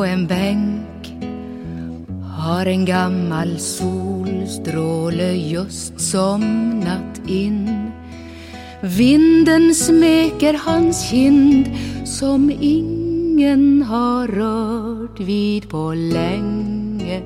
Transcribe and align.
på 0.00 0.04
en 0.04 0.26
bänk 0.26 1.14
har 2.38 2.66
en 2.66 2.84
gammal 2.84 3.58
solstråle 3.58 5.32
just 5.32 6.00
somnat 6.00 7.20
in. 7.26 7.90
Vinden 8.82 9.74
smeker 9.74 10.54
hans 10.64 11.10
kind 11.10 11.66
som 12.04 12.52
ingen 12.60 13.82
har 13.82 14.28
rört 14.28 15.20
vid 15.20 15.68
på 15.68 15.94
länge, 15.94 17.22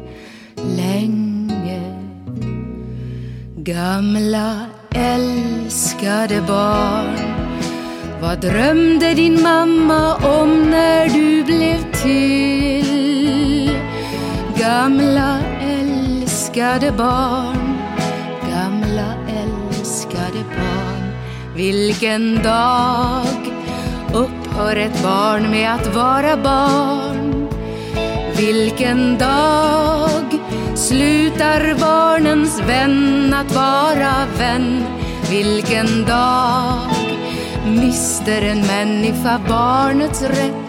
länge. 0.76 1.82
Gamla 3.56 4.66
älskade 4.90 6.42
barn 6.48 7.18
vad 8.20 8.40
drömde 8.40 9.14
din 9.14 9.42
mamma 9.42 10.14
om 10.14 10.70
när 10.70 11.08
du 11.08 11.44
blev 11.44 11.93
till? 12.04 13.70
Gamla 14.56 15.38
älskade 15.60 16.92
barn, 16.92 17.78
gamla 18.50 19.14
älskade 19.28 20.44
barn. 20.56 21.12
Vilken 21.56 22.42
dag 22.42 23.52
upphör 24.12 24.76
ett 24.76 25.02
barn 25.02 25.50
med 25.50 25.74
att 25.74 25.94
vara 25.94 26.36
barn? 26.36 27.48
Vilken 28.36 29.18
dag 29.18 30.40
slutar 30.74 31.80
barnens 31.80 32.60
vän 32.60 33.34
att 33.34 33.54
vara 33.54 34.14
vän? 34.38 34.84
Vilken 35.30 36.04
dag 36.04 36.78
mister 37.66 38.42
en 38.42 38.60
människa 38.60 39.40
barnets 39.48 40.22
rätt 40.22 40.63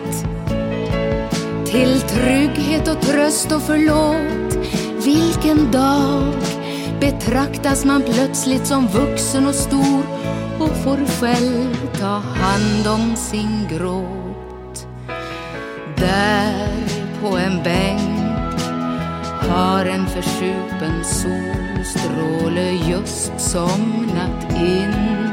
till 1.76 2.02
trygghet 2.02 2.88
och 2.88 3.02
tröst 3.02 3.52
och 3.52 3.62
förlåt. 3.62 4.58
Vilken 5.06 5.72
dag 5.72 6.34
betraktas 7.00 7.86
man 7.86 8.04
plötsligt 8.04 8.68
som 8.68 8.88
vuxen 8.88 9.48
och 9.48 9.56
stor 9.56 10.04
och 10.60 10.78
får 10.84 10.98
själv 11.20 11.76
ta 12.00 12.18
hand 12.18 12.88
om 12.88 13.16
sin 13.16 13.68
gråt. 13.70 14.88
Där 15.98 16.68
på 17.22 17.38
en 17.38 17.64
bänk 17.64 18.62
har 19.50 19.86
en 19.86 20.08
försupen 20.08 21.04
solstråle 21.04 22.72
just 22.72 23.40
somnat 23.40 24.52
in. 24.52 25.30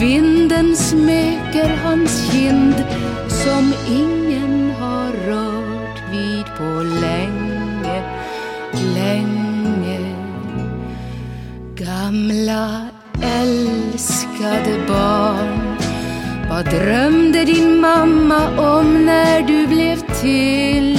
Vinden 0.00 0.76
smeker 0.76 1.76
hans 1.84 2.32
kind 2.32 2.84
som 3.28 3.74
ingen 3.88 4.65
Gamla 12.16 12.88
älskade 13.22 14.84
barn 14.88 15.76
vad 16.50 16.64
drömde 16.64 17.44
din 17.44 17.80
mamma 17.80 18.48
om 18.58 19.06
när 19.06 19.42
du 19.42 19.66
blev 19.66 19.96
till? 20.20 20.98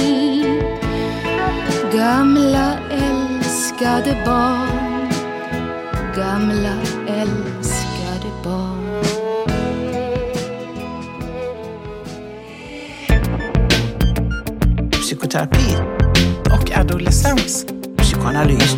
Gamla 1.94 2.78
älskade 2.90 4.22
barn 4.26 5.10
Gamla 6.16 6.74
älskade 7.08 8.30
barn 8.44 9.02
Psykoterapi, 14.90 15.76
och 16.44 16.78
adolescens. 16.78 17.66
psykoanalys, 17.96 18.76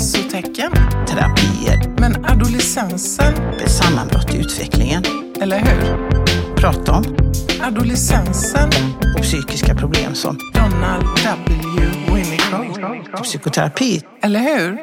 Hälsotecken. 0.00 0.72
terapier, 1.08 2.00
Men 2.00 2.24
adolescensen, 2.24 3.34
ett 3.34 3.70
sammanbrott 3.70 4.34
i 4.34 4.38
utvecklingen, 4.38 5.02
eller 5.40 5.58
hur? 5.58 6.08
prata 6.56 6.92
om 6.92 7.04
Adolescensen. 7.62 8.70
och 9.16 9.22
psykiska 9.22 9.74
problem 9.74 10.14
som 10.14 10.38
Donald 10.54 11.04
W. 11.24 11.90
Winnicott. 12.14 13.22
psykoterapi. 13.22 14.02
Eller 14.22 14.40
hur? 14.40 14.78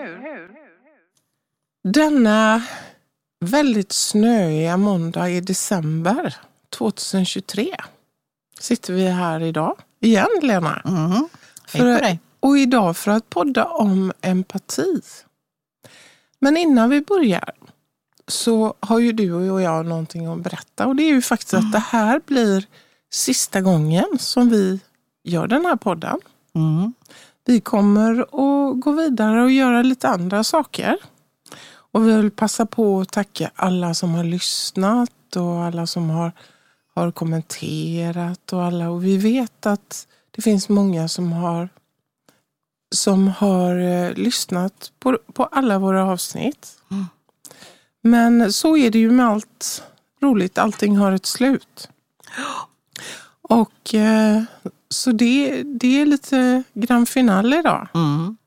Denna 1.94 2.64
väldigt 3.46 3.92
snöiga 3.92 4.78
måndag 4.78 5.30
i 5.30 5.42
december 5.42 6.36
2023 6.78 7.76
sitter 8.60 8.94
vi 8.94 9.08
här 9.08 9.40
idag. 9.44 9.76
Igen, 10.02 10.28
Lena. 10.42 10.82
Mm. 10.86 11.12
Hej 11.12 11.28
på 11.72 11.78
För- 11.78 12.00
dig. 12.00 12.20
Och 12.40 12.58
idag 12.58 12.98
för 12.98 13.12
att 13.12 13.30
podda 13.30 13.66
om 13.66 14.12
empati. 14.22 15.02
Men 16.40 16.58
innan 16.58 16.90
vi 16.90 17.02
börjar 17.02 17.54
så 18.28 18.74
har 18.80 19.00
ju 19.00 19.12
du 19.12 19.52
och 19.52 19.62
jag 19.62 19.86
någonting 19.86 20.26
att 20.26 20.40
berätta. 20.40 20.88
Och 20.88 20.96
det 20.96 21.04
är 21.04 21.14
ju 21.14 21.22
faktiskt 21.22 21.54
att 21.54 21.72
det 21.72 21.80
här 21.80 22.22
blir 22.26 22.66
sista 23.12 23.62
gången 23.62 24.06
som 24.20 24.50
vi 24.50 24.80
gör 25.24 25.48
den 25.48 25.66
här 25.66 25.76
podden. 25.76 26.20
Mm. 26.56 26.94
Vi 27.46 27.62
kommer 27.62 28.20
att 28.22 28.80
gå 28.80 28.92
vidare 28.92 29.44
och 29.44 29.52
göra 29.52 29.82
lite 29.82 30.10
andra 30.10 30.44
saker. 30.44 30.98
Och 31.92 32.08
vi 32.08 32.14
vill 32.16 32.32
passa 32.32 32.66
på 32.66 33.00
att 33.02 33.12
tacka 33.12 33.52
alla 33.56 33.94
som 33.94 34.14
har 34.14 34.24
lyssnat 34.24 35.36
och 35.36 35.64
alla 35.64 35.88
som 35.88 36.10
har, 36.10 36.32
har 36.96 37.12
kommenterat 37.12 38.54
och 38.54 38.64
alla. 38.64 38.90
Och 38.90 39.06
vi 39.06 39.18
vet 39.18 39.66
att 39.66 40.08
det 40.32 40.42
finns 40.42 40.70
många 40.70 41.08
som 41.08 41.32
har 41.32 41.70
som 42.96 43.28
har 43.28 43.76
eh, 43.80 44.14
lyssnat 44.14 44.92
på, 45.00 45.18
på 45.34 45.44
alla 45.46 45.80
våra 45.80 46.06
avsnitt. 46.06 46.68
Mm. 46.92 47.06
Men 48.02 48.54
så 48.54 48.78
är 48.78 48.92
det 48.92 49.00
ju 49.00 49.12
med 49.12 49.26
allt 49.28 49.84
roligt. 50.22 50.58
Allting 50.58 50.98
har 50.98 51.12
ett 51.12 51.26
slut. 51.26 51.90
Och 53.42 53.94
eh, 53.96 54.42
så 54.90 55.12
det, 55.12 55.64
det 55.64 56.02
är 56.02 56.06
lite 56.06 56.64
grand 56.74 57.10
finale 57.10 57.60
idag. 57.60 57.88
Mm. 57.94 58.38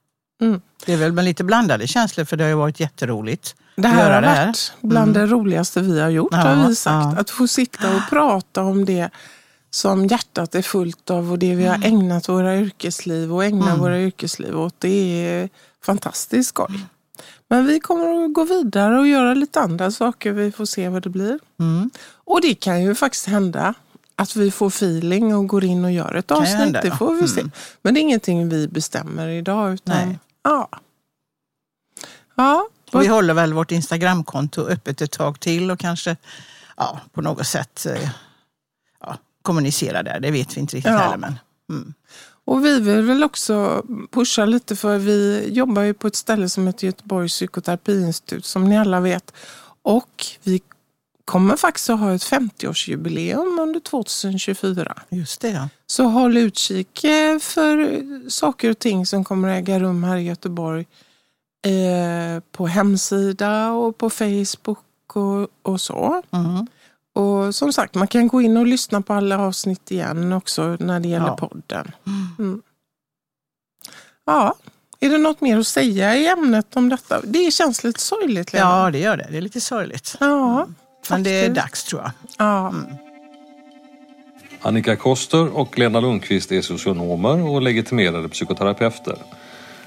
Mm. 0.42 0.60
Det 0.86 0.92
är 0.92 0.96
väl 0.96 1.12
med 1.12 1.24
lite 1.24 1.44
blandade 1.44 1.86
känslor 1.86 2.24
för 2.24 2.36
det 2.36 2.44
har 2.44 2.48
ju 2.48 2.54
varit 2.54 2.80
jätteroligt. 2.80 3.54
Det 3.76 3.88
här 3.88 4.10
har 4.14 4.22
det 4.22 4.28
här. 4.28 4.46
varit 4.46 4.72
bland 4.80 5.14
det 5.14 5.26
roligaste 5.26 5.80
vi 5.80 6.00
har 6.00 6.08
gjort 6.08 6.32
Ja, 6.32 6.38
har 6.38 6.68
vi 6.68 6.74
sagt. 6.74 7.14
ja. 7.14 7.20
Att 7.20 7.30
få 7.30 7.48
sitta 7.48 7.96
och 7.96 8.02
prata 8.10 8.62
om 8.62 8.84
det 8.84 9.10
som 9.70 10.06
hjärtat 10.06 10.54
är 10.54 10.62
fullt 10.62 11.10
av 11.10 11.32
och 11.32 11.38
det 11.38 11.54
vi 11.54 11.66
har 11.66 11.84
ägnat 11.84 12.28
våra 12.28 12.56
yrkesliv 12.56 13.34
och 13.34 13.44
ägnar 13.44 13.66
Mm. 13.66 13.78
våra 13.80 14.00
yrkesliv 14.00 14.58
åt. 14.60 14.74
Det 14.78 14.88
är 15.28 15.48
fantastiskt 15.84 16.48
skoj. 16.48 16.80
Men 17.48 17.66
vi 17.66 17.80
kommer 17.80 18.24
att 18.24 18.32
gå 18.34 18.44
vidare 18.44 18.98
och 18.98 19.06
göra 19.06 19.34
lite 19.34 19.60
andra 19.60 19.90
saker. 19.90 20.32
Vi 20.32 20.52
får 20.52 20.64
se 20.64 20.88
vad 20.88 21.02
det 21.02 21.08
blir. 21.10 21.38
Mm. 21.60 21.90
Och 22.24 22.40
det 22.40 22.54
kan 22.54 22.82
ju 22.82 22.94
faktiskt 22.94 23.26
hända 23.26 23.74
att 24.16 24.36
vi 24.36 24.50
får 24.50 24.66
feeling 24.68 25.34
och 25.34 25.46
går 25.46 25.64
in 25.64 25.84
och 25.84 25.92
gör 25.92 26.14
ett 26.14 26.30
avsnitt. 26.30 26.56
hända, 26.58 26.80
det 26.82 26.90
får 26.96 27.14
vi 27.14 27.28
se. 27.28 27.40
Mm. 27.40 27.52
Men 27.82 27.94
det 27.94 28.00
är 28.00 28.02
ingenting 28.02 28.48
vi 28.48 28.68
bestämmer 28.68 29.28
idag. 29.28 29.72
Utan, 29.74 30.08
Nej. 30.08 30.18
Ja. 30.42 30.68
Ja, 32.34 32.68
Och 32.92 33.02
vi 33.02 33.06
håller 33.06 33.34
väl 33.34 33.52
vårt 33.52 33.70
Instagramkonto 33.72 34.62
öppet 34.62 35.00
ett 35.00 35.10
tag 35.12 35.40
till 35.40 35.70
och 35.70 35.78
kanske 35.78 36.16
ja, 36.76 37.00
på 37.12 37.20
något 37.22 37.46
sätt 37.46 37.86
eh, 37.86 38.10
kommunicera 39.42 40.02
där. 40.02 40.20
Det 40.20 40.30
vet 40.30 40.56
vi 40.56 40.60
inte 40.60 40.76
riktigt 40.76 40.92
Ja. 40.92 40.98
heller. 40.98 41.16
Men, 41.16 41.38
mm. 41.70 41.94
Och 42.44 42.64
vi 42.64 42.80
vill 42.80 43.02
väl 43.02 43.24
också 43.24 43.84
pusha 44.10 44.44
lite 44.44 44.76
för 44.76 44.98
vi 44.98 45.48
jobbar 45.52 45.82
ju 45.82 45.94
på 45.94 46.06
ett 46.06 46.16
ställe 46.16 46.48
som 46.48 46.66
heter 46.66 46.86
Göteborgs 46.86 47.32
psykoterapiinstitut 47.32 48.44
som 48.44 48.64
ni 48.64 48.78
alla 48.78 49.00
vet. 49.00 49.32
Och 49.82 50.26
vi 50.42 50.62
kommer 51.24 51.56
faktiskt 51.56 51.90
att 51.90 51.98
ha 51.98 52.14
ett 52.14 52.22
50-årsjubileum 52.22 53.60
under 53.60 53.80
2024. 53.80 55.02
Just 55.08 55.40
det, 55.40 55.50
ja. 55.50 55.68
Så 55.86 56.04
håll 56.04 56.36
utkik 56.36 57.04
eh, 57.04 57.38
för 57.38 58.00
saker 58.30 58.70
och 58.70 58.78
ting 58.78 59.06
som 59.06 59.24
kommer 59.24 59.48
att 59.48 59.58
äga 59.58 59.80
rum 59.80 60.04
här 60.04 60.16
i 60.16 60.22
Göteborg. 60.22 60.86
Eh, 61.66 62.42
på 62.52 62.66
hemsida 62.66 63.72
och 63.72 63.98
på 63.98 64.10
Facebook 64.10 64.78
och, 65.16 65.48
och 65.62 65.80
så. 65.80 66.22
Mm. 66.30 66.66
Och 67.14 67.54
som 67.54 67.72
sagt, 67.72 67.94
man 67.94 68.06
kan 68.08 68.28
gå 68.28 68.40
in 68.42 68.56
och 68.56 68.66
lyssna 68.66 69.02
på 69.02 69.12
alla 69.12 69.38
avsnitt 69.38 69.90
igen 69.90 70.32
också 70.32 70.76
när 70.80 71.00
det 71.00 71.08
gäller 71.08 71.26
Ja. 71.26 71.36
podden. 71.36 71.90
Mm. 72.38 72.62
Ja, 74.26 74.54
är 75.00 75.08
det 75.10 75.18
något 75.18 75.40
mer 75.40 75.58
att 75.58 75.66
säga 75.66 76.16
i 76.16 76.26
ämnet 76.28 76.76
om 76.76 76.88
detta? 76.88 77.20
Det 77.24 77.50
känns 77.54 77.84
lite 77.84 78.00
sorgligt, 78.00 78.52
Lena. 78.52 78.64
ja, 78.84 78.90
det 78.90 78.98
gör 78.98 79.16
det. 79.16 79.26
Det 79.30 79.36
är 79.36 79.40
lite 79.40 79.60
sorgligt. 79.60 80.16
ja 80.20 80.66
Men 81.10 81.22
det 81.22 81.30
är 81.30 81.50
dags 81.54 81.84
tror 81.84 82.02
jag. 82.02 82.10
Ja. 82.38 82.74
Annika 84.62 84.96
Koster 84.96 85.56
och 85.56 85.78
Lena 85.78 86.00
Lundqvist 86.00 86.52
är 86.52 86.62
socionomer 86.62 87.48
och 87.48 87.62
legitimerade 87.62 88.28
psykoterapeuter. 88.28 89.16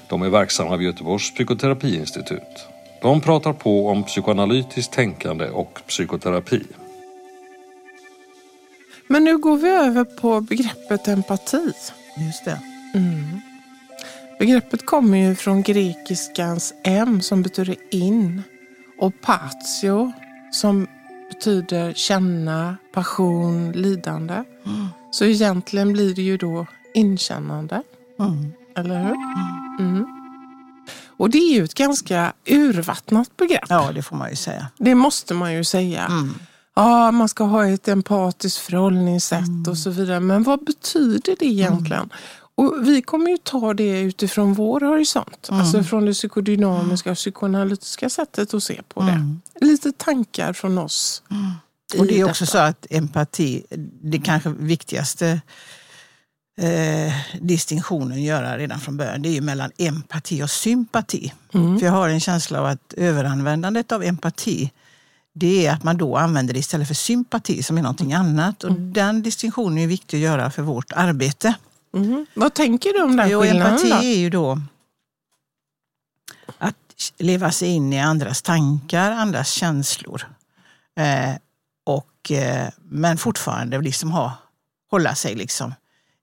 De 0.08 0.22
är 0.22 0.28
verksamma 0.28 0.76
vid 0.76 0.86
Göteborgs 0.86 1.34
psykoterapiinstitut. 1.34 2.66
De 3.02 3.20
pratar 3.20 3.52
på 3.52 3.88
om 3.88 4.04
psykoanalytiskt 4.04 4.92
tänkande 4.92 5.48
och 5.50 5.80
psykoterapi. 5.88 6.62
Men 9.08 9.24
nu 9.24 9.38
går 9.38 9.56
vi 9.56 9.68
över 9.68 10.04
på 10.04 10.40
begreppet 10.40 11.08
empati. 11.08 11.72
Just 12.16 12.44
det. 12.44 12.60
Mm. 12.94 13.40
Begreppet 14.38 14.86
kommer 14.86 15.18
ju 15.18 15.34
från 15.34 15.62
grekiskans 15.62 16.74
em 16.84 17.20
som 17.20 17.42
betyder 17.42 17.76
in 17.90 18.42
och 18.98 19.20
patio 19.20 20.12
som 20.52 20.86
betyder 21.28 21.92
känna, 21.92 22.76
passion, 22.92 23.72
lidande. 23.72 24.34
Mm. 24.34 24.86
Så 25.10 25.24
egentligen 25.24 25.92
blir 25.92 26.14
det 26.14 26.22
ju 26.22 26.36
då 26.36 26.66
inkännande. 26.94 27.82
Mm. 28.18 28.52
Eller 28.76 29.02
hur? 29.04 29.16
Mm. 29.86 30.06
Och 31.16 31.30
det 31.30 31.38
är 31.38 31.54
ju 31.54 31.64
ett 31.64 31.74
ganska 31.74 32.32
urvattnat 32.46 33.36
begrepp. 33.36 33.64
Ja, 33.68 33.92
det 33.94 34.02
får 34.02 34.16
man 34.16 34.30
ju 34.30 34.36
säga. 34.36 34.66
Det 34.78 34.94
måste 34.94 35.34
man 35.34 35.54
ju 35.54 35.64
säga. 35.64 36.10
Mm. 36.76 36.88
Ja, 36.88 37.10
man 37.10 37.28
ska 37.28 37.44
ha 37.44 37.66
ett 37.66 37.88
empatiskt 37.88 38.58
förhållningssätt 38.58 39.68
och 39.68 39.78
så 39.78 39.90
vidare. 39.90 40.20
Men 40.20 40.42
vad 40.42 40.64
betyder 40.64 41.36
det 41.38 41.46
egentligen? 41.46 42.10
Och 42.56 42.88
vi 42.88 43.02
kommer 43.02 43.30
ju 43.30 43.36
ta 43.36 43.74
det 43.74 44.00
utifrån 44.00 44.54
vår 44.54 44.80
horisont. 44.80 45.48
Alltså 45.50 45.82
från 45.82 46.04
det 46.04 46.12
psykodynamiska 46.12 47.10
och 47.10 47.16
psykoanalytiska 47.16 48.10
sättet 48.10 48.54
att 48.54 48.62
se 48.62 48.80
på 48.88 49.00
det. 49.02 49.36
Lite 49.66 49.92
tankar 49.92 50.52
från 50.52 50.78
oss. 50.78 51.22
i 51.94 51.98
Och 51.98 52.06
det 52.06 52.20
är 52.20 52.24
också 52.24 52.44
detta. 52.44 52.52
så 52.52 52.58
att 52.58 52.86
empati, 52.90 53.64
det 54.02 54.18
kanske 54.18 54.50
viktigaste 54.50 55.40
eh, 56.58 57.14
distinktionen 57.40 58.22
göra 58.22 58.58
redan 58.58 58.80
från 58.80 58.96
början, 58.96 59.22
det 59.22 59.28
är 59.28 59.32
ju 59.32 59.40
mellan 59.40 59.70
empati 59.78 60.42
och 60.42 60.50
sympati. 60.50 61.32
Mm. 61.54 61.78
För 61.78 61.86
jag 61.86 61.92
har 61.92 62.08
en 62.08 62.20
känsla 62.20 62.60
av 62.60 62.66
att 62.66 62.94
överanvändandet 62.96 63.92
av 63.92 64.02
empati, 64.02 64.70
det 65.34 65.66
är 65.66 65.72
att 65.72 65.82
man 65.82 65.96
då 65.96 66.16
använder 66.16 66.54
det 66.54 66.60
istället 66.60 66.88
för 66.88 66.94
sympati 66.94 67.62
som 67.62 67.78
är 67.78 67.82
någonting 67.82 68.12
annat. 68.12 68.64
Och 68.64 68.72
den 68.72 69.22
distinktionen 69.22 69.78
är 69.78 69.86
viktig 69.86 70.16
att 70.16 70.22
göra 70.22 70.50
för 70.50 70.62
vårt 70.62 70.92
arbete. 70.92 71.54
Mhm. 71.92 72.26
Vad 72.34 72.54
tänker 72.54 72.92
du 72.92 73.02
om 73.02 73.16
den 73.16 73.30
Jo, 73.30 73.40
skillnaden 73.42 73.72
empati 73.72 73.90
då? 73.90 73.96
är 73.96 74.16
ju 74.16 74.30
då 74.30 74.60
att 76.58 77.12
leva 77.18 77.50
sig 77.50 77.68
in 77.68 77.92
i 77.92 78.00
andras 78.00 78.42
tankar, 78.42 79.10
andras 79.10 79.50
känslor. 79.50 80.26
Eh, 80.96 81.34
och, 81.84 82.30
eh, 82.30 82.68
men 82.82 83.18
fortfarande 83.18 83.80
liksom 83.80 84.10
ha, 84.12 84.32
hålla 84.90 85.14
sig 85.14 85.34
liksom, 85.34 85.74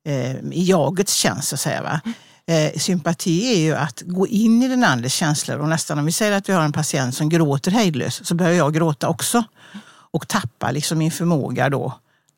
eh, 0.05 0.35
i 0.35 0.63
jagets 0.63 1.13
tjänst, 1.13 1.47
så 1.47 1.55
att 1.55 1.59
säga. 1.59 1.81
Va? 1.83 2.01
Eh, 2.45 2.79
sympati 2.79 3.53
är 3.53 3.59
ju 3.59 3.75
att 3.75 4.01
gå 4.01 4.27
in 4.27 4.63
i 4.63 4.67
den 4.67 4.83
andres 4.83 5.13
känslor. 5.13 5.57
Och 5.57 5.69
nästan 5.69 5.99
om 5.99 6.05
vi 6.05 6.11
säger 6.11 6.31
att 6.31 6.49
vi 6.49 6.53
har 6.53 6.63
en 6.63 6.73
patient 6.73 7.15
som 7.15 7.29
gråter 7.29 7.71
hejdlöst 7.71 8.25
så 8.25 8.35
börjar 8.35 8.53
jag 8.53 8.73
gråta 8.73 9.07
också. 9.07 9.43
Och 10.13 10.27
tappa 10.27 10.71
liksom 10.71 10.97
min 10.97 11.11
förmåga 11.11 11.69
då 11.69 11.93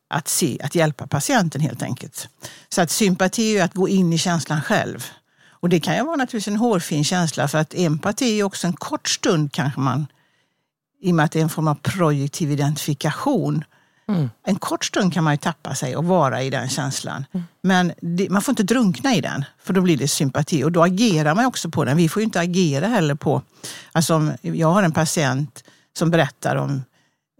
att, 0.09 0.27
se, 0.27 0.59
att 0.63 0.75
hjälpa 0.75 1.07
patienten 1.07 1.61
helt 1.61 1.83
enkelt. 1.83 2.27
Så 2.69 2.81
att 2.81 2.91
sympati 2.91 3.49
är 3.49 3.51
ju 3.51 3.59
att 3.59 3.73
gå 3.73 3.89
in 3.89 4.13
i 4.13 4.17
känslan 4.17 4.61
själv. 4.61 5.05
Och 5.49 5.69
det 5.69 5.79
kan 5.79 5.95
ju 5.95 6.03
vara 6.03 6.15
naturligtvis 6.15 6.47
en 6.47 6.57
hårfin 6.57 7.03
känsla 7.03 7.47
för 7.47 7.57
att 7.57 7.73
empati 7.73 8.39
är 8.39 8.43
också 8.43 8.67
en 8.67 8.73
kort 8.73 9.09
stund 9.09 9.51
kanske 9.53 9.79
man, 9.79 10.07
i 11.01 11.11
och 11.11 11.15
med 11.15 11.25
att 11.25 11.31
det 11.31 11.39
är 11.39 11.43
en 11.43 11.49
form 11.49 11.67
av 11.67 11.75
projektiv 11.75 12.51
identifikation. 12.51 13.63
Mm. 14.07 14.29
En 14.45 14.55
kort 14.55 14.85
stund 14.85 15.13
kan 15.13 15.23
man 15.23 15.33
ju 15.33 15.37
tappa 15.37 15.75
sig 15.75 15.95
och 15.95 16.05
vara 16.05 16.41
i 16.43 16.49
den 16.49 16.69
känslan. 16.69 17.25
Men 17.61 17.93
det, 18.01 18.29
man 18.29 18.41
får 18.41 18.51
inte 18.51 18.63
drunkna 18.63 19.15
i 19.15 19.21
den, 19.21 19.45
för 19.63 19.73
då 19.73 19.81
blir 19.81 19.97
det 19.97 20.07
sympati. 20.07 20.63
Och 20.63 20.71
då 20.71 20.83
agerar 20.83 21.35
man 21.35 21.45
också 21.45 21.69
på 21.69 21.85
den. 21.85 21.97
Vi 21.97 22.09
får 22.09 22.21
ju 22.21 22.23
inte 22.23 22.39
agera 22.39 22.87
heller 22.87 23.15
på... 23.15 23.41
Alltså 23.91 24.15
om 24.15 24.31
jag 24.41 24.67
har 24.67 24.83
en 24.83 24.91
patient 24.91 25.63
som 25.97 26.11
berättar 26.11 26.55
om 26.55 26.81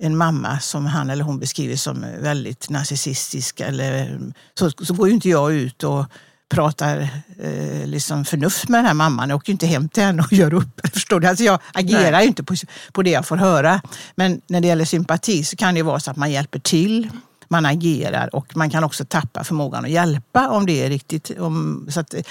en 0.02 0.18
mamma 0.18 0.60
som 0.60 0.86
han 0.86 1.10
eller 1.10 1.24
hon 1.24 1.40
beskriver 1.40 1.76
som 1.76 2.06
väldigt 2.22 2.70
narcissistisk. 2.70 3.60
Eller, 3.60 4.20
så, 4.60 4.70
så 4.70 4.94
går 4.94 5.08
ju 5.08 5.14
inte 5.14 5.30
jag 5.30 5.54
ut 5.54 5.84
och 5.84 6.06
pratar 6.50 7.10
eh, 7.40 7.88
liksom 7.88 8.26
förnuft 8.26 8.70
med 8.70 8.78
den 8.80 8.86
här 8.86 8.94
mamman. 8.94 9.30
Jag 9.30 9.36
åker 9.36 9.50
ju 9.50 9.54
inte 9.54 9.66
hem 9.66 9.90
till 9.90 10.04
henne 10.04 10.22
och 10.22 10.34
gör 10.34 10.54
upp. 10.54 10.88
Förstår 10.94 11.20
du? 11.20 11.28
Alltså 11.28 11.44
jag 11.44 11.60
agerar 11.74 12.12
Nej. 12.12 12.22
ju 12.22 12.28
inte 12.28 12.44
på, 12.44 12.56
på 12.92 13.04
det 13.04 13.10
jag 13.10 13.26
får 13.26 13.38
höra. 13.38 13.82
Men 14.16 14.42
när 14.48 14.62
det 14.62 14.68
gäller 14.68 14.86
sympati 14.86 15.44
så 15.44 15.56
kan 15.56 15.76
det 15.76 15.82
vara 15.82 16.00
så 16.00 16.12
att 16.12 16.18
man 16.18 16.32
hjälper 16.32 16.60
till. 16.60 17.10
Man 17.48 17.66
agerar 17.66 18.36
och 18.36 18.58
man 18.58 18.70
kan 18.70 18.84
också 18.84 19.06
tappa 19.06 19.44
förmågan 19.44 19.86
att 19.86 19.92
hjälpa 19.92 20.50
om 20.50 20.66
det 20.66 20.86
är 20.86 20.90
riktigt. 20.90 21.40
Om, 21.40 21.88
så 21.90 22.00
att, 22.00 22.14
eh, 22.14 22.22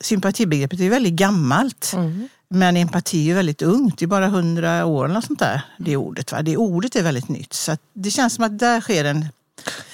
sympatibegreppet 0.00 0.80
är 0.80 0.90
väldigt 0.90 1.14
gammalt. 1.14 1.92
Mm. 1.94 2.28
Men 2.48 2.76
empati 2.76 3.30
är 3.30 3.34
väldigt 3.34 3.62
ungt, 3.62 3.98
det 3.98 4.04
är 4.04 4.06
bara 4.06 4.28
hundra 4.28 4.84
år 4.84 5.08
eller 5.08 5.20
sånt 5.20 5.38
där. 5.38 5.62
Det 5.78 5.96
ordet, 5.96 6.32
va? 6.32 6.42
det 6.42 6.56
ordet 6.56 6.96
är 6.96 7.02
väldigt 7.02 7.28
nytt. 7.28 7.52
Så 7.52 7.76
det 7.92 8.10
känns 8.10 8.34
som 8.34 8.44
att 8.44 8.58
där 8.58 8.80
sker 8.80 9.04
en 9.04 9.26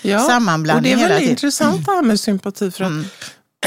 Ja, 0.02 0.16
och 0.16 0.22
sammanblandning 0.30 0.96
det 0.98 1.02
är 1.04 1.08
tiden. 1.18 1.30
intressant 1.30 1.86
det 1.86 1.92
här 1.92 2.02
med 2.02 2.20
sympati. 2.20 2.70
För 2.70 2.84
att 2.84 2.90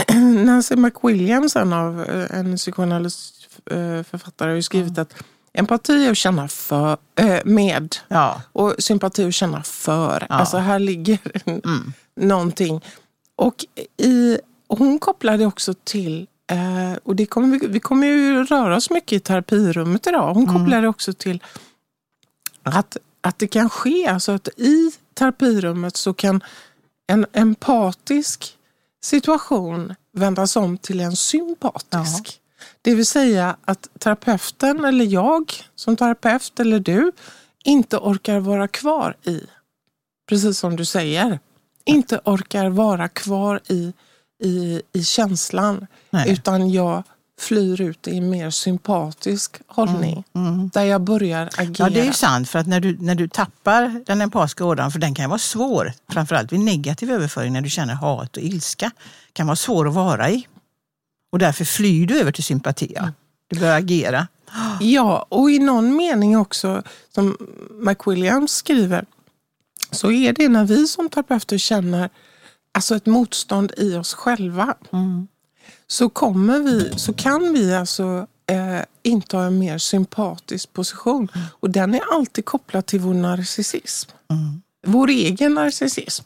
Mm. 0.09 0.45
Nancy 0.45 0.75
McWilliams, 0.75 1.55
en 1.55 1.73
av 1.73 2.03
eh, 2.03 2.39
en 2.39 2.57
psykoanalysförfattare, 2.57 4.49
har 4.49 4.55
ju 4.55 4.61
skrivit 4.63 4.97
att 4.97 5.13
empati 5.53 6.05
är 6.05 6.11
att 6.11 6.17
känna 6.17 6.47
för, 6.47 6.97
eh, 7.15 7.39
med 7.45 7.95
Ja, 8.07 8.41
och 8.53 8.75
sympati 8.79 9.23
är 9.23 9.27
att 9.27 9.33
känna 9.33 9.63
för. 9.63 10.25
Ja. 10.29 10.35
Alltså 10.35 10.57
här 10.57 10.79
ligger 10.79 11.19
Mm. 11.45 11.93
någonting. 12.15 12.81
Och 13.35 13.65
i, 13.97 14.37
hon 14.67 14.99
kopplar 14.99 15.37
det 15.37 15.45
också 15.45 15.73
till 15.83 16.27
Eh, 16.51 16.93
och 17.03 17.15
det 17.15 17.25
kommer 17.25 17.59
vi, 17.59 17.67
vi 17.67 17.79
kommer 17.79 18.07
ju 18.07 18.43
röra 18.43 18.75
oss 18.75 18.89
mycket 18.89 19.13
i 19.13 19.19
terapirummet 19.19 20.07
idag. 20.07 20.33
Hon 20.33 20.47
kopplar 20.47 20.81
det 20.81 20.87
också 20.87 21.13
till 21.13 21.43
att, 22.63 22.97
att 23.21 23.39
det 23.39 23.47
kan 23.47 23.69
ske, 23.69 24.07
alltså 24.07 24.31
att 24.31 24.47
i 24.57 24.91
terapirummet 25.13 25.97
så 25.97 26.13
kan 26.13 26.43
en 27.07 27.25
empatisk 27.33 28.57
situation 29.03 29.95
vändas 30.13 30.55
om 30.55 30.77
till 30.77 30.99
en 30.99 31.15
sympatisk. 31.15 32.39
Det 32.81 32.95
vill 32.95 33.05
säga 33.05 33.57
att 33.65 33.87
terapeuten 33.99 34.85
eller 34.85 35.05
jag 35.05 35.53
som 35.75 35.95
terapeut 35.95 36.59
eller 36.59 36.79
du 36.79 37.11
inte 37.63 37.97
orkar 37.97 38.39
vara 38.39 38.67
kvar 38.67 39.17
i, 39.23 39.41
precis 40.29 40.59
som 40.59 40.75
du 40.75 40.85
säger, 40.85 41.39
inte 41.85 42.19
orkar 42.25 42.69
vara 42.69 43.09
kvar 43.09 43.59
i, 43.67 43.93
i, 44.43 44.81
i 44.93 45.03
känslan 45.03 45.87
Nej. 46.09 46.31
utan 46.31 46.69
jag 46.69 47.03
flyr 47.39 47.81
ut 47.81 48.07
i 48.07 48.17
en 48.17 48.29
mer 48.29 48.49
sympatisk 48.49 49.57
hållning 49.67 50.23
Mm. 50.35 50.69
där 50.73 50.83
jag 50.83 51.01
börjar 51.01 51.49
agera. 51.57 51.75
Ja, 51.77 51.89
det 51.89 51.99
är 51.99 52.05
ju 52.05 52.13
sant. 52.13 52.49
För 52.49 52.59
att 52.59 52.67
när 52.67 52.79
du, 52.79 52.97
när 52.99 53.15
du 53.15 53.27
tappar 53.27 54.03
den 54.05 54.21
empatiska 54.21 54.65
ådran, 54.65 54.91
för 54.91 54.99
den 54.99 55.13
kan 55.15 55.29
vara 55.29 55.39
svår, 55.39 55.93
framförallt 56.09 56.51
vid 56.53 56.59
negativ 56.59 57.11
överföring 57.11 57.53
när 57.53 57.61
du 57.61 57.69
känner 57.69 57.93
hat 57.93 58.37
och 58.37 58.43
ilska, 58.43 58.91
kan 59.33 59.47
vara 59.47 59.55
svår 59.55 59.87
att 59.87 59.93
vara 59.93 60.29
i. 60.29 60.47
Och 61.31 61.39
därför 61.39 61.65
flyr 61.65 62.07
du 62.07 62.19
över 62.19 62.31
till 62.31 62.43
sympati. 62.43 62.93
Ja. 62.95 63.09
Du 63.47 63.59
börjar 63.59 63.77
agera. 63.77 64.27
Ja, 64.79 65.25
och 65.29 65.51
i 65.51 65.59
någon 65.59 65.95
mening 65.95 66.37
också, 66.37 66.83
som 67.15 67.37
McWilliams 67.71 68.51
skriver, 68.51 69.05
så 69.91 70.11
är 70.11 70.33
det 70.33 70.49
när 70.49 70.65
vi 70.65 70.87
som 70.87 71.09
terapeuter 71.09 71.57
känner 71.57 72.09
alltså 72.71 72.95
ett 72.95 73.05
motstånd 73.05 73.71
i 73.77 73.95
oss 73.95 74.13
själva, 74.13 74.75
så, 75.87 76.09
kommer 76.09 76.59
vi, 76.59 76.99
så 76.99 77.13
kan 77.13 77.53
vi 77.53 77.75
alltså 77.75 78.27
eh, 78.47 78.79
inta 79.03 79.39
en 79.39 79.59
mer 79.59 79.77
sympatisk 79.77 80.73
position. 80.73 81.27
Och 81.59 81.69
den 81.69 81.95
är 81.95 82.01
alltid 82.13 82.45
kopplad 82.45 82.85
till 82.85 82.99
vår 82.99 83.13
narcissism. 83.13 84.11
Vår 84.87 85.09
egen 85.09 85.53
narcissism. 85.53 86.23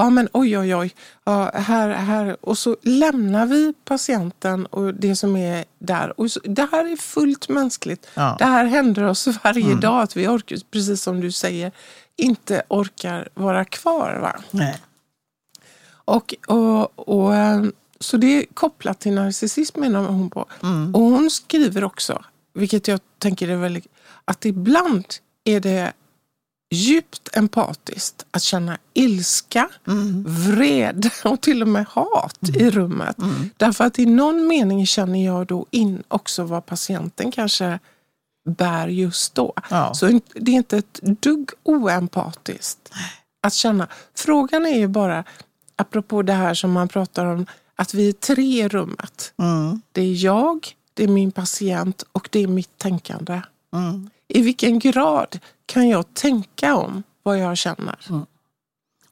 Ja 0.00 0.10
men 0.10 0.28
oj 0.32 0.58
oj 0.58 0.76
oj, 0.76 0.94
ja, 1.24 1.50
här, 1.54 1.88
här. 1.88 2.36
och 2.40 2.58
så 2.58 2.76
lämnar 2.82 3.46
vi 3.46 3.74
patienten 3.84 4.66
och 4.66 4.94
det 4.94 5.16
som 5.16 5.36
är 5.36 5.64
där. 5.78 6.20
Och 6.20 6.30
så, 6.30 6.40
det 6.44 6.68
här 6.72 6.92
är 6.92 6.96
fullt 6.96 7.48
mänskligt. 7.48 8.06
Ja. 8.14 8.36
Det 8.38 8.44
här 8.44 8.64
händer 8.64 9.02
oss 9.02 9.28
varje 9.44 9.74
dag 9.74 10.02
att 10.02 10.16
vi 10.16 10.28
orkar, 10.28 10.58
precis 10.70 11.02
som 11.02 11.20
du 11.20 11.32
säger, 11.32 11.72
inte 12.16 12.62
orkar 12.68 13.28
vara 13.34 13.64
kvar. 13.64 14.18
Va? 14.22 14.40
Nej. 14.50 14.76
Och, 15.90 16.34
och, 16.46 17.08
och, 17.08 17.34
eh, 17.34 17.64
så 18.00 18.16
det 18.16 18.26
är 18.26 18.44
kopplat 18.54 19.00
till 19.00 19.12
narcissism 19.12 19.80
menar 19.80 20.04
hon 20.04 20.30
på. 20.30 20.46
Och 20.94 21.00
hon 21.00 21.30
skriver 21.30 21.84
också, 21.84 22.24
vilket 22.54 22.88
jag 22.88 23.00
tänker 23.18 23.48
är 23.48 23.56
väldigt, 23.56 23.86
att 24.24 24.44
ibland 24.44 25.04
är 25.44 25.60
det 25.60 25.92
djupt 26.70 27.36
empatiskt 27.36 28.26
att 28.30 28.42
känna 28.42 28.78
ilska, 28.94 29.68
vred 30.26 31.10
och 31.24 31.40
till 31.40 31.62
och 31.62 31.68
med 31.68 31.86
hat 31.86 32.38
i 32.54 32.70
rummet. 32.70 33.16
Därför 33.56 33.84
att 33.84 33.98
i 33.98 34.06
någon 34.06 34.46
mening 34.46 34.86
känner 34.86 35.24
jag 35.24 35.46
då 35.46 35.66
in 35.70 36.02
också 36.08 36.42
vad 36.42 36.66
patienten 36.66 37.32
kanske 37.32 37.78
bär 38.48 38.88
just 38.88 39.34
då. 39.34 39.52
Ja. 39.70 39.94
Så 39.94 40.20
det 40.34 40.50
är 40.50 40.56
inte 40.56 40.78
ett 40.78 41.00
dugg 41.02 41.50
oempatiskt 41.62 42.92
att 43.42 43.54
känna. 43.54 43.88
Frågan 44.14 44.66
är 44.66 44.78
ju 44.78 44.88
bara, 44.88 45.24
apropå 45.76 46.22
det 46.22 46.32
här 46.32 46.54
som 46.54 46.72
man 46.72 46.88
pratar 46.88 47.26
om, 47.26 47.46
att 47.78 47.94
vi 47.94 48.08
är 48.08 48.12
tre 48.12 48.64
i 48.64 48.68
rummet. 48.68 49.34
Mm. 49.36 49.80
Det 49.92 50.00
är 50.00 50.24
jag, 50.24 50.68
det 50.94 51.04
är 51.04 51.08
min 51.08 51.32
patient 51.32 52.04
och 52.12 52.28
det 52.32 52.42
är 52.42 52.46
mitt 52.46 52.78
tänkande. 52.78 53.42
Mm. 53.72 54.10
I 54.28 54.42
vilken 54.42 54.78
grad 54.78 55.38
kan 55.66 55.88
jag 55.88 56.14
tänka 56.14 56.76
om 56.76 57.02
vad 57.22 57.38
jag 57.38 57.58
känner? 57.58 57.96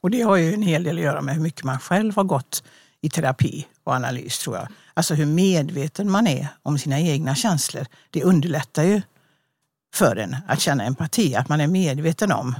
Och 0.01 0.11
det 0.11 0.21
har 0.21 0.35
ju 0.35 0.53
en 0.53 0.61
hel 0.61 0.83
del 0.83 0.97
att 0.97 1.03
göra 1.03 1.21
med 1.21 1.35
hur 1.35 1.41
mycket 1.41 1.63
man 1.63 1.79
själv 1.79 2.15
har 2.15 2.23
gått 2.23 2.63
i 3.01 3.09
terapi 3.09 3.67
och 3.83 3.93
analys 3.93 4.39
tror 4.39 4.55
jag. 4.55 4.67
Alltså 4.93 5.13
hur 5.13 5.25
medveten 5.25 6.11
man 6.11 6.27
är 6.27 6.47
om 6.63 6.77
sina 6.77 6.99
egna 6.99 7.35
känslor. 7.35 7.85
Det 8.09 8.23
underlättar 8.23 8.83
ju 8.83 9.01
för 9.93 10.15
en 10.15 10.35
att 10.47 10.59
känna 10.59 10.83
empati, 10.83 11.35
att 11.35 11.49
man 11.49 11.61
är 11.61 11.67
medveten 11.67 12.31
om 12.31 12.55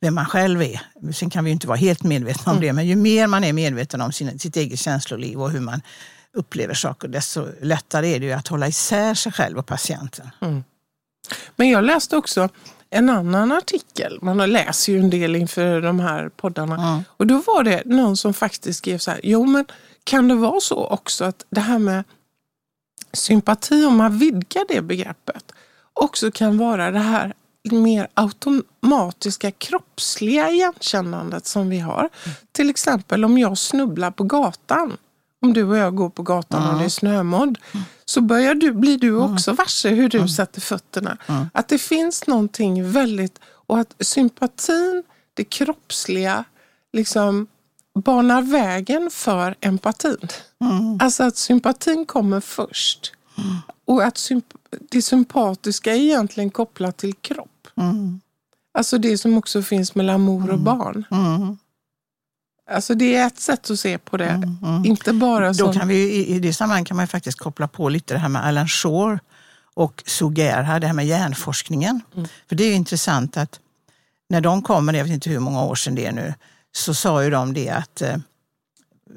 vem 0.00 0.14
man 0.14 0.26
själv 0.26 0.62
är. 0.62 0.80
Sen 1.12 1.30
kan 1.30 1.44
vi 1.44 1.50
ju 1.50 1.52
inte 1.52 1.66
vara 1.66 1.78
helt 1.78 2.02
medvetna 2.02 2.52
om 2.52 2.60
det, 2.60 2.72
men 2.72 2.86
ju 2.86 2.96
mer 2.96 3.26
man 3.26 3.44
är 3.44 3.52
medveten 3.52 4.00
om 4.00 4.12
sin, 4.12 4.38
sitt 4.38 4.56
eget 4.56 4.78
känsloliv 4.78 5.42
och 5.42 5.50
hur 5.50 5.60
man 5.60 5.82
upplever 6.32 6.74
saker, 6.74 7.08
desto 7.08 7.46
lättare 7.60 8.14
är 8.14 8.20
det 8.20 8.26
ju 8.26 8.32
att 8.32 8.48
hålla 8.48 8.68
isär 8.68 9.14
sig 9.14 9.32
själv 9.32 9.58
och 9.58 9.66
patienten. 9.66 10.30
Men 11.56 11.68
jag 11.68 11.84
läste 11.84 12.16
också 12.16 12.48
en 12.90 13.10
annan 13.10 13.52
artikel. 13.52 14.18
Man 14.22 14.50
läser 14.50 14.92
ju 14.92 14.98
en 14.98 15.10
del 15.10 15.36
inför 15.36 15.80
de 15.80 16.00
här 16.00 16.28
poddarna. 16.28 16.74
Mm. 16.74 17.04
Och 17.08 17.26
då 17.26 17.42
var 17.46 17.62
det 17.62 17.82
någon 17.84 18.16
som 18.16 18.34
faktiskt 18.34 18.78
skrev 18.78 18.98
så 18.98 19.10
här. 19.10 19.20
Jo 19.22 19.46
men 19.46 19.64
kan 20.04 20.28
det 20.28 20.34
vara 20.34 20.60
så 20.60 20.86
också 20.86 21.24
att 21.24 21.44
det 21.50 21.60
här 21.60 21.78
med 21.78 22.04
sympati, 23.12 23.84
om 23.84 23.96
man 23.96 24.18
vidgar 24.18 24.64
det 24.68 24.82
begreppet, 24.82 25.52
också 25.92 26.30
kan 26.30 26.58
vara 26.58 26.90
det 26.90 26.98
här 26.98 27.34
mer 27.64 28.08
automatiska 28.14 29.50
kroppsliga 29.50 30.50
igenkännandet 30.50 31.46
som 31.46 31.68
vi 31.68 31.78
har. 31.78 32.08
Till 32.52 32.70
exempel 32.70 33.24
om 33.24 33.38
jag 33.38 33.58
snubblar 33.58 34.10
på 34.10 34.24
gatan. 34.24 34.96
Om 35.42 35.52
du 35.52 35.64
och 35.64 35.76
jag 35.76 35.94
går 35.94 36.10
på 36.10 36.22
gatan 36.22 36.74
och 36.74 36.78
det 36.78 36.84
är 36.84 36.88
snömodd. 36.88 37.58
Så 38.04 38.20
börjar 38.20 38.54
du, 38.54 38.72
blir 38.72 38.98
du 38.98 39.16
också 39.16 39.52
varse 39.52 39.88
hur 39.88 40.08
du 40.08 40.28
sätter 40.28 40.60
fötterna. 40.60 41.16
Att 41.54 41.68
det 41.68 41.78
finns 41.78 42.26
någonting 42.26 42.90
väldigt... 42.90 43.38
Och 43.44 43.78
att 43.78 43.94
sympatin, 44.00 45.02
det 45.34 45.44
kroppsliga, 45.44 46.44
liksom 46.92 47.46
banar 47.94 48.42
vägen 48.42 49.10
för 49.12 49.54
empatin. 49.60 50.28
Alltså 51.00 51.24
att 51.24 51.36
sympatin 51.36 52.06
kommer 52.06 52.40
först. 52.40 53.12
Och 53.84 54.02
att 54.04 54.18
det 54.90 55.02
sympatiska 55.02 55.92
är 55.92 55.98
egentligen 56.00 56.50
kopplat 56.50 56.96
till 56.96 57.14
kropp. 57.14 57.68
Alltså 58.74 58.98
det 58.98 59.18
som 59.18 59.38
också 59.38 59.62
finns 59.62 59.94
mellan 59.94 60.20
mor 60.20 60.50
och 60.50 60.58
barn. 60.58 61.04
Mm. 61.10 61.58
Alltså 62.70 62.94
det 62.94 63.16
är 63.16 63.26
ett 63.26 63.40
sätt 63.40 63.70
att 63.70 63.80
se 63.80 63.98
på 63.98 64.16
det. 64.16 64.42
Inte 64.84 65.12
bara 65.12 65.48
Då 65.48 65.54
som... 65.54 65.72
kan 65.72 65.88
vi, 65.88 66.26
i- 66.26 66.38
det 66.38 66.52
sammanhanget 66.52 66.88
kan 66.88 66.96
man 66.96 67.08
faktiskt 67.08 67.38
koppla 67.38 67.68
på 67.68 67.88
lite 67.88 68.14
det 68.14 68.20
här 68.20 68.28
med 68.28 68.44
Alan 68.46 68.68
Shore 68.68 69.18
och 69.74 70.02
Sugerha, 70.06 70.78
det 70.78 70.86
här 70.86 70.94
med 70.94 71.06
hjärnforskningen. 71.06 72.00
För 72.48 72.56
det 72.56 72.64
är 72.64 72.74
intressant 72.74 73.36
att 73.36 73.60
när 74.28 74.40
de 74.40 74.62
kommer, 74.62 74.92
jag 74.92 75.04
vet 75.04 75.12
inte 75.12 75.30
hur 75.30 75.38
många 75.38 75.62
år 75.64 75.74
sedan 75.74 75.94
det 75.94 76.06
är 76.06 76.12
nu, 76.12 76.34
så 76.72 76.94
sa 76.94 77.24
ju 77.24 77.30
de 77.30 77.52
det 77.54 77.68
att 77.70 78.02
eh, 78.02 78.14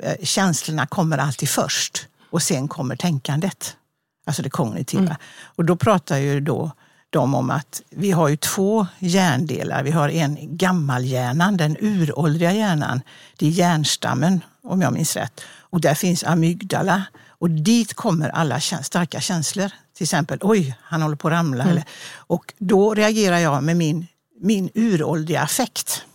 eh, 0.01 0.15
känslorna 0.23 0.87
kommer 0.87 1.17
alltid 1.17 1.49
först 1.49 2.07
och 2.29 2.41
sen 2.43 2.67
kommer 2.67 2.95
tänkandet. 2.95 3.77
Alltså 4.25 4.41
det 4.41 4.49
kognitiva. 4.49 5.17
Och 5.55 5.65
då 5.65 5.75
pratar 5.75 6.17
ju 6.17 6.39
då 6.39 6.71
de 7.09 7.35
om 7.35 7.49
att 7.49 7.81
vi 7.89 8.11
har 8.11 8.27
ju 8.27 8.37
två 8.37 8.87
hjärndelar. 8.99 9.83
Vi 9.83 9.91
har 9.91 10.09
en 10.09 10.57
gammalhjärnan, 10.57 11.57
den 11.57 11.77
uråldriga 11.79 12.51
hjärnan. 12.51 13.01
Det 13.37 13.45
är 13.47 13.49
hjärnstammen 13.49 14.41
om 14.63 14.81
jag 14.81 14.93
minns 14.93 15.15
rätt. 15.15 15.41
Och 15.59 15.81
där 15.81 15.93
finns 15.93 16.23
amygdala. 16.23 17.03
Och 17.27 17.49
dit 17.49 17.93
kommer 17.93 18.29
alla 18.29 18.59
starka 18.59 19.19
känslor. 19.19 19.71
Till 19.93 20.03
exempel, 20.03 20.39
oj, 20.41 20.77
han 20.81 21.01
håller 21.01 21.15
på 21.15 21.27
att 21.27 21.31
ramla. 21.31 21.63
Eller, 21.63 21.83
och 22.15 22.53
då 22.57 22.93
reagerar 22.93 23.37
jag 23.37 23.63
med 23.63 23.77
min, 23.77 24.07
min 24.41 24.69
uråldriga 24.73 25.41
affekt 25.41 26.05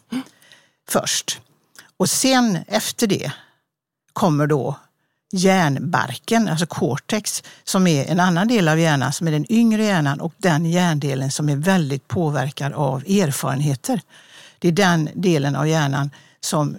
först. 0.88 1.41
Och 1.97 2.11
sen 2.11 2.59
efter 2.67 3.07
det 3.07 3.33
kommer 4.12 4.47
då 4.47 4.77
hjärnbarken, 5.32 6.49
alltså 6.49 6.66
cortex, 6.66 7.42
som 7.64 7.87
är 7.87 8.04
en 8.04 8.20
annan 8.20 8.49
del 8.49 8.68
av 8.68 8.78
hjärnan, 8.78 9.12
som 9.12 9.28
är 9.28 9.32
den 9.32 9.52
yngre 9.52 9.85
hjärnan 9.85 10.20
och 10.20 10.32
den 10.37 10.66
hjärndelen 10.66 11.30
som 11.30 11.49
är 11.49 11.56
väldigt 11.56 12.08
påverkad 12.08 12.73
av 12.73 13.02
erfarenheter. 13.02 14.00
Det 14.58 14.68
är 14.68 14.73
den 14.73 15.08
delen 15.14 15.56
av 15.56 15.68
hjärnan 15.68 16.11
som 16.40 16.76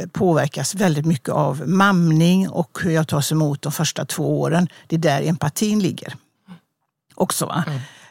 eh, 0.00 0.06
påverkas 0.08 0.74
väldigt 0.74 1.06
mycket 1.06 1.28
av 1.28 1.68
mamning 1.68 2.48
och 2.48 2.78
hur 2.82 2.90
jag 2.90 3.08
tas 3.08 3.32
emot 3.32 3.62
de 3.62 3.72
första 3.72 4.04
två 4.04 4.40
åren. 4.40 4.68
Det 4.86 4.96
är 4.96 5.00
där 5.00 5.28
empatin 5.28 5.78
ligger. 5.78 6.14
Också, 7.14 7.46
va? 7.46 7.64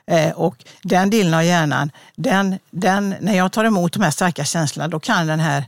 Eh, 0.07 0.31
och 0.31 0.63
den 0.83 1.09
delen 1.09 1.33
av 1.33 1.43
hjärnan, 1.43 1.91
den, 2.15 2.59
den, 2.71 3.15
när 3.21 3.37
jag 3.37 3.51
tar 3.51 3.65
emot 3.65 3.93
de 3.93 4.01
här 4.01 4.11
starka 4.11 4.45
känslorna, 4.45 4.87
då 4.87 4.99
kan 4.99 5.27
den 5.27 5.39
här 5.39 5.65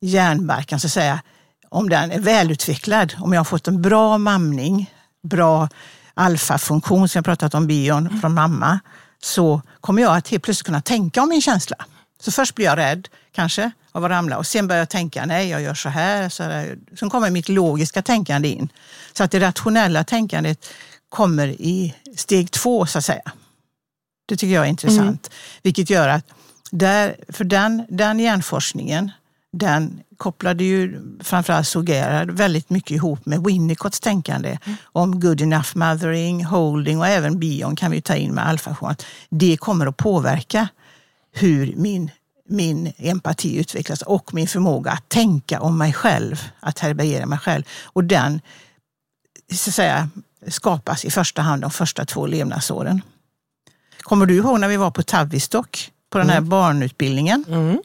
hjärnbarken, 0.00 0.80
så 0.80 0.86
att 0.86 0.92
säga, 0.92 1.20
om 1.68 1.88
den 1.88 2.12
är 2.12 2.20
välutvecklad, 2.20 3.14
om 3.18 3.32
jag 3.32 3.40
har 3.40 3.44
fått 3.44 3.68
en 3.68 3.82
bra 3.82 4.18
mamning, 4.18 4.90
bra 5.22 5.68
alfafunktion 6.14 7.08
som 7.08 7.18
jag 7.18 7.24
pratat 7.24 7.54
om 7.54 7.66
bion 7.66 8.20
från 8.20 8.34
mamma, 8.34 8.80
så 9.22 9.62
kommer 9.80 10.02
jag 10.02 10.16
att 10.16 10.28
helt 10.28 10.42
plötsligt 10.42 10.66
kunna 10.66 10.80
tänka 10.80 11.22
om 11.22 11.28
min 11.28 11.42
känsla. 11.42 11.76
Så 12.20 12.32
först 12.32 12.54
blir 12.54 12.66
jag 12.66 12.78
rädd, 12.78 13.08
kanske, 13.32 13.70
av 13.92 14.04
att 14.04 14.10
ramla 14.10 14.38
och 14.38 14.46
sen 14.46 14.68
börjar 14.68 14.80
jag 14.80 14.88
tänka, 14.88 15.26
nej 15.26 15.48
jag 15.48 15.62
gör 15.62 15.74
så 15.74 15.88
här. 15.88 16.28
Så 16.28 16.42
här. 16.42 16.78
Sen 16.98 17.10
kommer 17.10 17.30
mitt 17.30 17.48
logiska 17.48 18.02
tänkande 18.02 18.48
in. 18.48 18.68
Så 19.12 19.24
att 19.24 19.30
det 19.30 19.40
rationella 19.40 20.04
tänkandet 20.04 20.66
kommer 21.08 21.48
i 21.48 21.94
steg 22.16 22.50
två, 22.50 22.86
så 22.86 22.98
att 22.98 23.04
säga. 23.04 23.32
Det 24.26 24.36
tycker 24.36 24.54
jag 24.54 24.64
är 24.64 24.68
intressant. 24.68 25.30
Vilket 25.62 25.90
gör 25.90 26.08
att 26.08 26.24
där, 26.70 27.16
för 27.28 27.44
den, 27.44 27.86
den 27.88 28.20
hjärnforskningen, 28.20 29.10
den 29.58 30.00
kopplade 30.16 30.64
ju 30.64 31.00
framförallt 31.20 31.68
Sogera 31.68 32.24
väldigt 32.24 32.70
mycket 32.70 32.90
ihop 32.90 33.26
med 33.26 33.44
Winnicotts 33.44 34.00
tänkande 34.00 34.58
om 34.82 35.20
good 35.20 35.40
enough 35.40 35.68
mothering, 35.74 36.44
holding 36.44 36.98
och 36.98 37.06
även 37.06 37.38
bion 37.38 37.76
kan 37.76 37.90
vi 37.90 38.00
ta 38.00 38.14
in 38.14 38.34
med 38.34 38.48
alfafunktion. 38.48 39.06
Det 39.30 39.56
kommer 39.56 39.86
att 39.86 39.96
påverka 39.96 40.68
hur 41.32 41.74
min, 41.76 42.10
min 42.48 42.92
empati 42.96 43.56
utvecklas 43.58 44.02
och 44.02 44.34
min 44.34 44.48
förmåga 44.48 44.90
att 44.90 45.08
tänka 45.08 45.60
om 45.60 45.78
mig 45.78 45.92
själv, 45.92 46.42
att 46.60 46.78
härbärgera 46.78 47.26
mig 47.26 47.38
själv. 47.38 47.62
Och 47.84 48.04
den 48.04 48.40
så 49.52 49.70
att 49.70 49.74
säga, 49.74 50.08
skapas 50.48 51.04
i 51.04 51.10
första 51.10 51.42
hand 51.42 51.62
de 51.62 51.70
första 51.70 52.04
två 52.04 52.26
levnadsåren. 52.26 53.02
Kommer 54.00 54.26
du 54.26 54.36
ihåg 54.36 54.60
när 54.60 54.68
vi 54.68 54.76
var 54.76 54.90
på 54.90 55.02
Tavistock, 55.02 55.92
på 56.10 56.18
den 56.18 56.30
här 56.30 56.40
barnutbildningen? 56.40 57.44
Mm. 57.48 57.78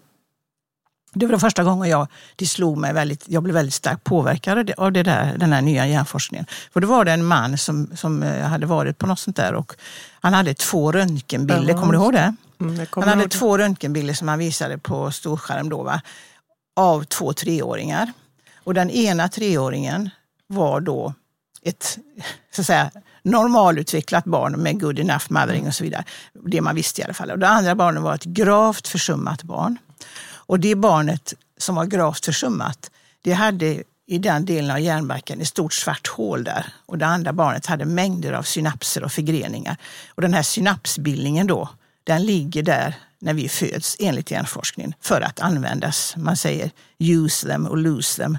Det 1.14 1.26
var 1.26 1.32
den 1.32 1.40
första 1.40 1.64
gången 1.64 1.90
jag, 1.90 2.08
det 2.36 2.46
slog 2.46 2.78
mig 2.78 2.94
väldigt, 2.94 3.24
jag 3.28 3.44
blev 3.44 3.54
väldigt 3.54 3.74
starkt 3.74 4.04
påverkad 4.04 4.72
av 4.78 4.92
det- 4.92 5.04
där, 5.04 5.38
den 5.38 5.54
här 5.54 5.62
nya 5.62 5.88
hjärnforskningen. 5.88 6.46
För 6.74 6.80
då 6.82 6.88
var 6.88 7.06
det 7.06 7.12
en 7.12 7.26
man 7.26 7.58
som, 7.58 7.90
som 7.96 8.24
eh, 8.24 8.44
hade 8.46 8.66
varit 8.66 8.98
på 8.98 9.08
något 9.08 9.20
sånt 9.20 9.36
där 9.38 9.54
och 9.54 9.76
han 10.22 10.34
hade 10.34 10.54
två 10.54 10.92
röntgenbilder, 10.92 11.74
kommer 11.74 11.94
du 11.94 12.00
ihåg 12.00 12.14
det? 12.14 12.36
Mm, 12.62 12.86
Han 12.92 13.04
hade 13.04 13.24
det. 13.24 13.30
två 13.30 13.58
röntgenbilder 13.58 14.14
som 14.14 14.28
han 14.28 14.40
visade 14.40 14.78
på 14.78 15.12
storskärm 15.12 15.70
då, 15.70 15.84
va? 15.84 16.02
av 16.76 17.04
två 17.04 17.34
treåringar. 17.34 18.12
Och 18.64 18.74
den 18.74 18.90
ena 18.90 19.30
treåringen 19.30 20.10
var 20.48 20.82
då 20.82 21.14
ett 21.62 21.98
så 22.56 22.62
att 22.62 22.68
säga, 22.68 22.92
normalutvecklat 23.24 24.26
barn 24.26 24.54
med 24.54 24.80
good 24.82 25.00
enough 25.00 25.26
mothering 25.30 25.68
och 25.68 25.76
så 25.76 25.84
vidare. 25.84 26.04
Det 26.46 26.62
man 26.62 26.76
visste 26.76 27.02
i 27.02 27.04
alla 27.04 27.14
fall. 27.14 27.32
Och 27.32 27.40
det 27.40 27.48
andra 27.48 27.76
barnet 27.76 28.04
var 28.04 28.16
ett 28.16 28.24
gravt 28.24 28.88
försummat 28.88 29.44
barn. 29.44 29.78
Och 30.46 30.60
det 30.60 30.76
barnet 30.76 31.34
som 31.58 31.76
var 31.76 31.86
gravt 31.86 32.26
försummat, 32.26 32.92
det 33.22 33.34
hade 33.34 33.84
i 34.06 34.18
den 34.18 34.46
delen 34.46 34.72
av 34.72 34.80
hjärnbarken 34.80 35.42
ett 35.42 35.48
stort 35.48 35.74
svart 35.74 36.08
hål 36.08 36.44
där. 36.44 36.74
Och 36.86 36.98
det 36.98 37.06
andra 37.06 37.34
barnet 37.34 37.66
hade 37.66 37.86
mängder 37.86 38.34
av 38.34 38.44
synapser 38.44 39.04
och 39.04 39.12
förgreningar. 39.12 39.78
Och 40.10 40.22
den 40.22 40.34
här 40.34 40.44
synapsbildningen 40.44 41.48
då, 41.48 41.70
den 42.04 42.26
ligger 42.26 42.64
där 42.64 42.96
när 43.20 43.34
vi 43.34 43.50
föds 43.50 43.96
enligt 44.00 44.32
hjärnforskningen 44.32 44.94
för 45.02 45.22
att 45.22 45.40
användas. 45.40 46.14
Man 46.18 46.38
säger 46.38 46.72
use 47.00 47.48
them 47.48 47.66
och 47.66 47.78
lose 47.78 48.22
them. 48.22 48.38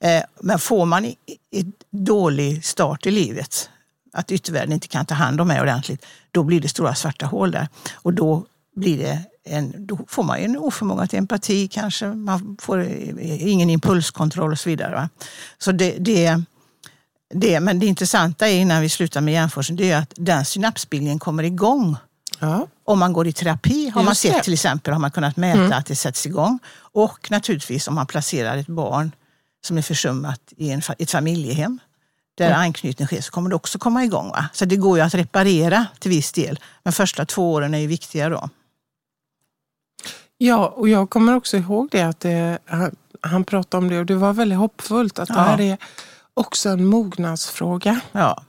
Eh, 0.00 0.22
Men 0.40 0.58
får 0.58 0.86
man 0.86 1.04
ett 1.04 1.66
dålig 1.90 2.64
start 2.64 3.06
i 3.06 3.10
livet, 3.10 3.70
att 4.12 4.30
yttervärlden 4.32 4.72
inte 4.72 4.88
kan 4.88 5.06
ta 5.06 5.14
hand 5.14 5.40
om 5.40 5.48
mig 5.48 5.60
ordentligt, 5.60 6.06
då 6.30 6.42
blir 6.42 6.60
det 6.60 6.68
stora 6.68 6.94
svarta 6.94 7.26
hål 7.26 7.50
där. 7.50 7.68
Och 7.94 8.12
då, 8.14 8.46
blir 8.76 8.98
det 8.98 9.22
en, 9.46 9.86
då 9.86 9.98
får 10.08 10.22
man 10.22 10.38
ju 10.38 10.44
en 10.44 10.56
oförmåga 10.56 11.06
till 11.06 11.18
empati 11.18 11.68
kanske, 11.68 12.06
man 12.06 12.56
får 12.60 12.78
eh, 12.80 13.48
ingen 13.48 13.70
impulskontroll 13.70 14.52
och 14.52 14.58
så 14.58 14.68
vidare. 14.68 14.94
Va? 14.94 15.08
Så 15.58 15.72
det, 15.72 15.96
det, 15.98 16.42
det, 17.34 17.60
men 17.60 17.78
det 17.78 17.86
intressanta 17.86 18.48
är 18.48 18.58
innan 18.60 18.82
vi 18.82 18.88
slutar 18.88 19.20
med 19.20 19.34
hjärnforskning, 19.34 19.76
det 19.76 19.90
är 19.90 19.98
att 19.98 20.12
den 20.16 20.44
synapsbildningen 20.44 21.18
kommer 21.18 21.42
igång 21.42 21.96
Ja. 22.40 22.66
om 22.84 22.98
man 22.98 23.12
går 23.12 23.26
i 23.26 23.32
terapi 23.32 23.88
har 23.88 24.02
man 24.02 24.10
Just 24.10 24.20
sett 24.20 24.32
det. 24.34 24.42
till 24.42 24.52
exempel, 24.52 24.92
har 24.92 25.00
man 25.00 25.10
kunnat 25.10 25.36
mäta 25.36 25.76
att 25.76 25.86
det 25.86 25.96
sätts 25.96 26.26
igång. 26.26 26.58
Och 26.76 27.30
naturligtvis 27.30 27.88
om 27.88 27.94
man 27.94 28.06
placerar 28.06 28.56
ett 28.56 28.66
barn 28.66 29.12
som 29.66 29.78
är 29.78 29.82
försummat 29.82 30.40
i 30.56 30.70
en, 30.70 30.82
ett 30.98 31.10
familjehem 31.10 31.78
där 32.38 32.52
anknytning 32.52 33.06
sker 33.06 33.20
så 33.20 33.30
kommer 33.30 33.50
det 33.50 33.56
också 33.56 33.78
komma 33.78 34.04
igång. 34.04 34.28
Va? 34.28 34.48
Så 34.52 34.64
det 34.64 34.76
går 34.76 34.98
ju 34.98 35.04
att 35.04 35.14
reparera 35.14 35.86
till 35.98 36.10
viss 36.10 36.32
del. 36.32 36.58
Men 36.82 36.92
första 36.92 37.24
två 37.24 37.52
åren 37.52 37.74
är 37.74 37.78
ju 37.78 37.86
viktiga 37.86 38.28
då. 38.28 38.48
Ja, 40.38 40.68
och 40.68 40.88
jag 40.88 41.10
kommer 41.10 41.36
också 41.36 41.56
ihåg 41.56 41.88
det 41.90 42.02
att 42.02 42.20
det, 42.20 42.58
han, 42.64 42.96
han 43.20 43.44
pratade 43.44 43.84
om 43.84 43.90
det 43.90 43.98
och 43.98 44.06
det 44.06 44.14
var 44.14 44.32
väldigt 44.32 44.58
hoppfullt 44.58 45.18
att 45.18 45.28
det 45.28 45.34
Ja. 45.34 45.40
här 45.40 45.60
är 45.60 45.78
också 46.34 46.68
en 46.68 46.86
mognadsfråga. 46.86 48.00
Ja, 48.12 48.42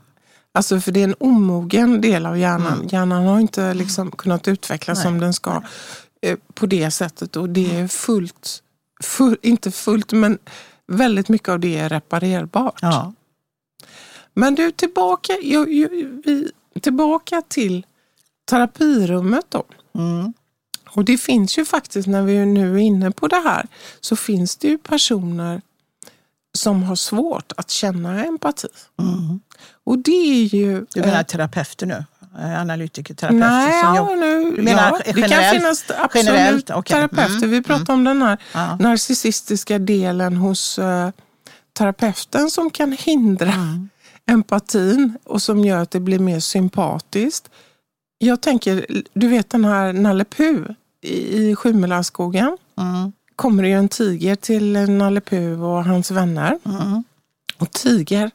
Alltså 0.52 0.80
för 0.80 0.92
det 0.92 1.00
är 1.00 1.04
en 1.04 1.16
omogen 1.20 2.02
del 2.02 2.26
av 2.26 2.38
hjärnan. 2.38 2.74
Mm. 2.74 2.88
Hjärnan 2.88 3.24
har 3.26 3.40
inte 3.40 3.74
liksom 3.74 4.12
kunnat 4.12 4.48
utvecklas 4.48 4.98
Nej. 4.98 5.04
som 5.04 5.20
den 5.20 5.34
ska 5.34 5.62
eh, 6.22 6.38
på 6.54 6.66
det 6.66 6.92
sättet 6.92 7.36
och 7.36 7.50
det 7.50 7.76
är 7.80 7.88
fullt, 7.88 8.64
full, 9.04 9.38
inte 9.42 9.72
fullt 9.72 10.12
men 10.12 10.38
väldigt 10.88 11.30
mycket 11.30 11.50
av 11.50 11.60
det 11.60 11.78
är 11.78 11.90
reparerbart. 11.90 12.80
ja. 12.82 13.14
Men 14.34 14.56
du, 14.56 14.72
tillbaka, 14.72 15.34
jag, 15.44 15.74
jag, 15.74 15.90
vi, 16.26 16.52
tillbaka 16.82 17.42
till 17.48 17.86
terapirummet 18.50 19.46
då. 19.50 19.64
Mm. 19.96 20.34
Och 20.90 21.06
det 21.06 21.18
finns 21.18 21.58
ju 21.58 21.66
faktiskt, 21.66 22.08
när 22.08 22.22
vi 22.22 22.46
nu 22.46 22.74
är 22.74 22.78
inne 22.78 23.12
på 23.12 23.28
det 23.28 23.36
här, 23.46 23.66
så 24.02 24.16
finns 24.16 24.56
det 24.56 24.68
ju 24.68 24.78
personer 24.78 25.62
som 26.58 26.84
har 26.84 26.96
svårt 26.96 27.52
att 27.58 27.70
känna 27.70 28.26
empati. 28.26 28.68
Mm. 29.02 29.40
Och 29.84 30.00
det 30.00 30.12
är 30.12 30.56
ju... 30.56 30.86
Du 30.94 31.00
menar 31.02 31.18
eh, 31.20 31.24
terapeuter 31.24 31.86
nu? 31.86 32.06
Eh, 32.40 32.62
Analytiker, 32.62 33.14
terapeuter 33.14 33.50
Nej, 33.50 33.82
som 33.84 33.96
ja, 33.96 33.98
jobbar... 33.98 34.16
nu, 34.16 34.62
menar 34.62 34.88
ja, 34.92 35.02
det 35.06 35.14
kan 35.14 35.30
generellt? 35.30 35.58
finnas 35.62 35.84
absolut 36.00 36.26
Generellt, 36.26 36.70
okej. 36.70 36.96
terapeuter. 36.96 37.38
Mm, 37.38 37.50
Vi 37.50 37.62
pratar 37.64 37.94
om 37.94 38.04
den 38.04 38.22
här 38.22 38.38
Ja. 38.54 38.76
narcissistiska 38.80 39.80
delen 39.80 40.38
hos 40.38 40.80
eh, 40.80 41.10
terapeuten 41.78 42.50
som 42.52 42.70
kan 42.70 42.92
hindra 42.92 43.52
Mm. 43.54 43.90
empatin 44.30 45.18
och 45.24 45.42
som 45.42 45.66
gör 45.66 45.78
att 45.82 45.92
det 45.92 46.00
blir 46.00 46.20
mer 46.20 46.40
sympatiskt. 46.40 47.50
Jag 48.18 48.42
tänker, 48.42 48.86
du 49.14 49.28
vet 49.28 49.50
den 49.50 49.66
här 49.66 49.94
Nalle 49.94 50.26
Puh 50.26 50.72
i 51.02 51.56
i. 51.56 52.58
Mm. 52.78 53.12
kommer 53.36 53.64
det 53.64 53.70
ju 53.70 53.76
en 53.76 53.90
tiger 53.90 54.36
till 54.36 54.74
Nalle 54.74 55.22
Puh 55.22 55.64
och 55.64 55.86
hans 55.86 56.12
vänner. 56.12 56.60
Mm. 56.66 57.04
Och 57.58 57.72
Tiger, 57.72 58.32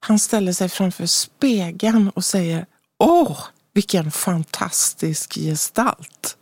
han 0.00 0.18
ställer 0.18 0.52
sig 0.52 0.68
framför 0.68 1.06
spegeln 1.06 2.08
och 2.08 2.24
säger 2.24 2.66
Åh, 2.98 3.38
vilken 3.72 4.10
fantastisk 4.10 5.34
gestalt. 5.34 6.36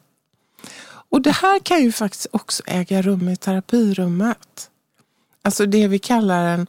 Och 1.08 1.22
det 1.22 1.30
här 1.30 1.58
kan 1.58 1.82
ju 1.82 1.92
faktiskt 1.92 2.26
också 2.30 2.62
äga 2.66 3.02
rum 3.02 3.28
i 3.28 3.36
terapirummet. 3.36 4.70
Alltså 5.42 5.66
det 5.66 5.88
vi 5.88 5.98
kallar 5.98 6.48
en 6.48 6.66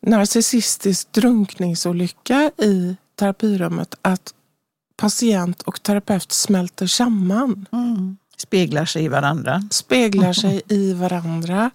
narcissistisk 0.00 1.12
drunkningsolycka 1.12 2.50
i 2.58 2.96
terapirummet. 3.14 3.94
Att 4.02 4.34
patient 4.96 5.62
och 5.62 5.82
terapeut 5.82 6.32
smälter 6.32 6.86
samman 6.86 7.66
Mm. 7.72 8.16
Speglar 8.36 8.84
sig 8.84 9.04
i 9.04 9.08
varandra. 9.08 9.62
speglar 9.70 10.32
sig 10.42 10.62
i 10.68 10.92
varandra. 10.92 11.70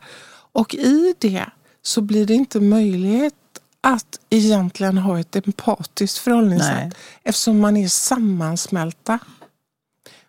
Och 0.51 0.75
i 0.75 1.15
det 1.19 1.45
så 1.81 2.01
blir 2.01 2.25
det 2.25 2.33
inte 2.33 2.59
möjligt 2.59 3.35
att 3.81 4.19
egentligen 4.29 4.97
ha 4.97 5.19
ett 5.19 5.35
empatiskt 5.35 6.17
förhållningssätt 6.17 6.75
Nej. 6.75 6.91
eftersom 7.23 7.59
man 7.59 7.77
är 7.77 7.87
sammansmälta. 7.87 9.19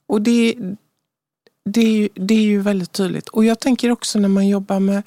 Och 0.07 0.23
det, 0.23 0.55
det, 1.65 1.81
är 1.81 1.93
ju, 1.93 2.09
det 2.15 2.35
är 2.35 2.43
ju 2.43 2.61
väldigt 2.61 2.93
tydligt. 2.93 3.29
Och 3.29 3.45
jag 3.45 3.61
tänker 3.61 3.91
också 3.91 4.19
när 4.19 4.29
man 4.29 4.49
jobbar 4.49 4.81
med 4.81 5.03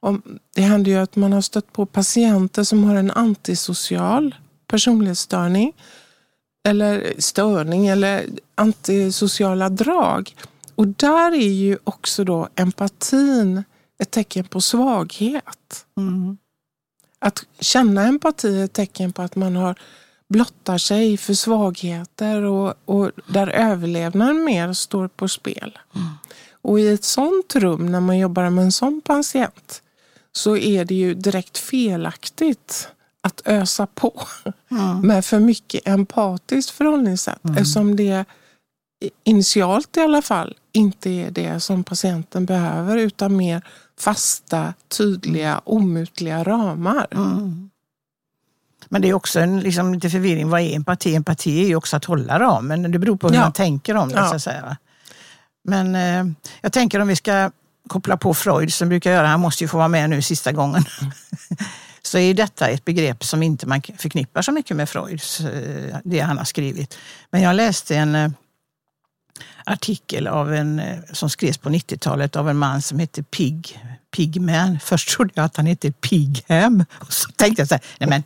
om, 0.00 0.22
det 0.54 0.62
händer 0.62 0.90
ju 0.90 0.98
att 0.98 1.16
man 1.16 1.32
har 1.32 1.40
stött 1.40 1.72
på 1.72 1.86
patienter 1.86 2.64
som 2.64 2.84
har 2.84 2.94
en 2.94 3.10
antisocial 3.10 4.34
personlighetsstörning 4.66 5.72
eller 6.66 7.14
störning 7.18 7.86
eller 7.86 8.26
antisociala 8.54 9.68
drag. 9.68 10.36
Och 10.74 10.86
där 10.88 11.32
är 11.32 11.52
ju 11.52 11.78
också 11.84 12.24
då 12.24 12.48
empatin 12.54 13.64
ett 13.98 14.10
tecken 14.10 14.44
på 14.44 14.60
svaghet. 14.60 15.86
Mm. 15.96 16.36
Att 17.18 17.44
känna 17.60 18.06
empati 18.06 18.60
är 18.60 18.64
ett 18.64 18.72
tecken 18.72 19.12
på 19.12 19.22
att 19.22 19.36
man 19.36 19.56
har 19.56 19.78
blottar 20.28 20.78
sig 20.78 21.16
för 21.16 21.34
svagheter 21.34 22.42
och, 22.42 22.74
och 22.84 23.10
där 23.26 23.48
överlevnaden 23.48 24.44
mer 24.44 24.72
står 24.72 25.08
på 25.08 25.28
spel. 25.28 25.78
Och 26.62 26.80
i 26.80 26.88
ett 26.88 27.04
sånt 27.04 27.56
rum, 27.56 27.92
när 27.92 28.00
man 28.00 28.18
jobbar 28.18 28.50
med 28.50 28.64
en 28.64 28.72
sån 28.72 29.00
patient, 29.00 29.82
så 30.32 30.56
är 30.56 30.84
det 30.84 30.94
ju 30.94 31.14
direkt 31.14 31.58
felaktigt 31.58 32.88
att 33.26 33.40
ösa 33.44 33.86
på 33.86 34.22
Mm. 34.70 35.00
med 35.00 35.24
för 35.24 35.38
mycket 35.38 35.88
empatiskt 35.88 36.70
förhållningssätt 36.70 37.38
eftersom 37.50 37.96
det 37.96 38.24
initialt 39.24 39.96
i 39.96 40.00
alla 40.00 40.22
fall 40.22 40.54
inte 40.72 41.10
är 41.10 41.30
det 41.30 41.60
som 41.60 41.84
patienten 41.84 42.46
behöver 42.46 42.96
utan 42.96 43.36
mer 43.36 43.62
fasta, 44.00 44.74
tydliga, 44.98 45.60
omutliga 45.64 46.44
ramar. 46.44 47.06
Mm. 47.10 47.70
Men 48.88 49.02
det 49.02 49.08
är 49.08 49.14
också 49.14 49.40
en 49.40 49.60
liksom, 49.60 49.94
lite 49.94 50.10
förvirring. 50.10 50.50
Vad 50.50 50.60
är 50.60 50.76
empati? 50.76 51.14
Empati 51.14 51.62
är 51.64 51.68
ju 51.68 51.76
också 51.76 51.96
att 51.96 52.04
hålla 52.04 52.38
ramen. 52.38 52.92
Det 52.92 52.98
beror 52.98 53.16
på 53.16 53.28
hur 53.28 53.34
Ja. 53.34 53.40
man 53.40 53.52
tänker 53.52 53.94
om 53.96 54.08
det. 54.08 54.14
Ja. 54.14 54.28
Så 54.28 54.34
att 54.36 54.42
säga. 54.42 54.76
Men 55.64 55.94
eh, 55.94 56.32
jag 56.60 56.72
tänker 56.72 57.00
om 57.00 57.08
vi 57.08 57.16
ska 57.16 57.50
koppla 57.88 58.16
på 58.16 58.34
Freud 58.34 58.72
som 58.72 58.88
brukar 58.88 59.10
göra, 59.12 59.26
han 59.26 59.40
måste 59.40 59.64
ju 59.64 59.68
få 59.68 59.76
vara 59.76 59.88
med 59.88 60.10
nu 60.10 60.22
sista 60.22 60.52
gången. 60.52 60.84
så 62.16 62.20
är 62.20 62.34
detta 62.34 62.68
ett 62.68 62.84
begrepp 62.84 63.24
som 63.24 63.42
inte 63.42 63.66
man 63.66 63.82
förknippar 63.98 64.42
så 64.42 64.52
mycket 64.52 64.76
med 64.76 64.88
Freuds, 64.88 65.40
eh, 65.40 65.96
det 66.04 66.20
han 66.20 66.38
har 66.38 66.44
skrivit. 66.44 66.98
Men 67.30 67.42
jag 67.42 67.56
läste 67.56 67.96
en 67.96 68.14
eh, 68.14 68.30
artikel 69.64 70.26
av 70.26 70.54
en, 70.54 70.78
eh, 70.78 70.98
som 71.12 71.30
skrevs 71.30 71.58
på 71.58 71.68
90-talet 71.68 72.36
av 72.36 72.48
en 72.50 72.56
man 72.56 72.82
som 72.82 72.98
hette 72.98 73.22
Pig, 73.22 73.82
Pigman. 74.16 74.78
Först 74.84 75.16
trodde 75.16 75.32
jag 75.34 75.44
att 75.44 75.56
han 75.56 75.66
hette 75.66 75.92
Pigham. 75.92 76.84
Och 76.92 77.12
så 77.12 77.30
tänkte 77.30 77.60
jag 77.60 77.68
så 77.68 77.74
här, 77.74 77.84
nej 77.98 78.08
men 78.08 78.22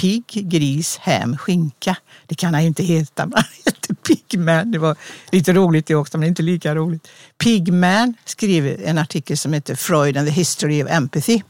Pigg, 0.00 0.24
gris, 0.26 0.98
ham, 0.98 1.36
skinka. 1.36 1.96
Det 2.26 2.34
kan 2.34 2.54
han 2.54 2.62
ju 2.62 2.68
inte 2.68 2.82
heta, 2.82 3.26
men 3.26 3.32
han 3.36 3.44
heter 3.64 3.94
Pigman. 3.94 4.70
Det 4.70 4.78
var 4.78 4.96
lite 5.32 5.52
roligt 5.52 5.86
det 5.86 5.94
också, 5.94 6.18
men 6.18 6.28
inte 6.28 6.42
lika 6.42 6.74
roligt. 6.74 7.08
Pigman 7.38 8.14
skriver 8.24 8.82
en 8.84 8.98
artikel 8.98 9.36
som 9.36 9.52
heter 9.52 9.74
Freud 9.74 10.16
and 10.16 10.28
the 10.28 10.32
History 10.32 10.82
of 10.82 10.90
Empathy. 10.90 11.42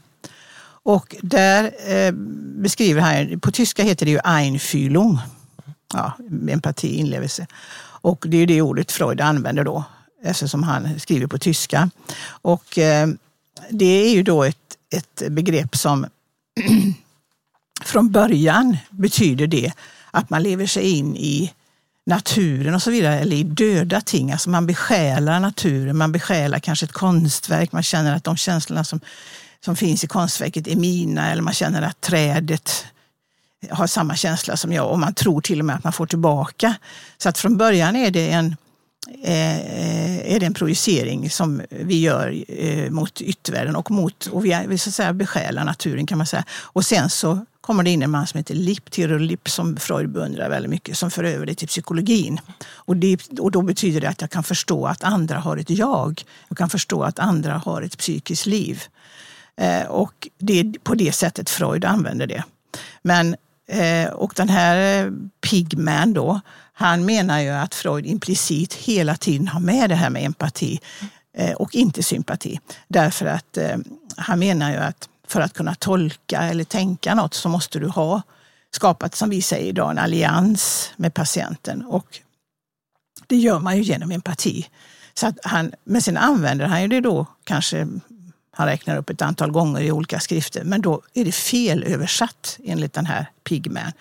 Och 0.83 1.15
där 1.21 1.71
eh, 1.93 2.11
beskriver 2.61 3.01
han, 3.01 3.39
på 3.39 3.51
tyska 3.51 3.83
heter 3.83 4.05
det 4.05 4.11
ju 4.11 4.19
Einfühlung, 4.23 5.19
ja, 5.93 6.13
empati, 6.49 6.95
inlevelse. 6.95 7.47
Och 8.01 8.25
det 8.27 8.37
är 8.37 8.39
ju 8.39 8.45
det 8.45 8.61
ordet 8.61 8.91
Freud 8.91 9.21
använder 9.21 9.63
då, 9.63 9.83
eftersom 10.23 10.63
han 10.63 10.99
skriver 10.99 11.27
på 11.27 11.37
tyska. 11.37 11.89
Och 12.25 12.77
eh, 12.77 13.07
det 13.69 13.85
är 13.85 14.13
ju 14.13 14.23
då 14.23 14.43
ett, 14.43 14.77
ett 14.95 15.31
begrepp 15.31 15.75
som 15.75 16.05
från 17.85 18.11
början 18.11 18.77
betyder 18.89 19.47
det 19.47 19.73
att 20.11 20.29
man 20.29 20.43
lever 20.43 20.65
sig 20.65 20.83
in 20.97 21.15
i 21.15 21.53
naturen 22.05 22.75
och 22.75 22.81
så 22.81 22.91
vidare, 22.91 23.19
eller 23.19 23.35
i 23.35 23.43
döda 23.43 24.01
ting. 24.01 24.31
Alltså 24.31 24.49
man 24.49 24.65
besjälar 24.65 25.39
naturen, 25.39 25.97
man 25.97 26.11
besjälar 26.11 26.59
kanske 26.59 26.85
ett 26.85 26.91
konstverk, 26.91 27.71
man 27.71 27.83
känner 27.83 28.15
att 28.15 28.23
de 28.23 28.37
känslorna 28.37 28.83
som, 28.83 28.99
som 29.65 29.75
finns 29.75 30.03
i 30.03 30.07
konstverket 30.07 30.67
är 30.67 30.75
mina, 30.75 31.31
eller 31.31 31.41
man 31.41 31.53
känner 31.53 31.81
att 31.81 32.01
trädet 32.01 32.85
har 33.69 33.87
samma 33.87 34.15
känsla 34.15 34.57
som 34.57 34.73
jag 34.73 34.91
och 34.91 34.99
man 34.99 35.13
tror 35.13 35.41
till 35.41 35.59
och 35.59 35.65
med 35.65 35.75
att 35.75 35.83
man 35.83 35.93
får 35.93 36.05
tillbaka. 36.05 36.75
Så 37.17 37.29
att 37.29 37.37
från 37.37 37.57
början 37.57 37.95
är 37.95 38.11
det 38.11 38.29
en, 38.31 38.55
eh, 39.23 40.33
är 40.35 40.39
det 40.39 40.45
en 40.45 40.53
projicering 40.53 41.29
som 41.29 41.61
vi 41.69 41.99
gör 42.01 42.43
eh, 42.47 42.89
mot 42.89 43.21
yttervärlden 43.21 43.75
och, 43.75 43.91
mot, 43.91 44.25
och 44.25 44.45
vi, 44.45 44.51
är- 44.51 44.67
vi 44.67 44.77
så 44.77 44.89
att 44.89 44.93
säga 44.95 45.13
besjälar 45.13 45.63
naturen 45.65 46.05
kan 46.05 46.17
man 46.17 46.27
säga. 46.27 46.43
Och 46.51 46.85
sen 46.85 47.09
så 47.09 47.45
kommer 47.61 47.83
det 47.83 47.89
in 47.89 48.01
en 48.03 48.11
man 48.11 48.27
som 48.27 48.37
heter 48.37 48.55
Lipp, 48.55 48.91
Theodor 48.91 49.19
Lipp, 49.19 49.49
som 49.49 49.77
Freud 49.77 50.09
beundrar 50.09 50.49
väldigt 50.49 50.69
mycket, 50.71 50.97
som 50.97 51.11
för 51.11 51.23
över 51.23 51.45
det 51.45 51.55
till 51.55 51.67
psykologin. 51.67 52.39
Och, 52.73 52.97
det, 52.97 53.17
och 53.39 53.51
då 53.51 53.61
betyder 53.61 54.01
det 54.01 54.09
att 54.09 54.21
jag 54.21 54.29
kan 54.29 54.43
förstå 54.43 54.85
att 54.85 55.03
andra 55.03 55.39
har 55.39 55.57
ett 55.57 55.69
jag. 55.69 56.23
Jag 56.49 56.57
kan 56.57 56.69
förstå 56.69 57.03
att 57.03 57.19
andra 57.19 57.57
har 57.65 57.81
ett 57.81 57.97
psykiskt 57.97 58.45
liv. 58.45 58.83
Eh, 59.57 59.87
och 59.87 60.27
det 60.37 60.59
är 60.59 60.79
på 60.83 60.95
det 60.95 61.11
sättet 61.11 61.49
Freud 61.49 61.85
använder 61.85 62.27
det. 62.27 62.43
Men, 63.01 63.35
eh, 63.67 64.09
och 64.09 64.33
den 64.35 64.49
här 64.49 65.05
eh, 65.05 65.11
Pigman 65.41 66.13
då, 66.13 66.41
han 66.73 67.05
menar 67.05 67.39
ju 67.39 67.49
att 67.49 67.75
Freud 67.75 68.05
implicit 68.05 68.73
hela 68.73 69.15
tiden 69.15 69.47
har 69.47 69.59
med 69.59 69.89
det 69.89 69.95
här 69.95 70.09
med 70.09 70.25
empati 70.25 70.79
och 71.55 71.75
inte 71.75 72.03
sympati. 72.03 72.59
Därför 72.87 73.25
att 73.25 73.57
han 74.17 74.39
menar 74.39 74.71
ju 74.71 74.77
att 74.77 75.09
för 75.27 75.41
att 75.41 75.53
kunna 75.53 75.75
tolka 75.75 76.41
eller 76.41 76.63
tänka 76.63 77.15
något 77.15 77.33
så 77.33 77.49
måste 77.49 77.79
du 77.79 77.87
ha 77.87 78.21
skapat, 78.71 79.15
som 79.15 79.29
vi 79.29 79.41
säger 79.41 79.65
idag, 79.65 79.91
en 79.91 79.97
allians 79.97 80.91
med 80.95 81.13
patienten. 81.13 81.85
Och 81.85 82.19
det 83.27 83.35
gör 83.35 83.59
man 83.59 83.77
ju 83.77 83.83
genom 83.83 84.11
empati. 84.11 84.67
Så 85.13 85.27
att 85.27 85.37
han, 85.43 85.73
men 85.83 86.01
sen 86.01 86.17
använder 86.17 86.65
han 86.65 86.81
ju 86.81 86.87
det 86.87 87.01
då 87.01 87.25
kanske 87.43 87.87
han 88.61 88.69
räknar 88.69 88.97
upp 88.97 89.09
ett 89.09 89.21
antal 89.21 89.51
gånger 89.51 89.81
i 89.81 89.91
olika 89.91 90.19
skrifter, 90.19 90.63
men 90.63 90.81
då 90.81 91.01
är 91.13 91.25
det 91.25 91.31
felöversatt 91.31 92.57
enligt 92.65 92.93
den 92.93 93.05
här 93.05 93.25
Pigman. 93.43 93.91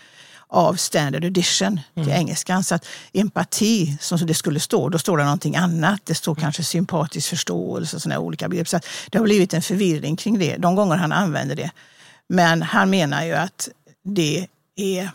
av 0.53 0.75
standard 0.75 1.25
edition 1.25 1.81
till 1.94 2.03
Mm. 2.03 2.16
engelskan. 2.16 2.64
Så 2.64 2.75
att 2.75 2.87
empati, 3.12 3.96
som 4.01 4.18
det 4.27 4.35
skulle 4.35 4.61
stå, 4.61 4.88
då 4.88 4.99
står 4.99 5.18
det 5.18 5.25
någonting 5.25 5.57
annat. 5.57 6.01
Det 6.05 6.14
står 6.14 6.35
kanske 6.35 6.64
sympatisk 6.64 7.29
förståelse 7.29 7.96
och 7.96 8.03
sådana 8.03 8.20
olika 8.20 8.49
begrepp. 8.49 8.68
Så 8.68 8.77
att 8.77 8.87
det 9.11 9.18
har 9.18 9.25
blivit 9.25 9.55
en 9.55 9.62
förvirring 9.62 10.16
kring 10.16 10.38
det 10.38 10.57
de 10.57 10.75
gånger 10.75 10.96
han 10.96 11.12
använder 11.12 11.57
det. 11.57 11.70
Men 12.29 12.62
han 12.62 12.90
menar 12.90 13.25
ju 13.25 13.33
att 13.33 13.68
det 14.05 14.46
är 14.77 15.11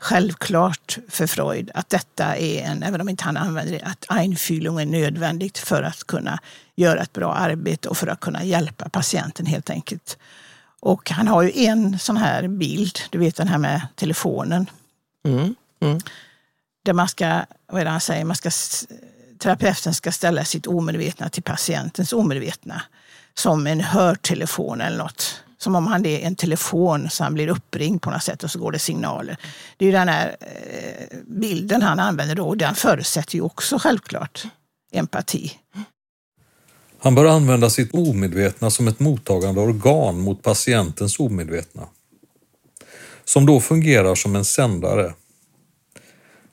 självklart 0.00 0.98
för 1.08 1.26
Freud 1.26 1.70
att 1.74 1.90
detta 1.90 2.36
är 2.36 2.62
en, 2.62 2.82
även 2.82 3.00
om 3.00 3.08
inte 3.08 3.24
han 3.24 3.36
använder 3.36 3.72
det, 3.72 3.82
att 3.82 4.04
Einfühlung 4.08 4.80
är 4.80 4.86
nödvändigt 4.86 5.58
för 5.58 5.82
att 5.82 6.04
kunna 6.04 6.38
göra 6.76 7.00
ett 7.02 7.12
bra 7.12 7.34
arbete 7.34 7.88
och 7.88 7.96
för 7.96 8.06
att 8.06 8.20
kunna 8.20 8.44
hjälpa 8.44 8.88
patienten 8.88 9.46
helt 9.46 9.70
enkelt. 9.70 10.18
Och 10.80 11.10
han 11.10 11.28
har 11.28 11.42
ju 11.42 11.52
en 11.64 11.98
sån 11.98 12.16
här 12.16 12.48
bild, 12.48 12.98
du 13.10 13.18
vet 13.18 13.36
den 13.36 13.48
här 13.48 13.58
med 13.58 13.86
telefonen, 13.94 14.66
Mm. 15.24 15.54
Mm. 15.80 15.98
där 16.84 16.92
man 16.92 17.08
ska, 17.08 17.44
vad 17.66 17.80
är 17.80 17.84
det 17.84 17.90
han 17.90 18.00
säger, 18.00 18.24
man 18.24 18.36
ska, 18.36 18.50
terapeuten 19.38 19.94
ska 19.94 20.12
ställa 20.12 20.44
sitt 20.44 20.66
omedvetna 20.66 21.28
till 21.28 21.42
patientens 21.42 22.12
omedvetna. 22.12 22.82
Som 23.34 23.66
en 23.66 23.80
hörtelefon 23.80 24.80
eller 24.80 24.98
något. 24.98 25.42
Som 25.62 25.74
om 25.74 25.86
han 25.86 26.06
är 26.06 26.20
en 26.20 26.36
telefon 26.36 27.10
så 27.10 27.24
han 27.24 27.34
blir 27.34 27.48
uppringd 27.48 28.02
på 28.02 28.10
något 28.10 28.22
sätt 28.22 28.44
och 28.44 28.50
så 28.50 28.58
går 28.58 28.72
det 28.72 28.78
signaler. 28.78 29.36
Det 29.76 29.84
är 29.84 29.86
ju 29.86 29.92
den 29.92 30.08
här 30.08 30.36
eh, 30.40 31.18
bilden 31.26 31.82
han 31.82 31.98
använder 31.98 32.34
då 32.34 32.44
och 32.44 32.56
den 32.56 32.74
förutsätter 32.74 33.34
ju 33.34 33.40
också 33.40 33.78
självklart 33.78 34.44
empati. 34.92 35.52
Han 36.98 37.14
bör 37.14 37.24
använda 37.24 37.70
sitt 37.70 37.94
omedvetna 37.94 38.70
som 38.70 38.88
ett 38.88 39.00
mottagande 39.00 39.60
organ 39.60 40.20
mot 40.20 40.42
patientens 40.42 41.18
omedvetna. 41.18 41.88
Som 43.24 43.46
då 43.46 43.60
fungerar 43.60 44.14
som 44.14 44.36
en 44.36 44.44
sändare. 44.44 45.14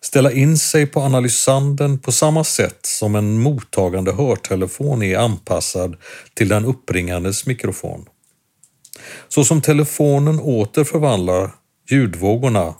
Ställa 0.01 0.31
in 0.31 0.57
sig 0.57 0.87
på 0.87 1.01
analysanden 1.01 1.99
på 1.99 2.11
samma 2.11 2.43
sätt 2.43 2.79
som 2.85 3.15
en 3.15 3.39
mottagande 3.39 4.11
hörtelefon 4.11 5.03
är 5.03 5.17
anpassad 5.17 5.95
till 6.33 6.47
den 6.47 6.65
uppringandes 6.65 7.45
mikrofon. 7.45 8.05
Så 9.27 9.43
som 9.43 9.61
telefonen 9.61 10.39
åter 10.39 10.83
förvandlar 10.83 11.51
ljudvågorna 11.89 12.73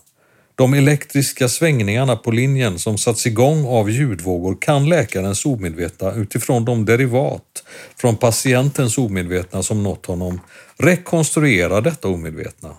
de 0.58 0.74
elektriska 0.74 1.48
svängningarna 1.48 2.16
på 2.16 2.32
linjen 2.32 2.80
som 2.80 2.98
satts 2.98 3.26
igång 3.26 3.66
av 3.66 3.90
ljudvågor 3.90 4.58
kan 4.62 4.90
läkarens 4.90 5.46
omedvetna 5.46 6.14
utifrån 6.14 6.66
de 6.66 6.86
derivat 6.86 7.64
från 7.98 8.16
patientens 8.16 8.98
omedvetna 8.98 9.64
som 9.64 9.84
nått 9.84 10.06
honom 10.06 10.42
rekonstruera 10.78 11.82
detta 11.82 12.08
omedvetna 12.08 12.76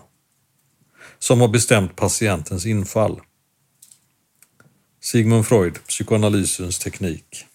som 1.19 1.41
har 1.41 1.47
bestämt 1.47 1.95
patientens 1.95 2.65
infall. 2.65 3.19
Sigmund 5.01 5.47
Freud, 5.47 5.79
psykoanalysens 5.87 6.79
teknik. 6.79 7.45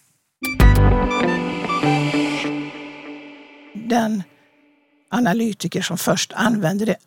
Den 3.73 4.23
analytiker 5.15 5.81
som 5.81 5.97
först 5.97 6.33
använde 6.35 6.85
det, 6.85 6.97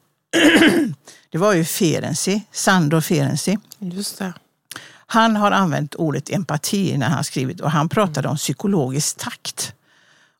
det 1.30 1.38
var 1.38 1.52
ju 1.52 1.64
Ferenczi, 1.64 2.42
Sandor 2.52 3.00
Ferenczi. 3.00 3.58
Just 3.78 4.18
det. 4.18 4.32
Han 5.06 5.36
har 5.36 5.50
använt 5.50 5.94
ordet 5.94 6.30
empati 6.30 6.96
när 6.98 7.08
han 7.08 7.24
skrivit 7.24 7.60
och 7.60 7.70
han 7.70 7.88
pratade 7.88 8.28
om 8.28 8.36
psykologisk 8.36 9.16
takt. 9.16 9.74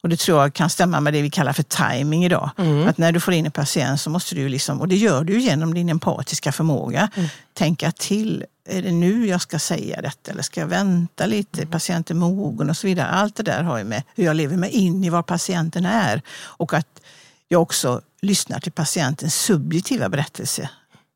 Och 0.03 0.09
det 0.09 0.17
tror 0.17 0.41
jag 0.41 0.55
kan 0.55 0.71
stämma 0.71 1.01
med 1.01 1.13
det 1.13 1.23
vi 1.23 1.31
kallar 1.31 1.53
för 1.53 1.63
timing 1.63 2.25
idag. 2.25 2.51
Att 2.89 2.99
när 2.99 3.13
du 3.13 3.21
får 3.21 3.35
in 3.35 3.47
en 3.47 3.53
patient 3.53 4.01
så 4.01 4.11
måste 4.11 4.35
du, 4.35 4.49
liksom, 4.49 4.81
och 4.81 4.89
det 4.89 4.97
gör 4.97 5.25
du 5.25 5.41
genom 5.41 5.75
din 5.75 5.89
empatiska 5.89 6.53
förmåga, 6.53 7.11
tänka 7.55 7.93
till. 7.93 8.45
Är 8.69 8.83
det 8.83 8.93
nu 8.93 9.27
jag 9.27 9.41
ska 9.41 9.59
säga 9.59 10.01
detta 10.03 10.31
eller 10.31 10.43
ska 10.43 10.61
jag 10.61 10.69
vänta 10.69 11.27
lite? 11.27 11.67
Patienten 11.67 12.17
är 12.17 12.21
mogen 12.21 12.71
och 12.71 12.77
så 12.77 12.87
vidare. 12.87 13.09
Allt 13.09 13.37
det 13.37 13.43
där 13.43 13.63
har 13.63 13.79
ju 13.79 13.85
med 13.85 14.03
hur 14.15 14.25
jag 14.25 14.37
lever 14.37 14.57
mig 14.57 14.71
in 14.71 15.05
i 15.05 15.11
var 15.11 15.23
patienten 15.23 15.87
är. 15.87 16.23
Och 16.41 16.75
att 16.75 17.01
jag 17.49 17.63
också 17.63 18.01
lyssnar 18.21 18.61
till 18.61 18.73
patientens 18.73 19.35
subjektiva 19.35 20.09
berättelse. 20.09 20.71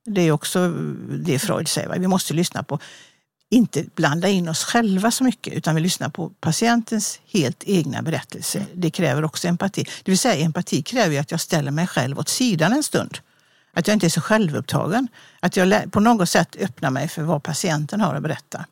Det 0.05 0.21
är 0.21 0.33
också 0.33 0.69
det 1.11 1.39
Freud 1.39 1.69
säger. 1.69 1.89
Va? 1.89 1.95
Vi 1.99 2.07
måste 2.07 2.35
lyssna 2.35 2.63
på, 2.63 2.79
inte 3.51 3.85
blanda 3.95 4.29
in 4.29 4.49
oss 4.49 4.65
själva 4.65 5.11
så 5.11 5.25
mycket, 5.25 5.53
utan 5.53 5.75
vi 5.75 5.81
lyssnar 5.81 6.09
på 6.09 6.29
patientens 6.29 7.21
helt 7.27 7.65
egna 7.65 8.03
berättelse. 8.03 8.67
Det 8.75 8.91
kräver 8.91 9.25
också 9.25 9.49
empati. 9.49 9.85
Det 10.03 10.11
vill 10.11 10.19
säga 10.19 10.45
empati 10.45 10.83
kräver 10.83 11.13
ju 11.13 11.19
att 11.19 11.31
jag 11.31 11.41
ställer 11.41 11.71
mig 11.71 11.87
själv 11.87 12.19
åt 12.19 12.29
sidan 12.29 12.73
en 12.73 12.83
stund. 12.83 13.19
Att 13.73 13.87
jag 13.87 13.95
inte 13.95 14.07
är 14.07 14.11
så 14.11 14.21
självupptagen. 14.21 15.09
Att 15.41 15.57
jag 15.57 15.93
på 15.93 16.01
något 16.01 16.29
sätt 16.29 16.57
öppnar 16.57 16.91
mig 16.91 17.09
för 17.09 17.23
vad 17.23 17.43
patienten 17.43 18.01
har 18.01 18.15
att 18.15 18.23
berätta. 18.23 18.67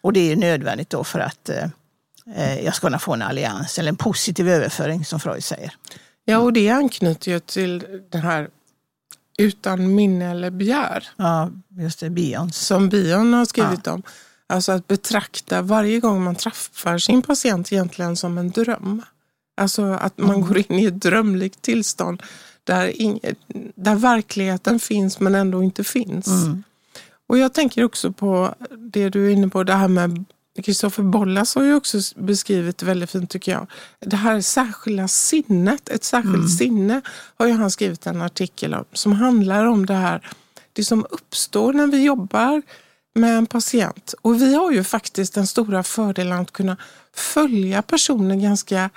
Och 0.00 0.12
det 0.12 0.32
är 0.32 0.36
nödvändigt 0.36 0.90
då 0.90 1.04
för 1.04 1.18
att 1.18 1.48
eh, 1.48 1.64
eh 2.36 2.60
jag 2.64 2.74
ska 2.74 2.86
kunna 2.86 2.98
få 2.98 3.14
en 3.14 3.22
allians 3.22 3.78
eller 3.78 3.88
en 3.88 3.96
positiv 3.96 4.48
överföring 4.48 5.04
som 5.04 5.20
Freud 5.20 5.44
säger. 5.44 5.74
Ja, 6.24 6.38
och 6.38 6.52
det 6.52 6.68
anknyter 6.68 7.32
ju 7.32 7.40
till 7.40 7.84
det 8.10 8.18
här 8.18 8.48
utan 9.38 9.94
minne 9.94 10.30
eller 10.30 10.50
begär 10.50 11.08
Ja, 11.16 11.50
just 11.78 12.00
det, 12.00 12.10
Bions. 12.10 12.56
som 12.66 12.88
Bion 12.88 13.32
har 13.32 13.44
skrivit 13.44 13.86
om. 13.86 14.02
Alltså 14.46 14.72
att 14.72 14.86
betrakta 14.88 15.62
varje 15.62 16.00
gång 16.00 16.24
man 16.24 16.34
träffar 16.36 16.98
sin 16.98 17.22
patient 17.22 17.72
egentligen 17.72 18.16
som 18.16 18.38
en 18.38 18.50
dröm. 18.50 19.02
Alltså 19.56 19.82
att 19.84 20.18
man 20.18 20.40
går 20.40 20.58
in 20.58 20.78
i 20.78 20.84
ett 20.84 21.00
drömligt 21.00 21.62
tillstånd 21.62 22.22
där, 22.64 22.88
ing- 22.88 23.34
där 23.74 23.94
verkligheten 23.94 24.78
finns 24.80 25.20
men 25.20 25.34
ändå 25.34 25.62
inte 25.62 25.84
finns. 25.84 26.26
Och 27.26 27.38
jag 27.38 27.52
tänker 27.52 27.84
också 27.84 28.12
på 28.12 28.54
det 28.78 29.08
du 29.08 29.26
är 29.26 29.30
inne 29.30 29.48
på, 29.48 29.64
det 29.64 29.74
här 29.74 29.88
med 29.88 30.24
Kristoffer 30.60 31.02
Bollas 31.02 31.54
har 31.54 31.62
ju 31.62 31.74
också 31.74 31.98
beskrivit 32.16 32.82
väldigt 32.82 33.10
fint 33.10 33.30
tycker 33.30 33.52
jag. 33.52 33.66
Det 34.00 34.16
här 34.16 34.40
särskilda 34.40 35.08
sinnet, 35.08 35.88
ett 35.88 36.04
särskilt 36.04 36.58
sinne 36.58 37.00
har 37.36 37.46
ju 37.46 37.52
han 37.52 37.70
skrivit 37.70 38.06
en 38.06 38.22
artikel 38.22 38.74
om 38.74 38.84
som 38.92 39.12
handlar 39.12 39.64
om 39.64 39.86
det 39.86 39.94
här, 39.94 40.28
det 40.72 40.84
som 40.84 41.06
uppstår 41.10 41.72
när 41.72 41.86
vi 41.86 42.04
jobbar 42.04 42.62
med 43.14 43.38
en 43.38 43.46
patient. 43.46 44.14
Och 44.22 44.42
vi 44.42 44.54
har 44.54 44.72
ju 44.72 44.84
faktiskt 44.84 45.34
den 45.34 45.46
stora 45.46 45.82
fördelen 45.82 46.40
att 46.40 46.52
kunna 46.52 46.76
följa 47.14 47.82
personen 47.82 48.42
ganska 48.42 48.90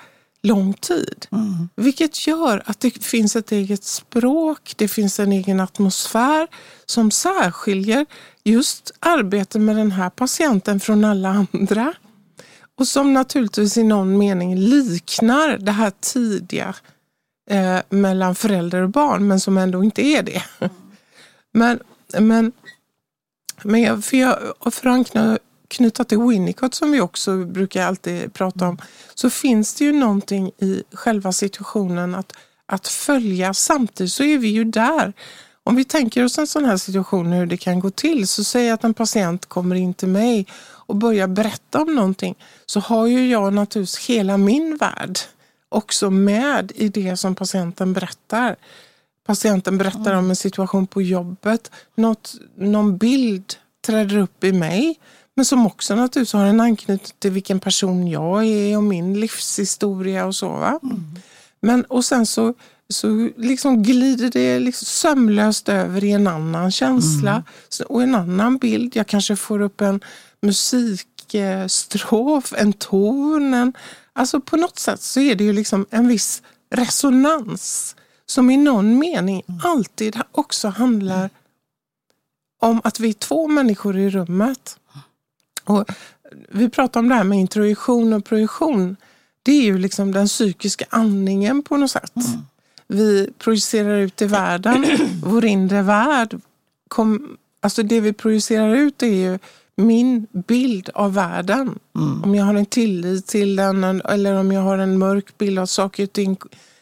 lång 0.45 0.73
tid. 0.73 1.27
Vilket 1.75 2.27
gör 2.27 2.63
att 2.65 2.79
det 2.79 3.03
finns 3.03 3.35
ett 3.35 3.51
eget 3.51 3.83
språk, 3.83 4.73
det 4.77 4.87
finns 4.87 5.19
en 5.19 5.31
egen 5.31 5.59
atmosfär 5.59 6.47
som 6.85 7.11
särskiljer 7.11 8.05
just 8.43 8.91
arbetet 8.99 9.61
med 9.61 9.75
den 9.75 9.91
här 9.91 10.09
patienten 10.09 10.79
från 10.79 11.05
alla 11.05 11.47
andra. 11.51 11.93
Och 12.77 12.87
som 12.87 13.13
naturligtvis 13.13 13.77
i 13.77 13.83
någon 13.83 14.17
mening 14.17 14.55
liknar 14.55 15.57
det 15.57 15.71
här 15.71 15.91
tidiga 15.99 16.75
eh, 17.49 17.79
mellan 17.89 18.35
förälder 18.35 18.81
och 18.81 18.89
barn, 18.89 19.27
men 19.27 19.39
som 19.39 19.57
ändå 19.57 19.83
inte 19.83 20.01
är 20.01 20.23
det. 20.23 20.43
Men, 21.53 21.79
men, 22.19 22.51
men 23.63 23.81
jag, 23.81 24.03
för, 24.03 24.17
jag, 24.17 24.37
för 24.71 24.89
att 24.89 24.95
anknö- 24.97 25.39
knyta 25.67 26.03
till 26.03 26.19
Winnicott 26.19 26.73
som 26.73 26.91
vi 26.91 27.01
också 27.01 27.45
brukar 27.45 27.87
alltid 27.87 28.33
prata 28.33 28.67
om, 28.67 28.77
så 29.15 29.29
finns 29.29 29.73
det 29.73 29.85
ju 29.85 29.91
någonting 29.91 30.51
i 30.57 30.83
själva 30.93 31.31
situationen 31.31 32.15
att, 32.15 32.33
att 32.65 32.87
följa. 32.87 33.53
Samtidigt 33.53 34.13
så 34.13 34.23
är 34.23 34.37
vi 34.37 34.47
ju 34.47 34.63
där. 34.63 35.13
Om 35.63 35.75
vi 35.75 35.83
tänker 35.83 36.23
oss 36.23 36.37
en 36.37 36.47
sån 36.47 36.65
här 36.65 36.77
situation 36.77 37.31
hur 37.31 37.45
det 37.45 37.57
kan 37.57 37.79
gå 37.79 37.89
till, 37.89 38.27
så 38.27 38.43
säg 38.43 38.71
att 38.71 38.83
en 38.83 38.93
patient 38.93 39.45
kommer 39.45 39.75
in 39.75 39.93
till 39.93 40.07
mig 40.07 40.47
och 40.87 40.95
börjar 40.95 41.27
berätta 41.27 41.81
om 41.81 41.95
någonting, 41.95 42.35
så 42.65 42.79
har 42.79 43.07
ju 43.07 43.29
jag 43.29 43.53
naturligtvis 43.53 44.09
hela 44.09 44.37
min 44.37 44.77
värld 44.77 45.19
också 45.69 46.09
med 46.09 46.71
i 46.75 46.89
det 46.89 47.17
som 47.17 47.35
patienten 47.35 47.93
berättar. 47.93 48.55
Patienten 49.25 49.77
berättar 49.77 50.13
om 50.13 50.29
en 50.29 50.35
situation 50.35 50.87
på 50.87 51.01
jobbet, 51.01 51.71
något, 51.95 52.35
någon 52.57 52.97
bild 52.97 53.53
träder 53.85 54.17
upp 54.17 54.43
i 54.43 54.51
mig, 54.51 54.99
men 55.35 55.45
som 55.45 55.65
också 55.67 55.95
naturligtvis 55.95 56.33
har 56.33 56.45
en 56.45 56.59
anknytning 56.61 57.13
till 57.19 57.31
vilken 57.31 57.59
person 57.59 58.07
jag 58.07 58.45
är 58.45 58.77
och 58.77 58.83
min 58.83 59.19
livshistoria 59.19 60.25
och 60.25 60.35
så. 60.35 60.49
Va? 60.49 60.79
Men, 61.61 61.83
och 61.85 62.05
sen 62.05 62.25
så, 62.25 62.53
så 62.89 63.29
liksom 63.37 63.83
glider 63.83 64.29
det 64.29 64.59
liksom 64.59 64.85
sömlöst 64.85 65.69
över 65.69 66.03
i 66.03 66.11
en 66.11 66.27
annan 66.27 66.71
känsla 66.71 67.43
så- 67.69 67.85
och 67.85 68.03
en 68.03 68.15
annan 68.15 68.57
bild. 68.57 68.95
Jag 68.95 69.07
kanske 69.07 69.35
får 69.35 69.61
upp 69.61 69.81
en 69.81 69.99
musikstrof, 71.31 72.53
en 72.57 72.73
ton. 72.73 73.53
En, 73.53 73.73
alltså 74.13 74.39
på 74.41 74.57
något 74.57 74.79
sätt 74.79 75.01
så 75.01 75.19
är 75.19 75.35
det 75.35 75.43
ju 75.43 75.53
liksom 75.53 75.85
en 75.89 76.07
viss 76.07 76.41
resonans 76.75 77.95
som 78.25 78.49
i 78.51 78.57
någon 78.57 78.99
mening 78.99 79.43
alltid 79.63 80.19
också 80.31 80.67
handlar 80.67 81.29
om 82.61 82.81
att 82.83 82.99
vi 82.99 83.09
är 83.09 83.13
två 83.13 83.47
människor 83.47 83.97
i 83.97 84.09
rummet. 84.09 84.77
Och 85.65 85.85
vi 86.49 86.69
pratar 86.69 86.99
om 86.99 87.09
det 87.09 87.15
här 87.15 87.23
med 87.23 87.39
introjektion 87.39 88.13
och 88.13 88.25
projektion. 88.25 88.95
Det 89.43 89.51
är 89.51 89.61
ju 89.61 89.77
liksom 89.77 90.11
den 90.11 90.27
psykiska 90.27 90.85
andningen 90.89 91.63
på 91.63 91.77
något 91.77 91.91
sätt. 91.91 92.13
Vi 92.87 93.29
projicerar 93.39 93.99
ut 93.99 94.21
i 94.21 94.25
världen, 94.25 94.85
vår 95.23 95.45
inre 95.45 95.81
värld. 95.81 96.39
Kom, 96.87 97.37
Alltså 97.61 97.83
det 97.83 97.99
vi 97.99 98.13
projicerar 98.13 98.75
ut 98.75 99.03
är 99.03 99.07
ju 99.07 99.39
min 99.75 100.27
bild 100.31 100.89
av 100.93 101.13
världen. 101.13 101.79
Om 102.23 102.35
jag 102.35 102.45
har 102.45 102.53
en 102.53 102.65
tillit 102.65 103.27
till 103.27 103.55
den 103.55 103.83
eller 103.83 104.33
om 104.33 104.51
jag 104.51 104.61
har 104.61 104.77
en 104.77 104.97
mörk 104.97 105.37
bild 105.37 105.59
av 105.59 105.63
att 105.63 105.69
saker 105.69 106.03
och 106.03 106.13
ting 106.13 106.37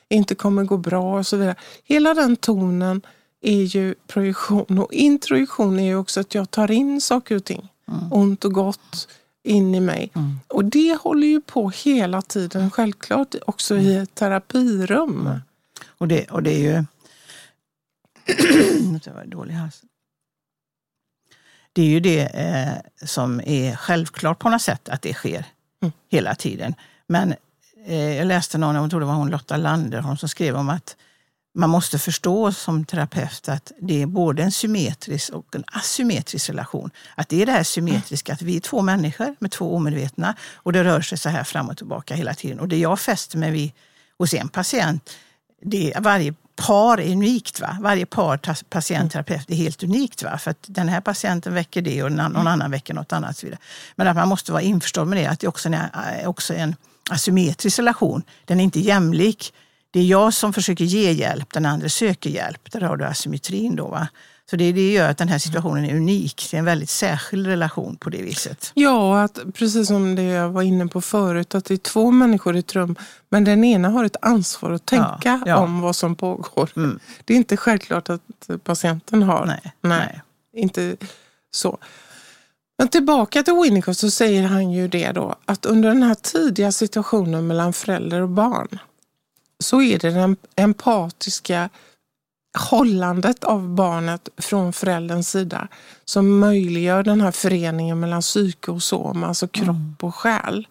inte 0.09 0.35
kommer 0.35 0.63
gå 0.63 0.77
bra 0.77 1.17
och 1.17 1.27
så 1.27 1.37
vidare. 1.37 1.55
Hela 1.83 2.13
den 2.13 2.35
tonen 2.35 3.01
är 3.41 3.61
ju 3.61 3.95
projektion 4.07 4.79
och 4.79 4.93
introjektion 4.93 5.79
är 5.79 5.83
ju 5.83 5.95
också 5.95 6.19
att 6.19 6.35
jag 6.35 6.51
tar 6.51 6.71
in 6.71 7.01
saker 7.01 7.35
och 7.35 7.43
ting, 7.43 7.69
ont 8.11 8.45
och 8.45 8.53
gott, 8.53 9.07
in 9.43 9.75
i 9.75 9.79
mig. 9.79 10.11
Och 10.47 10.65
det 10.65 10.99
håller 11.01 11.27
ju 11.27 11.41
på 11.41 11.69
hela 11.69 12.21
tiden, 12.21 12.71
självklart 12.71 13.35
också 13.47 13.77
i 13.77 13.95
ett 13.95 14.15
terapirum. 14.15 15.39
Och 15.87 16.07
det, 16.07 16.31
och 16.31 16.43
det 16.43 16.51
är 16.51 16.59
ju... 16.59 16.85
jag 19.05 19.13
var 19.13 19.25
dålig 19.25 19.53
hals. 19.53 19.81
Det 21.73 21.81
är 21.81 21.85
ju 21.85 21.99
det 21.99 22.21
eh, 22.21 23.05
som 23.07 23.41
är 23.45 23.75
självklart 23.75 24.39
på 24.39 24.49
något 24.49 24.61
sätt 24.61 24.89
att 24.89 25.01
det 25.01 25.13
sker 25.13 25.45
Mm. 25.83 25.91
hela 26.09 26.35
tiden. 26.35 26.75
Men 27.07 27.35
eh, 27.85 28.15
jag 28.17 28.27
läste 28.27 28.57
någon, 28.57 28.75
jag 28.75 28.89
tror 28.89 28.99
det 28.99 29.05
var 29.05 29.13
hon 29.13 29.29
Lotta 29.29 29.57
Landerholm, 29.57 30.17
som 30.17 30.29
skrev 30.29 30.55
om 30.55 30.69
att 30.69 30.95
man 31.55 31.69
måste 31.69 31.99
förstå 31.99 32.51
som 32.51 32.85
terapeut 32.85 33.49
att 33.49 33.71
det 33.81 34.01
är 34.01 34.05
både 34.05 34.43
en 34.43 34.51
symmetrisk 34.51 35.33
och 35.33 35.55
en 35.55 35.63
asymmetrisk 35.67 36.49
relation. 36.49 36.91
Att 37.15 37.29
det 37.29 37.41
är 37.41 37.45
det 37.45 37.51
här 37.51 37.63
symmetriska, 37.63 38.33
att 38.33 38.41
vi 38.41 38.55
är 38.55 38.59
två 38.59 38.81
människor 38.81 39.35
med 39.39 39.51
två 39.51 39.75
omedvetna 39.75 40.35
och 40.55 40.73
det 40.73 40.83
rör 40.83 41.01
sig 41.01 41.17
så 41.17 41.29
här 41.29 41.43
fram 41.43 41.69
och 41.69 41.77
tillbaka 41.77 42.15
hela 42.15 42.33
tiden. 42.33 42.59
Och 42.59 42.67
det 42.67 42.77
jag 42.77 42.99
fäster 42.99 43.37
mig 43.37 43.51
vid 43.51 43.71
hos 44.17 44.33
en 44.33 44.47
patient, 44.49 45.09
det 45.61 45.93
är, 45.93 46.01
varje 46.01 46.33
par 46.55 46.99
är 46.99 47.11
unikt. 47.11 47.59
Va? 47.59 47.77
Varje 47.81 48.05
par 48.05 48.37
patientterapeut, 48.37 48.69
patient-terapeut 48.69 49.51
är 49.51 49.55
helt 49.55 49.83
unikt. 49.83 50.23
Va? 50.23 50.37
För 50.37 50.51
att 50.51 50.65
den 50.67 50.89
här 50.89 51.01
patienten 51.01 51.53
väcker 51.53 51.81
det 51.81 52.03
och 52.03 52.11
någon 52.11 52.47
annan 52.47 52.71
väcker 52.71 52.93
något 52.93 53.13
annat. 53.13 53.29
och 53.29 53.35
Så 53.35 53.45
vidare. 53.45 53.59
Men 53.95 54.07
att 54.07 54.15
man 54.15 54.27
måste 54.27 54.51
vara 54.51 54.61
införstådd 54.61 55.07
med 55.07 55.17
det, 55.17 55.25
att 55.25 55.39
det 55.39 55.47
också 55.47 55.69
är 55.69 55.73
en, 55.73 56.19
eh, 56.19 56.29
också 56.29 56.53
en 56.53 56.75
asymmetrisk 57.09 57.79
relation. 57.79 58.23
Den 58.45 58.59
är 58.59 58.63
inte 58.63 58.79
jämlik. 58.79 59.53
Det 59.93 59.99
är 59.99 60.03
jag 60.03 60.34
som 60.34 60.53
försöker 60.53 60.86
ge 60.86 61.12
hjälp, 61.12 61.53
den 61.53 61.65
andra 61.65 61.89
söker 61.89 62.29
hjälp. 62.29 62.71
Där 62.71 62.82
har 62.82 62.97
du 62.97 63.06
asymmetrin. 63.06 63.75
Då, 63.75 63.88
va? 63.88 64.08
Så 64.49 64.56
det, 64.56 64.71
det 64.71 64.91
gör 64.91 65.10
att 65.10 65.17
den 65.17 65.27
här 65.27 65.38
situationen 65.38 65.86
är 65.86 65.95
unik. 65.95 66.47
Det 66.51 66.58
är 66.58 66.60
en 66.60 66.65
väldigt 66.65 66.89
särskild 66.89 67.47
relation 67.47 67.95
på 67.95 68.10
det 68.10 68.21
viset. 68.21 68.71
Ja, 68.73 69.23
att, 69.23 69.39
precis 69.53 69.88
som 69.88 70.15
det 70.15 70.23
jag 70.23 70.49
var 70.49 70.62
inne 70.62 70.88
på 70.88 71.01
förut, 71.01 71.56
att 71.56 71.65
det 71.65 71.73
är 71.73 71.77
två 71.77 72.12
människor 72.12 72.56
i 72.56 72.60
ett 72.60 72.75
rum, 72.75 72.95
men 73.29 73.43
den 73.43 73.63
ena 73.63 73.89
har 73.89 74.03
ett 74.06 74.15
ansvar 74.21 74.71
att 74.71 74.86
tänka 74.86 75.19
Ja, 75.23 75.41
ja. 75.45 75.58
om 75.58 75.82
vad 75.82 75.95
som 75.95 76.15
pågår. 76.15 76.69
Mm. 76.75 76.99
Det 77.25 77.34
är 77.34 77.38
inte 77.38 77.58
självklart 77.58 78.10
att 78.10 78.21
patienten 78.63 79.23
har. 79.23 79.45
Nej, 79.45 79.62
Nej, 79.63 79.71
nej. 79.82 80.21
inte 80.63 80.95
så. 81.51 81.77
Men 82.77 82.88
tillbaka 82.88 83.43
till 83.43 83.53
Winnicott 83.63 83.97
så 83.97 84.12
säger 84.12 84.43
han 84.43 84.71
ju 84.71 84.88
det 84.88 85.12
då, 85.12 85.36
att 85.45 85.65
under 85.65 85.89
den 85.89 86.03
här 86.03 86.15
tidiga 86.15 86.71
situationen 86.71 87.47
mellan 87.47 87.73
förälder 87.73 88.21
och 88.21 88.29
barn 88.29 88.79
så 89.63 89.82
är 89.82 89.99
det 89.99 90.12
den 90.12 90.38
empatiska 90.56 91.69
hållandet 92.58 93.43
av 93.43 93.69
barnet 93.69 94.30
från 94.38 94.73
förälderns 94.73 95.30
sida 95.30 95.67
som 96.06 96.39
möjliggör 96.39 97.04
den 97.04 97.21
här 97.21 97.32
föreningen 97.32 97.99
mellan 97.99 98.21
psyke 98.21 98.71
och 98.71 98.84
som, 98.84 99.23
alltså 99.23 99.47
kropp 99.47 100.04
och 100.04 100.15
själ. 100.15 100.67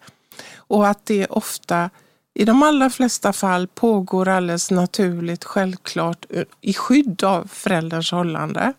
Och 0.55 0.87
att 0.87 1.05
det 1.05 1.25
ofta, 1.25 1.89
i 2.33 2.45
de 2.45 2.63
allra 2.63 2.89
flesta 2.89 3.33
fall, 3.33 3.67
pågår 3.67 4.27
alldeles 4.27 4.71
naturligt, 4.71 5.43
självklart 5.43 6.25
i 6.61 6.73
skydd 6.73 7.23
av 7.23 7.47
förälderns 7.47 8.11
hållande. 8.11 8.73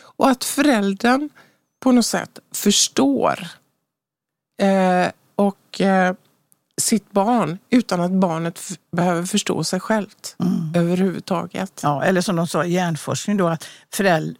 Och 0.00 0.30
att 0.30 0.44
föräldern 0.44 1.28
på 1.80 1.92
något 1.92 2.06
sätt 2.06 2.38
förstår 2.54 3.46
eh, 4.62 5.10
och 5.34 5.80
eh, 5.80 6.14
sitt 6.80 7.12
barn 7.12 7.58
utan 7.70 8.00
att 8.00 8.10
barnet 8.10 8.60
behöver 8.96 9.22
förstå 9.22 9.64
sig 9.64 9.80
självt 9.80 10.36
överhuvudtaget. 10.74 11.80
Ja, 11.82 12.02
eller 12.04 12.20
som 12.20 12.36
de 12.36 12.46
sa 12.46 12.64
i 12.64 12.72
hjärnforskning 12.72 13.36
då, 13.36 13.48
att 13.48 13.66
föräld, 13.94 14.36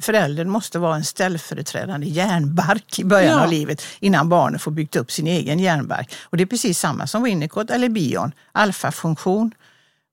föräldern 0.00 0.48
måste 0.50 0.78
vara 0.78 0.96
en 0.96 1.04
ställföreträdande 1.04 2.06
hjärnbark 2.06 2.98
i 2.98 3.04
början 3.04 3.30
Ja. 3.38 3.42
av 3.44 3.50
livet 3.50 3.82
innan 4.00 4.28
barnet 4.28 4.62
får 4.62 4.70
byggt 4.70 4.96
upp 4.96 5.10
sin 5.12 5.26
egen 5.26 5.58
hjärnbark. 5.58 6.12
Och 6.22 6.36
det 6.36 6.42
är 6.42 6.46
precis 6.46 6.78
samma 6.78 7.06
som 7.06 7.22
Winnicott 7.22 7.70
eller 7.70 7.88
Bion. 7.88 8.32
Alfafunktion, 8.52 9.54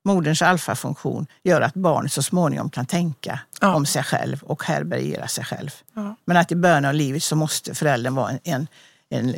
moderns 0.06 0.42
alfafunktion 0.42 1.28
gör 1.44 1.62
att 1.62 1.74
barnet 1.74 2.12
så 2.13 2.24
småningom 2.24 2.70
kan 2.70 2.86
tänka 2.86 3.39
Ja. 3.62 3.76
om 3.76 3.86
sig 3.86 4.04
själv 4.04 4.44
och 4.44 4.63
härbärgera 4.63 5.28
sig 5.28 5.44
själv. 5.46 5.70
Ja. 5.94 6.15
Men 6.26 6.38
att 6.38 6.52
i 6.52 6.56
början 6.56 6.86
av 6.86 6.94
livet 6.94 7.24
så 7.24 7.36
måste 7.36 7.76
föräldern 7.76 8.15
vara, 8.15 8.30
en, 8.32 8.39
en, 8.44 8.68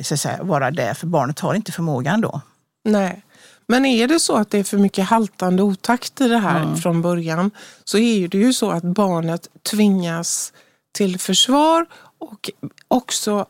så 0.03 0.17
säga, 0.17 0.43
vara 0.43 0.71
där, 0.71 0.93
för 0.93 1.07
barnet 1.07 1.39
har 1.39 1.53
inte 1.53 1.71
förmågan 1.71 2.21
då. 2.21 2.41
Nej. 2.83 3.23
Men 3.67 3.85
är 3.85 4.07
det 4.07 4.19
så 4.19 4.35
att 4.35 4.49
det 4.49 4.59
är 4.59 4.63
för 4.63 4.77
mycket 4.77 5.05
haltande 5.05 5.63
otakt 5.63 6.21
i 6.21 6.27
det 6.27 6.37
här 6.37 6.75
från 6.75 7.01
början 7.01 7.51
så 7.83 7.97
är 7.97 8.27
det 8.27 8.37
ju 8.37 8.53
så 8.53 8.71
att 8.71 8.83
barnet 8.83 9.47
tvingas 9.71 10.53
till 10.91 11.19
försvar 11.19 11.85
och 12.17 12.49
också 12.87 13.45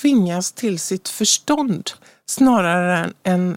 tvingas 0.00 0.52
till 0.52 0.78
sitt 0.78 1.08
förstånd 1.08 1.90
snarare 2.26 2.98
än, 2.98 3.12
än, 3.22 3.56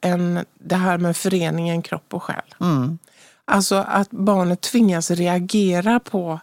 än 0.00 0.44
det 0.60 0.76
här 0.76 0.98
med 0.98 1.16
föreningen 1.16 1.82
kropp 1.82 2.14
och 2.14 2.22
själ. 2.22 2.54
Mm. 2.60 2.98
Alltså 3.44 3.76
att 3.76 4.10
barnet 4.10 4.60
tvingas 4.60 5.10
reagera 5.10 6.00
på 6.00 6.40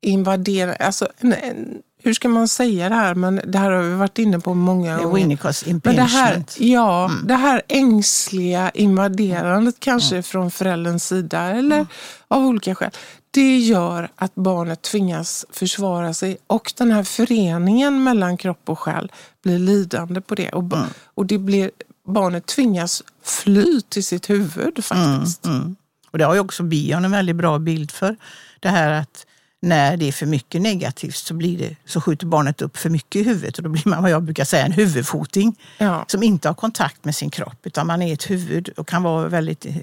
invadera, 0.00 0.74
alltså 0.74 1.08
en, 1.18 1.32
en, 1.32 1.82
hur 2.08 2.14
ska 2.14 2.28
man 2.28 2.48
säga 2.48 2.88
det 2.88 2.94
här? 2.94 3.14
Men 3.14 3.40
det 3.46 3.58
här 3.58 3.70
har 3.70 3.82
vi 3.82 3.94
varit 3.94 4.18
inne 4.18 4.40
på 4.40 4.54
många 4.54 4.96
gånger. 4.96 5.14
Winnicotts 5.14 5.66
Men 5.66 5.80
det 5.82 6.02
här, 6.02 6.34
impingement. 6.34 6.56
ja, 6.60 7.10
det 7.24 7.34
här 7.34 7.62
ängsliga 7.68 8.70
invaderandet 8.70 9.80
kanske 9.80 10.22
från 10.22 10.50
förälderns 10.50 11.04
sida 11.04 11.40
eller 11.40 11.86
av 12.28 12.46
olika 12.46 12.74
skäl. 12.74 12.90
Det 13.30 13.58
gör 13.58 14.08
att 14.16 14.34
barnet 14.34 14.82
tvingas 14.82 15.46
försvara 15.50 16.14
sig 16.14 16.38
och 16.46 16.72
den 16.76 16.92
här 16.92 17.02
föreningen 17.02 18.04
mellan 18.04 18.36
kropp 18.36 18.62
och 18.64 18.78
själ 18.78 19.12
blir 19.42 19.58
lidande 19.58 20.20
på 20.20 20.34
det. 20.34 20.48
Och, 20.48 20.64
ba- 20.64 20.86
och 21.14 21.26
det 21.26 21.38
blir, 21.38 21.70
barnet 22.06 22.46
tvingas 22.46 23.02
fly 23.24 23.80
till 23.80 24.04
sitt 24.04 24.30
huvud 24.30 24.84
faktiskt. 24.84 25.46
Mm. 25.46 25.76
Och 26.10 26.18
det 26.18 26.24
har 26.24 26.34
ju 26.34 26.40
också 26.40 26.62
Bion 26.62 27.04
en 27.04 27.10
väldigt 27.10 27.36
bra 27.36 27.58
bild 27.58 27.90
för. 27.90 28.16
Det 28.60 28.68
här 28.68 28.90
att 28.90 29.26
när 29.62 29.96
det 29.96 30.08
är 30.08 30.12
för 30.12 30.26
mycket 30.26 30.62
negativt 30.62 31.16
så, 31.16 31.34
blir 31.34 31.58
det, 31.58 31.76
så 31.84 32.00
skjuter 32.00 32.26
barnet 32.26 32.62
upp 32.62 32.76
för 32.76 32.90
mycket 32.90 33.20
i 33.20 33.22
huvudet 33.24 33.56
och 33.56 33.62
då 33.64 33.70
blir 33.70 33.88
man 33.88 34.02
vad 34.02 34.10
jag 34.10 34.22
brukar 34.22 34.44
säga 34.44 34.64
en 34.66 34.72
huvudfoting 34.72 35.56
Ja. 35.78 36.04
som 36.08 36.22
inte 36.22 36.48
har 36.48 36.54
kontakt 36.54 37.04
med 37.04 37.14
sin 37.14 37.30
kropp 37.30 37.66
utan 37.66 37.86
man 37.86 38.02
är 38.02 38.12
ett 38.14 38.30
huvud 38.30 38.68
och 38.76 38.88
kan 38.88 39.02
vara 39.02 39.28
väldigt 39.28 39.66
eh, 39.66 39.74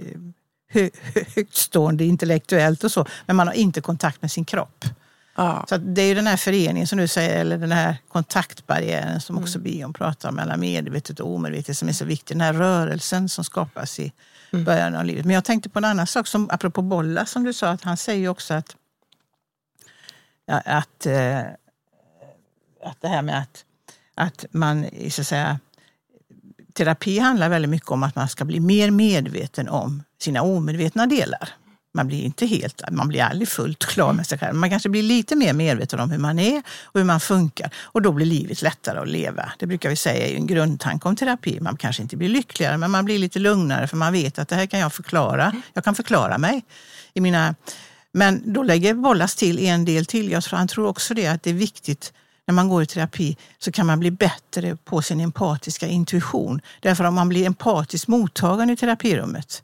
hö, 0.74 0.90
högtstående 1.36 2.06
intellektuellt 2.06 2.84
och 2.84 2.92
så 2.92 3.06
men 3.26 3.36
man 3.36 3.48
har 3.48 3.54
inte 3.54 3.82
kontakt 3.82 4.22
med 4.22 4.32
sin 4.32 4.46
kropp. 4.46 4.86
Ja. 5.38 5.66
Så 5.70 5.78
det 5.78 6.02
är 6.02 6.16
den 6.16 6.28
här 6.28 6.38
föreningen 6.38 6.88
som 6.88 6.98
du 6.98 7.08
säger, 7.08 7.40
eller 7.42 7.58
den 7.58 7.72
här 7.72 7.98
kontaktbarriären 8.08 9.22
som 9.22 9.38
också 9.38 9.60
Bion 9.60 9.94
pratar 9.94 10.30
om 10.30 10.36
mellan 10.36 10.60
medvetet 10.60 11.20
och 11.20 11.34
omedvetet 11.36 11.78
som 11.78 11.88
är 11.90 11.94
så 11.94 12.06
viktig. 12.06 12.38
Den 12.38 12.42
här 12.42 12.54
rörelsen 12.54 13.30
som 13.30 13.44
skapas 13.44 14.00
i 14.00 14.12
början 14.52 14.96
av 14.96 15.06
livet. 15.06 15.26
Men 15.26 15.34
jag 15.36 15.44
tänkte 15.44 15.70
på 15.70 15.80
en 15.80 15.86
annan 15.86 16.08
sak, 16.08 16.28
som, 16.28 16.50
apropå 16.52 16.82
Bolla 16.82 17.26
som 17.26 17.44
du 17.44 17.54
sa, 17.54 17.70
att 17.70 17.84
han 17.84 17.98
säger 17.98 18.30
också 18.30 18.54
att, 18.54 18.76
att, 20.48 21.06
eh, 21.06 21.40
att 22.84 23.02
det 23.02 23.08
här 23.08 23.22
med 23.22 23.40
att, 23.40 23.66
att 24.16 24.46
man 24.52 24.86
så 25.10 25.22
att 25.22 25.28
säga, 25.28 25.60
terapi 26.74 27.20
handlar 27.20 27.50
väldigt 27.50 27.72
mycket 27.72 27.92
om 27.92 28.04
att 28.04 28.16
man 28.16 28.30
ska 28.30 28.46
bli 28.46 28.60
mer 28.60 28.92
medveten 28.92 29.70
om 29.70 30.04
sina 30.20 30.42
omedvetna 30.42 31.06
delar. 31.06 31.50
Man 31.94 32.08
blir 32.08 32.24
inte 32.24 32.46
helt, 32.46 32.82
man 32.92 33.08
blir 33.08 33.22
aldrig 33.22 33.48
fullt 33.48 33.86
klar 33.86 34.14
med 34.14 34.28
sig 34.28 34.40
själv. 34.40 34.56
Man 34.56 34.70
kanske 34.70 34.90
blir 34.90 35.04
lite 35.04 35.36
mer 35.36 35.54
medveten 35.54 36.00
om 36.00 36.12
hur 36.12 36.18
man 36.18 36.40
är 36.40 36.64
och 36.84 37.00
hur 37.00 37.04
man 37.06 37.20
funkar 37.20 37.74
och 37.78 38.02
då 38.02 38.12
blir 38.12 38.26
livet 38.26 38.62
lättare 38.62 39.00
att 39.00 39.08
leva. 39.08 39.52
Det 39.60 39.66
brukar 39.66 39.90
vi 39.90 39.96
säga 39.96 40.28
är 40.28 40.36
en 40.36 40.48
grundtanke 40.48 41.08
om 41.08 41.16
terapi. 41.16 41.60
Man 41.62 41.78
kanske 41.78 42.02
inte 42.02 42.18
blir 42.18 42.30
lyckligare 42.30 42.78
men 42.78 42.92
man 42.92 43.06
blir 43.06 43.20
lite 43.20 43.40
lugnare 43.40 43.88
för 43.88 43.98
man 43.98 44.14
vet 44.14 44.40
att 44.40 44.48
det 44.48 44.56
här 44.56 44.66
kan 44.66 44.80
jag 44.80 44.94
förklara. 44.94 45.54
Jag 45.74 45.84
kan 45.84 45.96
förklara 45.96 46.38
mig 46.38 46.66
i 47.14 47.22
mina 47.22 47.56
men 48.16 48.54
då 48.54 48.64
lägger 48.64 48.94
Bollas 48.94 49.36
till 49.36 49.60
en 49.60 49.86
del 49.86 50.06
till. 50.06 50.32
Jag 50.32 50.44
tror, 50.44 50.58
han 50.58 50.68
tror 50.68 50.88
också 50.88 51.14
det 51.14 51.28
att 51.28 51.44
det 51.44 51.50
är 51.50 51.54
viktigt 51.54 52.14
när 52.48 52.54
man 52.54 52.70
går 52.70 52.84
i 52.84 52.86
terapi 52.86 53.38
så 53.60 53.72
kan 53.72 53.86
man 53.86 54.00
bli 54.00 54.12
bättre 54.12 54.76
på 54.76 55.02
sin 55.02 55.20
empatiska 55.20 55.88
intuition. 55.88 56.62
Därför 56.80 57.04
om 57.04 57.14
man 57.16 57.30
blir 57.30 57.46
empatiskt 57.46 58.08
mottagande 58.08 58.74
i 58.74 58.78
terapirummet 58.78 59.64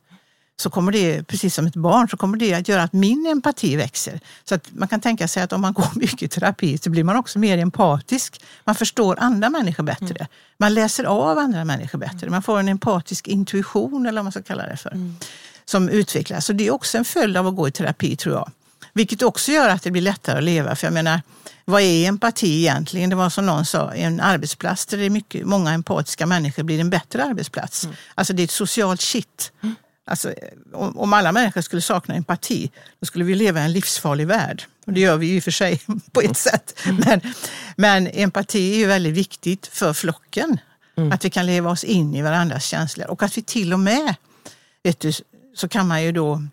så 0.61 0.69
kommer 0.69 0.91
det, 0.91 1.23
precis 1.23 1.55
som 1.55 1.67
ett 1.67 1.75
barn, 1.75 2.09
så 2.09 2.17
kommer 2.17 2.37
det 2.37 2.53
att 2.53 2.67
göra 2.67 2.83
att 2.83 2.93
min 2.93 3.25
empati 3.25 3.75
växer. 3.75 4.19
Så 4.43 4.55
att 4.55 4.67
man 4.71 4.87
kan 4.87 5.01
tänka 5.01 5.27
sig 5.27 5.43
att 5.43 5.53
om 5.53 5.61
man 5.61 5.73
går 5.79 5.89
mycket 5.95 6.21
i 6.21 6.27
terapi 6.27 6.77
så 6.77 6.89
blir 6.89 7.03
man 7.03 7.15
också 7.15 7.39
mer 7.39 7.57
empatisk. 7.57 8.41
Man 8.63 8.75
förstår 8.75 9.19
andra 9.19 9.49
människor 9.49 9.83
bättre. 9.83 10.27
Man 10.57 10.73
läser 10.73 11.03
av 11.03 11.37
andra 11.37 11.65
människor 11.65 11.99
bättre. 11.99 12.29
Man 12.29 12.43
får 12.43 12.59
en 12.59 12.67
empatisk 12.67 13.27
intuition 13.27 14.05
eller 14.05 14.21
vad 14.21 14.25
man 14.25 14.31
ska 14.31 14.43
kalla 14.43 14.67
det 14.67 14.77
för. 14.77 14.97
Som 15.65 15.89
utvecklas. 15.89 16.45
Så 16.45 16.53
det 16.53 16.67
är 16.67 16.71
också 16.71 16.97
en 16.97 17.05
följd 17.05 17.37
av 17.37 17.47
att 17.47 17.55
gå 17.55 17.67
i 17.67 17.71
terapi 17.71 18.15
tror 18.15 18.35
jag. 18.35 18.51
Vilket 18.93 19.21
också 19.21 19.51
gör 19.51 19.69
att 19.69 19.83
det 19.83 19.91
blir 19.91 20.01
lättare 20.01 20.37
att 20.37 20.43
leva. 20.43 20.75
För 20.75 20.87
jag 20.87 20.93
menar, 20.93 21.21
vad 21.65 21.81
är 21.81 22.07
empati 22.07 22.59
egentligen? 22.59 23.09
Det 23.09 23.15
var 23.15 23.29
som 23.29 23.45
någon 23.45 23.65
sa, 23.65 23.93
en 23.93 24.19
arbetsplats 24.19 24.85
där 24.85 24.97
det 24.97 25.05
är 25.05 25.09
mycket, 25.09 25.45
många 25.45 25.71
empatiska 25.71 26.25
människor 26.25 26.63
blir 26.63 26.79
en 26.79 26.89
bättre 26.89 27.23
arbetsplats. 27.23 27.83
Mm. 27.83 27.95
Alltså 28.15 28.33
det 28.33 28.41
är 28.41 28.43
ett 28.43 28.51
socialt 28.51 29.01
kitt. 29.01 29.51
Mm. 29.63 29.75
Alltså, 30.05 30.33
om, 30.73 31.13
alla 31.13 31.31
människor 31.31 31.61
skulle 31.61 31.81
sakna 31.81 32.15
empati, 32.15 32.71
då 32.99 33.05
skulle 33.05 33.25
vi 33.25 33.35
leva 33.35 33.59
i 33.59 33.63
en 33.63 33.73
livsfarlig 33.73 34.27
värld. 34.27 34.63
Och 34.85 34.93
det 34.93 34.99
gör 34.99 35.17
vi 35.17 35.27
ju 35.27 35.35
i 35.35 35.39
och 35.39 35.43
för 35.43 35.51
sig 35.51 35.81
på 36.11 36.21
ett 36.21 36.37
sätt. 36.37 36.79
Mm. 36.85 37.03
Men, 37.05 37.33
men 37.75 38.07
empati 38.07 38.73
är 38.73 38.77
ju 38.77 38.85
väldigt 38.85 39.13
viktigt 39.13 39.67
för 39.67 39.93
flocken. 39.93 40.59
Mm. 40.97 41.11
Att 41.11 41.25
vi 41.25 41.29
kan 41.29 41.45
leva 41.45 41.69
oss 41.69 41.83
in 41.83 42.15
i 42.15 42.21
varandras 42.21 42.65
känslor 42.65 43.07
och 43.07 43.23
att 43.23 43.37
vi 43.37 43.41
till 43.41 43.73
och 43.73 43.79
med, 43.79 44.15
vet 44.83 44.99
du, 44.99 45.11
så 45.55 45.67
kan 45.67 45.87
man 45.87 46.03
ju 46.03 46.11
då 46.11 46.43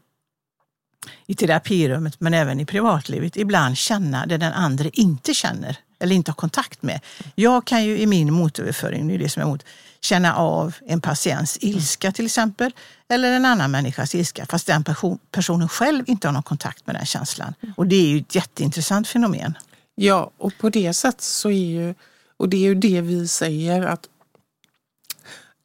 i 1.27 1.35
terapirummet 1.35 2.21
men 2.21 2.35
även 2.35 2.61
i 2.61 2.67
privatlivet 2.67 3.37
ibland 3.37 3.79
känna 3.79 4.27
det 4.27 4.37
den 4.37 4.53
andra 4.53 4.89
inte 4.93 5.35
känner 5.35 5.79
eller 5.99 6.15
inte 6.15 6.31
har 6.31 6.37
kontakt 6.37 6.83
med. 6.83 7.01
Jag 7.35 7.65
kan 7.65 7.85
ju 7.85 7.99
i 7.99 8.07
min 8.07 8.33
motöverföring, 8.33 9.09
det 9.09 9.15
är 9.15 9.19
det 9.19 9.29
som 9.29 9.43
är 9.43 9.47
emot, 9.47 9.65
känna 10.01 10.35
av 10.35 10.75
en 10.87 11.01
patients 11.01 11.59
ilska 11.61 12.13
till 12.13 12.27
exempel, 12.27 12.73
eller 13.09 13.33
en 13.33 13.45
annan 13.45 13.71
människas 13.71 14.15
ilska, 14.15 14.47
fast 14.47 14.67
den 14.67 14.85
person, 14.85 15.19
personen 15.31 15.69
själv 15.69 16.05
inte 16.07 16.29
har 16.29 16.33
någon 16.33 16.43
kontakt 16.43 16.87
med 16.87 16.97
den 16.97 17.07
känslan. 17.07 17.55
Och 17.77 17.87
det 17.87 17.97
är 17.97 18.09
ju 18.09 18.19
ett 18.19 18.35
jätteintressant 18.35 19.09
fenomen. 19.09 19.59
Ja, 19.95 20.31
och 20.39 20.53
på 20.59 20.71
det 20.71 20.95
sättet 20.95 21.21
så 21.21 21.51
är 21.51 21.67
ju, 21.67 21.95
och 22.37 22.49
det 22.49 22.57
är 22.57 22.61
ju 22.61 22.75
det 22.75 23.01
vi 23.01 23.29
säger 23.29 23.83
att, 23.83 24.09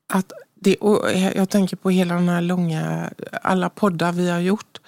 att 0.09 0.31
det, 0.63 0.75
och 0.75 1.11
jag 1.35 1.49
tänker 1.49 1.77
på 1.77 1.89
hela 1.89 2.13
den 2.15 2.29
här 2.29 2.41
långa, 2.41 3.09
alla 3.41 3.69
poddar 3.69 4.11
vi 4.11 4.29
har 4.29 4.39
gjort, 4.39 4.79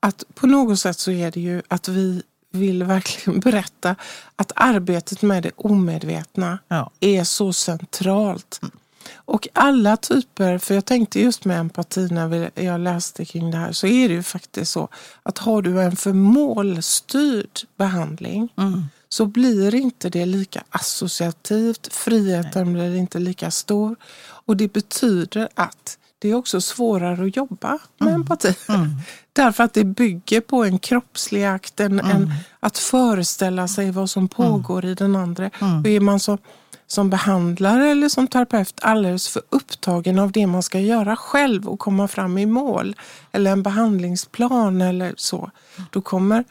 att 0.00 0.24
på 0.34 0.46
något 0.46 0.80
sätt 0.80 0.98
så 0.98 1.10
är 1.10 1.30
det 1.30 1.40
ju 1.40 1.62
att 1.68 1.88
vi 1.88 2.22
vill 2.50 2.84
verkligen 2.84 3.40
berätta 3.50 3.96
att 4.36 4.52
arbetet 4.56 5.22
med 5.22 5.42
det 5.42 5.50
omedvetna 5.56 6.58
ja. 6.68 6.90
är 7.00 7.24
så 7.24 7.52
centralt. 7.52 8.60
Mm. 8.62 8.72
Och 9.14 9.48
alla 9.52 9.96
typer, 9.96 10.58
för 10.58 10.74
jag 10.74 10.84
tänkte 10.84 11.20
just 11.20 11.44
med 11.44 11.58
empati 11.60 12.08
när 12.10 12.50
jag 12.54 12.80
läste 12.80 13.24
kring 13.24 13.50
det 13.50 13.56
här, 13.56 13.72
så 13.72 13.86
är 13.86 14.08
det 14.08 14.14
ju 14.14 14.22
faktiskt 14.22 14.72
så 14.72 14.88
att 15.22 15.38
har 15.38 15.62
du 15.62 15.82
en 15.82 15.96
för 15.96 16.12
målstyrd 16.12 17.60
behandling 17.76 18.52
mm. 18.56 18.84
så 19.08 19.26
blir 19.26 19.74
inte 19.74 20.08
det 20.08 20.26
lika 20.26 20.64
associativt, 20.70 21.94
friheten 21.94 22.64
Nej. 22.64 22.72
blir 22.72 22.96
inte 22.96 23.18
lika 23.18 23.50
stor. 23.50 23.96
Och 24.46 24.56
det 24.56 24.72
betyder 24.72 25.48
att 25.54 25.98
det 26.18 26.30
är 26.30 26.34
också 26.34 26.60
svårare 26.60 27.24
att 27.24 27.36
jobba 27.36 27.78
med 27.98 28.08
mm. 28.08 28.20
empati. 28.20 28.54
Mm. 28.68 28.86
Därför 29.32 29.64
att 29.64 29.74
det 29.74 29.84
bygger 29.84 30.40
på 30.40 30.64
en 30.64 30.78
kroppslig 30.78 31.44
akt, 31.44 31.80
en, 31.80 32.00
mm. 32.00 32.16
en 32.16 32.32
att 32.60 32.78
föreställa 32.78 33.68
sig 33.68 33.90
vad 33.90 34.10
som 34.10 34.28
pågår 34.28 34.84
i 34.84 34.94
den 34.94 35.16
andra. 35.16 35.50
Mm. 35.60 35.80
Och 35.80 35.86
är 35.86 36.00
man 36.00 36.20
så 36.20 36.38
som 36.86 37.10
behandlare 37.10 37.90
eller 37.90 38.08
som 38.08 38.26
terapeut 38.26 38.78
alldeles 38.82 39.28
för 39.28 39.42
upptagen 39.50 40.18
av 40.18 40.32
det 40.32 40.46
man 40.46 40.62
ska 40.62 40.80
göra 40.80 41.16
själv 41.16 41.68
och 41.68 41.78
komma 41.78 42.08
fram 42.08 42.38
i 42.38 42.46
mål 42.46 42.96
eller 43.32 43.52
en 43.52 43.62
behandlingsplan 43.62 44.82
eller 44.82 45.14
så, 45.16 45.50
då 45.90 46.00
kommer, 46.00 46.44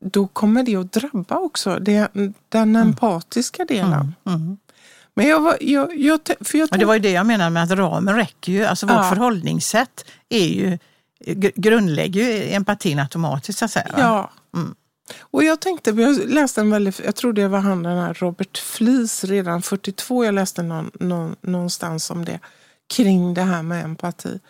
då 0.00 0.26
kommer 0.26 0.62
det 0.62 0.76
att 0.76 0.92
drabba 0.92 1.38
också 1.38 1.78
det, 1.80 2.08
den 2.48 2.76
mm. 2.76 2.76
empatiska 2.76 3.64
delen. 3.64 4.14
Men 5.14 5.26
jag, 5.26 5.62
jag, 5.62 5.96
jag, 5.96 6.20
för 6.40 6.58
jag 6.58 6.68
det 6.68 6.84
var 6.84 6.94
ju 6.94 7.00
det 7.00 7.10
jag 7.10 7.26
menade 7.26 7.50
med 7.50 7.62
att 7.62 7.70
ramen 7.70 8.16
räcker 8.16 8.52
ju. 8.52 8.64
Alltså 8.64 8.86
vårt 8.86 8.96
ja. 8.96 9.08
förhållningssätt 9.08 10.04
är 10.28 10.46
ju, 10.46 10.78
grundlägger 11.54 12.22
ju 12.22 12.52
empatin 12.52 12.98
automatiskt 12.98 13.58
så 13.58 13.64
att 13.64 13.70
säga. 13.70 13.94
Ja. 13.96 14.30
Mm. 14.54 14.74
Och 15.20 15.44
jag 15.44 15.60
tänkte, 15.60 15.90
jag 15.90 16.28
läste 16.28 16.60
en 16.60 16.70
väldigt, 16.70 17.00
jag 17.04 17.16
tror 17.16 17.32
det 17.32 17.48
var 17.48 17.58
han 17.58 17.82
den 17.82 17.98
här 17.98 18.14
Robert 18.14 18.58
Flies 18.58 19.24
redan 19.24 19.62
42, 19.62 20.24
jag 20.24 20.34
läste 20.34 20.62
någon, 20.62 20.90
någon, 21.00 21.36
någonstans 21.40 22.10
om 22.10 22.24
det, 22.24 22.40
kring 22.94 23.34
det 23.34 23.42
här 23.42 23.62
med 23.62 23.84
empati. 23.84 24.40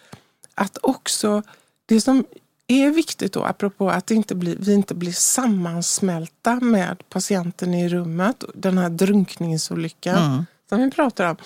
Att 0.55 0.79
också, 0.83 1.43
det 1.87 2.01
som 2.01 2.25
är 2.73 2.91
viktigt 2.91 3.33
då, 3.33 3.45
apropå 3.45 3.91
att 3.91 4.11
inte 4.11 4.35
bli, 4.35 4.57
vi 4.61 4.75
inte 4.75 4.95
blir 4.95 5.13
sammansmälta 5.13 6.55
med 6.55 7.03
patienten 7.09 7.75
i 7.75 7.89
rummet, 7.89 8.45
den 8.55 8.79
här 8.79 8.91
drunkningsolyckan 8.91 10.33
mm. 10.33 10.47
som 10.69 10.79
vi 10.79 10.91
pratar 10.91 11.25
om. 11.25 11.37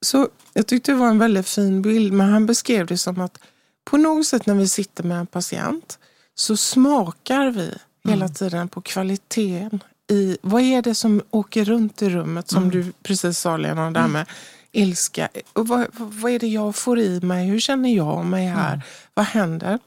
Så 0.00 0.28
jag 0.52 0.66
tyckte 0.66 0.92
det 0.92 0.98
var 0.98 1.08
en 1.08 1.18
väldigt 1.18 1.48
fin 1.48 1.82
bild, 1.82 2.12
men 2.12 2.28
han 2.28 2.46
beskrev 2.46 2.86
det 2.86 2.98
som 2.98 3.20
att 3.20 3.38
på 3.84 3.96
något 3.96 4.26
sätt 4.26 4.46
när 4.46 4.54
vi 4.54 4.68
sitter 4.68 5.04
med 5.04 5.18
en 5.18 5.26
patient 5.26 5.98
så 6.34 6.56
smakar 6.56 7.50
vi 7.50 7.74
hela 8.04 8.24
mm. 8.24 8.34
tiden 8.34 8.68
på 8.68 8.80
kvaliteten 8.80 9.82
i 10.10 10.38
vad 10.42 10.62
är 10.62 10.82
det 10.82 10.94
som 10.94 11.22
åker 11.30 11.64
runt 11.64 12.02
i 12.02 12.10
rummet 12.10 12.48
som 12.48 12.62
mm. 12.62 12.70
du 12.70 12.92
precis 13.02 13.38
sa 13.38 13.56
Lena, 13.56 13.90
det 13.90 14.00
här 14.00 14.08
med 14.08 14.26
ilska. 14.72 15.28
Och 15.52 15.68
vad, 15.68 15.86
vad 15.92 16.32
är 16.32 16.38
det 16.38 16.46
jag 16.46 16.76
får 16.76 16.98
i 16.98 17.20
mig? 17.20 17.46
Hur 17.46 17.60
känner 17.60 17.94
jag 17.94 18.24
mig 18.24 18.46
här? 18.46 18.74
Mm. 18.74 18.84
Vad 19.14 19.26
händer? 19.26 19.78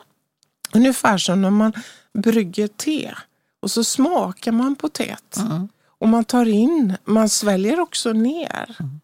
Ungefär 0.73 1.17
som 1.17 1.41
när 1.41 1.49
man 1.49 1.73
brygger 2.13 2.67
te 2.67 3.11
och 3.61 3.71
så 3.71 3.83
smakar 3.83 4.51
man 4.51 4.75
på 4.75 4.89
teet. 4.89 5.37
Mm. 5.37 5.69
Och 5.87 6.07
man 6.07 6.23
tar 6.23 6.45
in, 6.45 6.95
man 7.05 7.29
sväljer 7.29 7.79
också 7.79 8.13
ner. 8.13 8.75
Mm. 8.79 8.99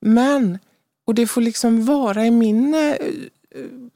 Men, 0.00 0.58
och 1.06 1.14
det 1.14 1.26
får 1.26 1.40
liksom 1.40 1.84
vara 1.84 2.26
i 2.26 2.30
min 2.30 2.74
eh, 2.74 2.96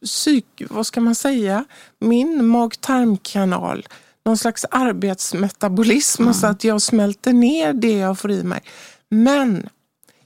psyk, 0.04 0.62
vad 0.70 0.86
ska 0.86 1.00
man 1.00 1.14
säga, 1.14 1.64
min 1.98 2.46
mag-tarmkanal 2.46 3.86
någon 4.24 4.38
slags 4.38 4.64
arbetsmetabolism 4.70 6.22
mm. 6.22 6.34
så 6.34 6.46
att 6.46 6.64
jag 6.64 6.82
smälter 6.82 7.32
ner 7.32 7.72
det 7.72 7.92
jag 7.92 8.18
får 8.18 8.30
i 8.30 8.42
mig. 8.42 8.60
Men 9.08 9.68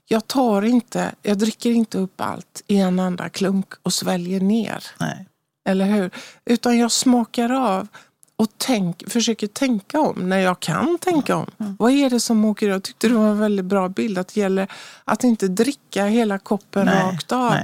jag 0.04 0.26
tar 0.26 0.62
inte, 0.62 1.14
jag 1.22 1.38
dricker 1.38 1.70
inte 1.70 1.98
upp 1.98 2.20
allt 2.20 2.62
i 2.66 2.76
en 2.76 2.98
enda 2.98 3.28
klunk 3.28 3.74
och 3.82 3.92
sväljer 3.92 4.40
ner. 4.40 4.84
Nej. 5.00 5.26
Eller 5.66 5.84
hur? 5.84 6.10
Utan 6.44 6.78
jag 6.78 6.92
smakar 6.92 7.52
av 7.52 7.88
och 8.36 8.48
tänk, 8.56 9.10
försöker 9.10 9.46
tänka 9.46 10.00
om 10.00 10.28
när 10.28 10.38
jag 10.38 10.60
kan 10.60 10.98
tänka 10.98 11.36
om. 11.36 11.50
Mm. 11.58 11.76
Vad 11.78 11.92
är 11.92 12.10
det 12.10 12.20
som 12.20 12.44
åker 12.44 12.68
Jag 12.68 12.82
tyckte 12.82 13.08
det 13.08 13.14
var 13.14 13.28
en 13.28 13.38
väldigt 13.38 13.64
bra 13.64 13.88
bild. 13.88 14.18
Att 14.18 14.34
det 14.34 14.40
gäller 14.40 14.68
att 15.04 15.24
inte 15.24 15.48
dricka 15.48 16.06
hela 16.06 16.38
koppen 16.38 16.86
nej, 16.86 17.12
rakt 17.12 17.32
av. 17.32 17.54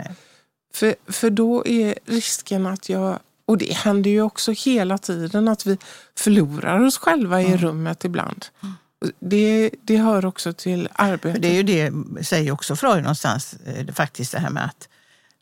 För, 0.74 0.94
för 1.08 1.30
då 1.30 1.66
är 1.66 1.94
risken 2.06 2.66
att 2.66 2.88
jag 2.88 3.18
och 3.46 3.58
det 3.58 3.72
händer 3.72 4.10
ju 4.10 4.22
också 4.22 4.52
hela 4.52 4.98
tiden 4.98 5.48
att 5.48 5.66
vi 5.66 5.78
förlorar 6.18 6.80
oss 6.80 6.98
själva 6.98 7.42
i 7.42 7.46
mm. 7.46 7.58
rummet 7.58 8.04
ibland. 8.04 8.46
Det, 9.20 9.70
det 9.82 9.96
hör 9.96 10.26
också 10.26 10.52
till 10.52 10.88
arbetet. 10.92 11.42
det 11.42 11.48
är 11.48 11.54
ju 11.54 11.62
det, 11.62 11.92
säger 12.24 12.52
också 12.52 12.76
Freud 12.76 13.02
någonstans, 13.02 13.54
eh, 13.66 13.94
faktiskt 13.94 14.32
det 14.32 14.38
här 14.38 14.50
med 14.50 14.64
att 14.64 14.88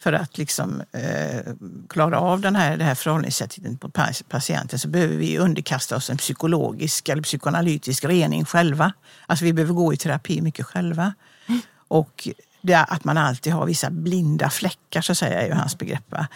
för 0.02 0.12
att 0.12 0.38
liksom, 0.38 0.82
eh, 0.92 1.52
klara 1.88 2.20
av 2.20 2.40
den 2.40 2.56
här, 2.56 2.76
det 2.76 2.84
här 2.84 2.94
förhållningssättet 2.94 3.80
på 3.80 3.90
patienten 4.28 4.78
så 4.78 4.88
behöver 4.88 5.16
vi 5.16 5.38
underkasta 5.38 5.96
oss 5.96 6.10
en 6.10 6.16
psykologisk 6.16 7.08
eller 7.08 7.22
psykoanalytisk 7.22 8.04
rening 8.04 8.44
själva. 8.44 8.92
Alltså 9.26 9.44
vi 9.44 9.52
behöver 9.52 9.74
gå 9.74 9.92
i 9.92 9.96
terapi 9.96 10.40
mycket 10.40 10.66
själva. 10.66 11.14
Mm. 11.46 11.60
Och 11.88 12.28
det, 12.62 12.74
att 12.74 13.04
man 13.04 13.18
alltid 13.18 13.52
har 13.52 13.66
vissa 13.66 13.90
blinda 13.90 14.50
fläckar, 14.50 15.00
så 15.00 15.12
att 15.12 15.18
säga, 15.18 15.40
är 15.40 15.46
ju 15.46 15.52
hans 15.52 15.78
begrepp. 15.78 16.12
Va? 16.12 16.26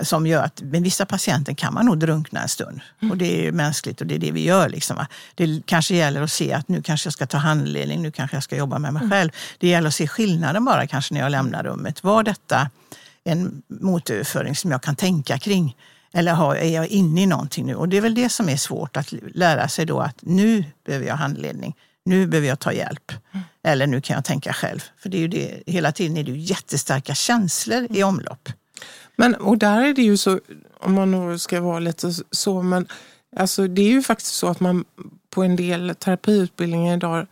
som 0.00 0.26
gör 0.26 0.44
att 0.44 0.62
med 0.62 0.82
vissa 0.82 1.06
patienter 1.06 1.54
kan 1.54 1.74
man 1.74 1.86
nog 1.86 1.98
drunkna 1.98 2.42
en 2.42 2.48
stund. 2.48 2.80
Mm. 3.00 3.10
Och 3.10 3.16
det 3.16 3.46
är 3.46 3.52
mänskligt 3.52 4.00
och 4.00 4.06
det 4.06 4.14
är 4.14 4.18
det 4.18 4.30
vi 4.30 4.44
gör. 4.44 4.68
Liksom. 4.68 5.06
Det 5.34 5.66
kanske 5.66 5.94
gäller 5.94 6.22
att 6.22 6.32
se 6.32 6.52
att 6.52 6.68
nu 6.68 6.82
kanske 6.82 7.06
jag 7.06 7.12
ska 7.12 7.26
ta 7.26 7.38
handledning, 7.38 8.02
nu 8.02 8.10
kanske 8.10 8.36
jag 8.36 8.44
ska 8.44 8.56
jobba 8.56 8.78
med 8.78 8.92
mig 8.92 9.00
mm. 9.00 9.10
själv. 9.10 9.30
Det 9.58 9.68
gäller 9.68 9.88
att 9.88 9.94
se 9.94 10.08
skillnaden 10.08 10.64
bara 10.64 10.86
kanske 10.86 11.14
när 11.14 11.20
jag 11.20 11.30
lämnar 11.30 11.62
rummet. 11.62 12.04
Var 12.04 12.22
detta 12.22 12.70
en 13.24 13.62
motöverföring 13.68 14.56
som 14.56 14.70
jag 14.70 14.82
kan 14.82 14.96
tänka 14.96 15.38
kring? 15.38 15.76
Eller 16.12 16.32
har, 16.32 16.56
är 16.56 16.68
jag 16.68 16.86
inne 16.86 17.22
i 17.22 17.26
någonting 17.26 17.66
nu? 17.66 17.74
Och 17.74 17.88
det 17.88 17.96
är 17.96 18.00
väl 18.00 18.14
det 18.14 18.28
som 18.28 18.48
är 18.48 18.56
svårt, 18.56 18.96
att 18.96 19.12
lära 19.34 19.68
sig 19.68 19.86
då 19.86 20.00
att 20.00 20.16
nu 20.20 20.64
behöver 20.86 21.06
jag 21.06 21.14
handledning. 21.14 21.76
Nu 22.04 22.26
behöver 22.26 22.48
jag 22.48 22.58
ta 22.58 22.72
hjälp. 22.72 23.12
Mm. 23.32 23.44
Eller 23.62 23.86
nu 23.86 24.00
kan 24.00 24.14
jag 24.14 24.24
tänka 24.24 24.52
själv. 24.52 24.80
För 24.98 25.08
det 25.08 25.16
är 25.16 25.20
ju 25.20 25.28
det, 25.28 25.62
hela 25.66 25.92
tiden 25.92 26.16
är 26.16 26.24
det 26.24 26.30
ju 26.30 26.38
jättestarka 26.38 27.14
känslor 27.14 27.86
i 27.90 28.02
omlopp. 28.02 28.48
Men, 29.16 29.34
och 29.34 29.58
där 29.58 29.80
är 29.80 29.94
det 29.94 30.02
ju 30.02 30.16
så, 30.16 30.40
om 30.80 30.94
man 30.94 31.10
nu 31.10 31.38
ska 31.38 31.60
vara 31.60 31.78
lite 31.78 32.12
så, 32.30 32.62
men 32.62 32.86
alltså, 33.36 33.68
det 33.68 33.82
är 33.82 33.90
ju 33.90 34.02
faktiskt 34.02 34.34
så 34.34 34.48
att 34.48 34.60
man 34.60 34.84
på 35.30 35.42
en 35.42 35.56
del 35.56 35.94
terapiutbildningar 35.98 36.96
idag 36.96 37.26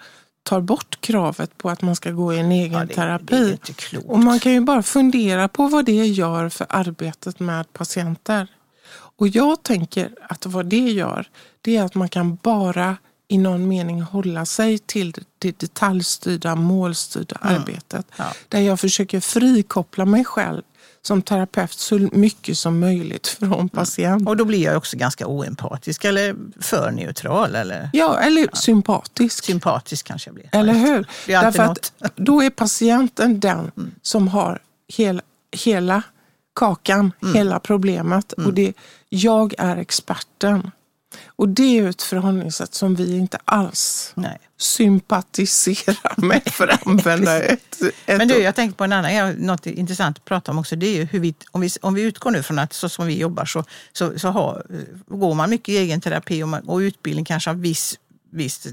tar 0.50 0.60
bort 0.60 1.00
kravet 1.00 1.58
på 1.58 1.70
att 1.70 1.82
man 1.82 1.96
ska 1.96 2.10
gå 2.10 2.34
i 2.34 2.38
en 2.38 2.52
egen 2.52 2.72
ja, 2.72 2.84
det, 2.84 2.94
terapi. 2.94 3.58
Det 3.90 3.98
och 3.98 4.18
man 4.18 4.40
kan 4.40 4.52
ju 4.52 4.60
bara 4.60 4.82
fundera 4.82 5.48
på 5.48 5.68
vad 5.68 5.84
det 5.84 6.06
gör 6.06 6.48
för 6.48 6.66
arbetet 6.68 7.40
med 7.40 7.72
patienter. 7.72 8.48
Och 8.92 9.28
jag 9.28 9.62
tänker 9.62 10.10
att 10.28 10.46
vad 10.46 10.66
det 10.66 10.90
gör, 10.90 11.28
det 11.60 11.76
är 11.76 11.82
att 11.84 11.94
man 11.94 12.08
kan 12.08 12.38
bara 12.42 12.96
i 13.28 13.38
någon 13.38 13.68
mening 13.68 14.02
hålla 14.02 14.46
sig 14.46 14.78
till 14.78 15.14
det 15.38 15.58
detaljstyrda, 15.58 16.54
målstyrda 16.54 17.36
mm. 17.42 17.54
arbetet. 17.56 18.06
Ja. 18.16 18.32
Där 18.48 18.60
jag 18.60 18.80
försöker 18.80 19.20
frikoppla 19.20 20.04
mig 20.04 20.24
själv 20.24 20.62
som 21.02 21.22
terapeut 21.22 21.72
så 21.72 22.08
mycket 22.12 22.58
som 22.58 22.80
möjligt 22.80 23.26
från 23.26 23.68
patient. 23.68 24.28
Och 24.28 24.36
då 24.36 24.44
blir 24.44 24.64
jag 24.64 24.76
också 24.76 24.96
ganska 24.96 25.26
oempatisk 25.26 26.04
eller 26.04 26.36
för 26.60 26.90
neutral 26.90 27.54
eller 27.54 27.90
Ja, 27.92 28.18
eller 28.20 28.48
sympatisk. 28.52 29.44
sympatisk 29.44 30.06
kanske 30.06 30.28
jag 30.28 30.34
blir. 30.34 30.48
Eller 30.52 30.72
hur? 30.74 31.06
Därför 31.26 31.66
något. 31.66 31.92
att 32.00 32.16
då 32.16 32.42
är 32.42 32.50
patienten 32.50 33.40
den 33.40 33.70
som 34.02 34.28
har 34.28 34.62
hela, 34.88 35.22
hela 35.56 36.02
kakan, 36.54 37.12
hela 37.34 37.60
problemet. 37.60 38.32
Och 38.32 38.54
det, 38.54 38.72
jag 39.08 39.54
är 39.58 39.76
experten. 39.76 40.70
Och 41.26 41.48
det 41.48 41.78
är 41.78 41.88
ett 41.88 42.02
förhållningssätt 42.02 42.74
som 42.74 42.94
vi 42.94 43.16
inte 43.16 43.38
alls 43.44 44.12
Nej. 44.14 44.38
sympatiserar 44.58 46.20
med, 46.26 46.42
för 46.52 46.68
att 46.68 46.86
använda 46.86 47.42
ett, 47.42 47.82
ett 47.82 48.18
Men 48.18 48.28
du, 48.28 48.34
jag 48.34 48.54
tänkte 48.54 48.76
på 48.76 48.84
en 48.84 48.92
annan, 48.92 49.32
något 49.32 49.66
intressant 49.66 50.18
att 50.18 50.24
prata 50.24 50.52
om 50.52 50.58
också. 50.58 50.76
Det 50.76 50.86
är 50.86 50.96
ju 50.96 51.04
hur 51.04 51.20
vi, 51.20 51.34
om, 51.50 51.60
vi, 51.60 51.70
om 51.82 51.94
vi 51.94 52.02
utgår 52.02 52.30
nu 52.30 52.42
från 52.42 52.58
att 52.58 52.72
så 52.72 52.88
som 52.88 53.06
vi 53.06 53.18
jobbar 53.18 53.44
så, 53.44 53.64
så, 53.92 54.18
så 54.18 54.28
har, 54.28 54.62
går 55.06 55.34
man 55.34 55.50
mycket 55.50 55.68
i 55.68 55.76
egen 55.76 56.00
terapi 56.00 56.42
och, 56.42 56.48
man, 56.48 56.62
och 56.68 56.78
utbildning 56.78 57.24
kanske 57.24 57.50
av 57.50 57.60
viss, 57.60 57.98
viss 58.30 58.66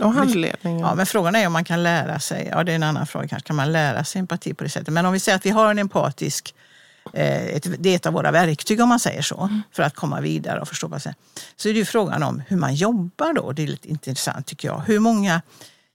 Och 0.00 0.12
handledningen. 0.12 0.80
Ja, 0.80 0.94
men 0.94 1.06
frågan 1.06 1.34
är 1.34 1.46
om 1.46 1.52
man 1.52 1.64
kan 1.64 1.82
lära 1.82 2.20
sig, 2.20 2.48
ja 2.50 2.64
det 2.64 2.72
är 2.72 2.76
en 2.76 2.82
annan 2.82 3.06
fråga 3.06 3.28
kanske, 3.28 3.46
kan 3.46 3.56
man 3.56 3.72
lära 3.72 4.04
sig 4.04 4.18
empati 4.18 4.54
på 4.54 4.64
det 4.64 4.70
sättet? 4.70 4.94
Men 4.94 5.06
om 5.06 5.12
vi 5.12 5.20
säger 5.20 5.36
att 5.36 5.46
vi 5.46 5.50
har 5.50 5.70
en 5.70 5.78
empatisk, 5.78 6.54
eh, 6.54 6.64
ett, 7.20 7.66
det 7.78 7.90
är 7.90 7.96
ett 7.96 8.06
av 8.06 8.12
våra 8.12 8.30
verktyg 8.30 8.80
om 8.80 8.88
man 8.88 9.00
säger 9.00 9.22
så, 9.22 9.62
för 9.72 9.82
att 9.82 9.94
komma 9.94 10.20
vidare 10.20 10.60
och 10.60 10.68
förstå 10.68 10.86
vad 10.86 11.02
som 11.02 11.12
Så 11.56 11.68
är 11.68 11.72
det 11.72 11.78
ju 11.78 11.84
frågan 11.84 12.22
om 12.22 12.42
hur 12.48 12.56
man 12.56 12.74
jobbar 12.74 13.32
då, 13.32 13.52
det 13.52 13.62
är 13.62 13.66
lite 13.66 13.88
intressant 13.88 14.46
tycker 14.46 14.68
jag. 14.68 14.82
Hur 14.86 14.98
många 14.98 15.42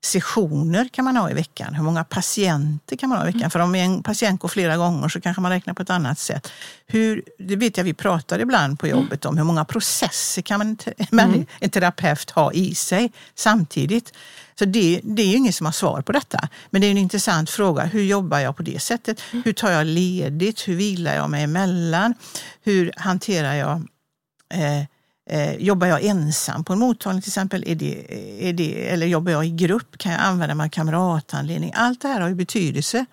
sessioner 0.02 0.88
kan 0.88 1.06
man 1.06 1.18
ha 1.18 1.30
i 1.30 1.34
veckan? 1.34 1.74
Hur 1.74 1.84
många 1.84 2.04
patienter 2.04 2.96
kan 2.96 3.10
man 3.10 3.18
ha 3.18 3.28
i 3.28 3.32
veckan? 3.32 3.52
För 3.52 3.60
om 3.60 3.76
en 3.76 4.04
patient 4.04 4.42
går 4.42 4.50
flera 4.50 4.78
gånger 4.78 5.10
så 5.10 5.22
kanske 5.22 5.42
man 5.42 5.52
räknar 5.52 5.74
på 5.74 5.82
ett 5.82 5.90
annat 5.90 6.20
sätt. 6.20 6.52
Hur, 6.88 7.24
det 7.40 7.56
vet 7.56 7.78
jag 7.78 7.84
vi 7.84 7.94
pratar 7.94 8.40
ibland 8.40 8.80
på 8.80 8.88
jobbet 8.88 9.26
om. 9.26 9.38
Hur 9.38 9.44
många 9.44 9.66
processer 9.66 10.42
kan 10.42 10.78
man, 11.12 11.46
en 11.60 11.70
terapeut 11.70 12.30
ha 12.30 12.54
i 12.54 12.76
sig 12.76 13.12
samtidigt? 13.36 14.14
Så 14.60 14.66
det, 14.66 15.02
det 15.04 15.22
är 15.22 15.28
ju 15.28 15.38
ingen 15.38 15.54
som 15.54 15.66
har 15.66 15.74
svar 15.74 16.02
på 16.02 16.12
detta. 16.12 16.50
Men 16.70 16.82
det 16.82 16.88
är 16.88 16.92
en 16.92 16.98
intressant 16.98 17.50
fråga. 17.50 17.84
Hur 17.84 18.04
jobbar 18.04 18.40
jag 18.40 18.58
på 18.58 18.64
det 18.64 18.82
sättet? 18.82 19.22
Hur 19.32 19.54
tar 19.54 19.72
jag 19.72 19.88
ledigt? 19.88 20.68
Hur 20.68 20.76
vilar 20.76 21.16
jag 21.16 21.30
mig 21.30 21.44
emellan? 21.44 22.14
Hur 22.64 22.92
hanterar 22.96 23.54
jag 23.54 23.76
eh, 24.54 24.86
Eh, 25.32 25.56
jobbar 25.56 25.88
jag 25.88 26.04
ensam 26.04 26.64
på 26.64 26.74
en 26.74 26.80
mottagning 26.80 27.22
till 27.22 27.30
exempel? 27.30 27.64
Är 27.68 27.76
det, 27.76 28.06
är 28.50 28.54
det, 28.54 28.90
eller 28.90 29.08
jobbar 29.08 29.32
jag 29.32 29.46
i 29.46 29.50
grupp? 29.50 29.98
Kan 29.98 30.12
jag 30.12 30.22
använda 30.22 30.56
mig 30.56 30.66
av 30.66 30.70
kamrathandledning? 30.70 31.72
Allt 31.76 32.02
det 32.02 32.08
här 32.08 32.22
har 32.22 32.30
ju 32.30 32.36
betydelse. 32.36 33.06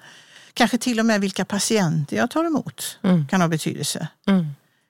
Kanske 0.54 0.78
till 0.78 1.00
och 1.00 1.06
med 1.06 1.20
vilka 1.20 1.44
patienter 1.44 2.16
jag 2.16 2.30
tar 2.30 2.44
emot 2.44 2.98
kan 3.30 3.40
ha 3.40 3.48
betydelse. 3.48 4.08
Mm. 4.28 4.46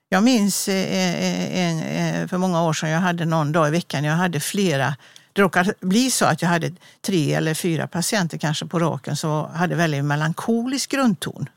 Jag 0.09 0.23
minns 0.23 0.67
eh, 0.67 1.59
en, 1.59 1.79
eh, 1.79 2.27
för 2.27 2.37
många 2.37 2.63
år 2.63 2.73
sedan, 2.73 2.89
jag 2.89 2.99
hade 2.99 3.25
någon 3.25 3.51
dag 3.51 3.67
i 3.67 3.71
veckan, 3.71 4.03
jag 4.03 4.13
hade 4.15 4.39
flera 4.39 4.95
det 5.37 5.43
råkade 5.43 5.73
bli 5.79 6.11
så 6.11 6.25
att 6.25 6.41
jag 6.41 6.49
hade 6.49 6.71
tre 7.01 7.33
eller 7.33 7.53
fyra 7.53 7.87
patienter 7.87 8.37
kanske 8.37 8.65
på 8.65 8.79
raken 8.79 9.15
som 9.15 9.49
hade 9.53 9.75
väldigt 9.75 10.05
melankolisk 10.05 10.91
grundton. 10.91 11.49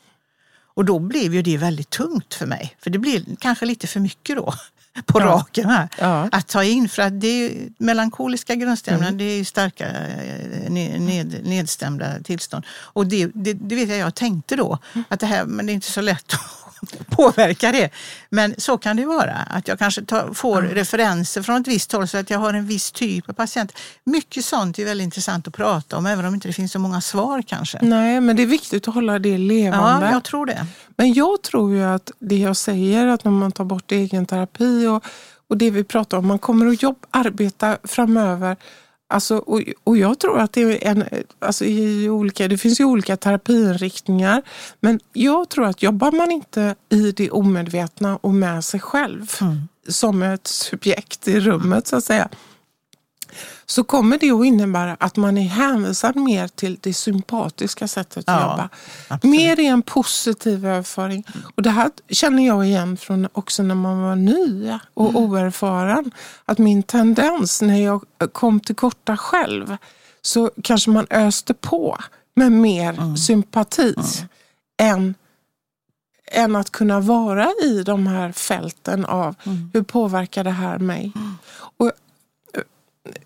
Och 0.75 0.85
då 0.85 0.99
blev 0.99 1.35
ju 1.35 1.43
det 1.43 1.57
väldigt 1.57 1.91
tungt 1.91 2.35
för 2.35 2.47
mig, 2.47 2.77
för 2.81 2.91
det 2.91 2.99
blev 2.99 3.37
kanske 3.37 3.67
lite 3.67 3.87
för 3.87 4.01
mycket 4.01 4.37
då 4.37 4.55
på 5.07 5.21
Ja. 5.21 5.27
raken 5.27 5.69
här. 5.71 5.89
Ja. 5.99 6.29
Att 6.33 6.49
ta 6.49 6.65
in, 6.65 6.89
för 6.89 7.03
att 7.03 7.21
det 7.21 7.27
är 7.27 7.69
melankoliska 7.79 8.55
grundstämningar, 8.55 9.13
det 9.13 9.25
är 9.25 9.45
starka 9.45 9.89
eh, 9.89 10.71
ned, 10.71 11.01
ned, 11.01 11.41
nedstämda 11.45 12.21
tillstånd. 12.25 12.65
Och 12.71 13.07
det, 13.07 13.31
det, 13.35 13.53
det 13.53 13.75
vet 13.75 13.89
jag, 13.89 13.99
jag 13.99 14.15
tänkte 14.15 14.57
då, 14.57 14.79
att 15.09 15.21
det 15.21 15.27
här, 15.27 15.45
men 15.45 15.67
det 15.67 15.73
är 15.73 15.75
inte 15.75 15.93
så 15.93 16.01
lätt 16.01 16.33
påverka 17.11 17.73
det. 17.73 17.91
Men 18.31 18.55
så 18.59 18.79
kan 18.79 18.97
det 18.97 19.07
vara, 19.07 19.37
att 19.37 19.69
jag 19.69 19.79
kanske 19.79 20.05
tar, 20.05 20.35
får 20.35 20.63
referenser 20.63 21.43
från 21.43 21.61
ett 21.61 21.69
visst 21.69 21.93
håll 21.93 22.09
så 22.09 22.19
att 22.19 22.31
jag 22.31 22.39
har 22.39 22.55
en 22.55 22.67
viss 22.67 22.93
typ 22.93 23.29
av 23.29 23.33
patient. 23.33 23.73
Mycket 24.05 24.45
sånt 24.45 24.79
är 24.79 24.85
väldigt 24.85 25.05
intressant 25.05 25.49
att 25.49 25.55
prata 25.55 25.97
om, 25.97 26.07
även 26.07 26.25
om 26.25 26.35
inte 26.35 26.49
det 26.49 26.53
finns 26.53 26.73
så 26.73 26.79
många 26.79 27.01
svar 27.01 27.43
kanske. 27.43 27.79
Nej, 27.83 28.21
men 28.21 28.37
det 28.37 28.43
är 28.43 28.47
viktigt 28.47 28.89
att 28.89 28.95
hålla 28.95 29.19
det 29.19 29.39
levande. 29.39 30.07
Ja, 30.07 30.13
jag 30.13 30.25
tror 30.25 30.47
det. 30.47 30.67
Men 30.97 31.13
jag 31.13 31.43
tror 31.43 31.73
ju 31.73 31.85
att 31.85 32.11
det 32.19 32.39
jag 32.39 32.57
säger, 32.57 33.07
att 33.07 33.25
när 33.25 33.33
man 33.33 33.53
tar 33.53 33.65
bort 33.65 33.93
egen 33.93 34.27
terapi 34.27 34.87
och, 34.87 35.05
och 35.49 35.57
det 35.57 35.71
vi 35.71 35.85
pratar 35.85 36.19
om, 36.19 36.27
man 36.27 36.39
kommer 36.39 36.67
att 36.67 36.83
jobb, 36.83 37.07
arbeta 37.11 37.79
framöver. 37.85 38.57
Alltså, 39.13 39.37
och, 39.37 39.63
och 39.85 39.97
jag 39.97 40.19
tror 40.19 40.39
att 40.39 40.53
det, 40.53 40.63
är 40.63 40.91
en, 40.91 41.05
alltså 41.39 41.65
i 41.65 42.09
olika, 42.09 42.49
det 42.49 42.59
finns 42.59 42.81
ju 42.81 42.85
olika 42.85 43.17
terapiinriktningar. 43.17 44.43
Men 44.81 45.01
jag 45.13 45.49
tror 45.49 45.67
att 45.67 45.83
jobbar 45.83 46.13
man 46.13 46.31
inte 46.31 46.75
i 46.89 47.13
det 47.13 47.31
omedvetna 47.31 48.17
och 48.17 48.35
med 48.35 48.65
sig 48.65 48.81
själv 48.81 49.27
som 49.89 50.23
ett 50.23 50.47
subjekt 50.47 51.29
i 51.29 51.41
rummet 51.41 51.87
så 51.87 51.97
att 51.97 52.05
säga 52.05 52.29
så 53.71 53.85
kommer 53.85 54.19
det 54.19 54.31
att 54.31 54.45
innebära 54.47 54.97
att 55.01 55.17
man 55.17 55.39
är 55.39 55.49
hänvisad 55.49 56.17
mer 56.17 56.49
till 56.49 56.79
det 56.81 56.95
sympatiska 56.95 57.89
sättet 57.89 58.17
att 58.19 58.25
Ja, 58.27 58.41
jobba. 58.51 58.69
absolut. 59.09 59.37
Mer 59.37 59.61
i 59.61 59.67
en 59.67 59.83
positiv 59.83 60.67
överföring. 60.67 61.25
Och 61.55 61.63
det 61.63 61.71
här 61.71 61.91
känner 62.09 62.47
jag 62.47 62.67
igen 62.67 62.97
från 62.97 63.29
också 63.33 63.63
när 63.63 63.75
man 63.75 64.03
var 64.03 64.17
ny 64.17 64.73
och 64.95 65.15
oerfaren. 65.17 66.11
Att 66.45 66.59
min 66.59 66.83
tendens 66.83 67.63
när 67.63 67.85
jag 67.85 68.05
kom 68.33 68.61
till 68.61 68.75
korta 68.77 69.17
själv 69.17 69.77
så 70.23 70.51
kanske 70.63 70.91
man 70.91 71.07
öste 71.11 71.55
på 71.55 71.99
med 72.37 72.53
mer 72.53 73.17
sympati 73.17 73.95
än 74.83 75.15
än 76.33 76.57
att 76.57 76.71
kunna 76.71 77.01
vara 77.01 77.49
i 77.63 77.83
de 77.83 78.07
här 78.07 78.33
fälten 78.33 79.05
av 79.05 79.35
hur 79.73 79.83
påverkar 79.83 80.45
det 80.45 80.51
här 80.51 80.79
mig? 80.79 81.13
Och, 81.51 81.70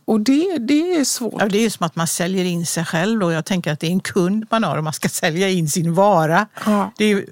och 0.05 0.21
det, 0.21 0.59
det 0.59 0.97
är 0.97 1.05
svårt. 1.05 1.35
Ja, 1.39 1.49
det 1.49 1.59
är 1.59 1.63
ju 1.63 1.71
som 1.71 1.87
att 1.87 1.97
man 1.97 2.07
säljer 2.07 2.45
in 2.45 2.67
sig 2.67 2.85
själv 2.85 3.23
och 3.23 3.33
jag 3.33 3.45
tänker 3.45 3.73
att 3.73 3.81
det 3.81 3.87
är 3.87 3.91
en 3.91 4.01
kund 4.01 4.47
man 4.51 4.65
har 4.65 4.77
och 4.77 4.85
man 4.85 4.93
ska 4.93 5.09
sälja 5.09 5.49
in 5.49 5.69
sin 5.69 5.95
vara. 5.95 6.47
Ja. 6.67 6.93
Det 6.99 7.05
är 7.05 7.25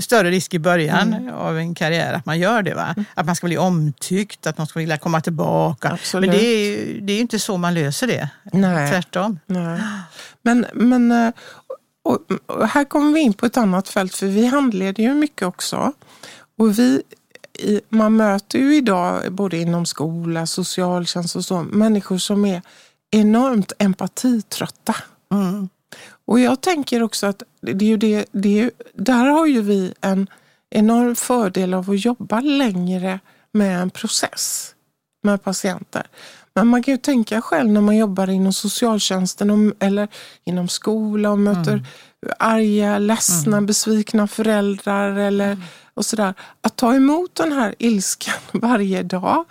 större 0.00 0.30
risk 0.30 0.54
i 0.54 0.58
början 0.58 1.30
av 1.30 1.58
en 1.58 1.74
karriär 1.74 2.12
att 2.12 2.26
man 2.26 2.38
gör 2.38 2.62
det. 2.62 2.74
Va? 2.74 2.94
Att 3.14 3.26
man 3.26 3.36
ska 3.36 3.46
bli 3.46 3.58
omtyckt, 3.58 4.46
att 4.46 4.58
någon 4.58 4.66
ska 4.66 4.78
vilja 4.78 4.98
komma 4.98 5.20
tillbaka. 5.20 5.90
Absolut. 5.90 6.30
Men 6.30 6.38
det 6.38 6.44
är 6.44 7.00
det 7.00 7.12
är 7.12 7.20
inte 7.20 7.38
så 7.38 7.56
man 7.56 7.74
löser 7.74 8.06
det. 8.06 8.28
Nej. 8.52 8.90
Tvärtom. 8.90 9.38
Nej. 9.46 9.80
Men, 10.44 10.66
men 10.72 11.12
eh, 11.12 11.32
och, 12.04 12.18
och 12.46 12.68
här 12.68 12.84
kommer 12.84 13.12
vi 13.12 13.20
in 13.20 13.32
på 13.32 13.46
ett 13.46 13.56
annat 13.56 13.88
fält 13.88 14.14
för 14.14 14.26
vi 14.26 14.46
handleder 14.46 15.02
ju 15.02 15.14
mycket 15.14 15.42
också. 15.42 15.92
Och 16.58 16.78
vi, 16.78 17.02
man 17.88 18.16
möter 18.16 18.58
ju 18.58 18.76
idag 18.76 19.32
både 19.32 19.56
inom 19.56 19.86
skola, 19.86 20.46
socialtjänst 20.46 21.36
och 21.36 21.44
så 21.44 21.62
människor 21.62 22.18
som 22.18 22.44
är 22.44 22.62
enormt 23.10 23.72
empatitrötta. 23.78 24.94
Mm. 25.32 25.68
Och 26.24 26.40
jag 26.40 26.60
tänker 26.60 27.02
också 27.02 27.26
att 27.26 27.42
det 27.60 27.84
är 27.84 27.88
ju 27.88 27.96
det, 27.96 28.26
det 28.32 28.48
är, 28.48 28.62
ju- 28.62 28.70
där 28.94 29.26
har 29.26 29.46
ju 29.46 29.60
vi 29.60 29.94
en 30.00 30.26
enorm 30.70 31.16
fördel 31.16 31.74
av 31.74 31.90
att 31.90 32.04
jobba 32.04 32.40
längre 32.40 33.20
med 33.52 33.80
en 33.82 33.90
process 33.90 34.74
med 35.22 35.42
patienter. 35.42 36.06
Men 36.54 36.66
man 36.66 36.82
kan 36.82 36.94
ju 36.94 36.98
tänka 36.98 37.42
själv 37.42 37.70
när 37.70 37.80
man 37.80 37.96
jobbar 37.96 38.30
inom 38.30 38.52
socialtjänsten 38.52 39.50
och, 39.50 39.74
eller 39.78 40.08
inom 40.44 40.68
skola 40.68 41.30
och 41.30 41.38
möter 41.38 41.86
arga, 42.38 42.98
ledsna, 42.98 43.62
besvikna 43.62 44.28
föräldrar 44.28 45.16
eller 45.18 45.58
och 45.94 46.06
sådär. 46.06 46.34
Att 46.60 46.76
ta 46.76 46.94
emot 46.94 47.34
den 47.34 47.52
här 47.52 47.74
ilskan 47.78 48.40
varje 48.52 49.02
dag 49.02 49.44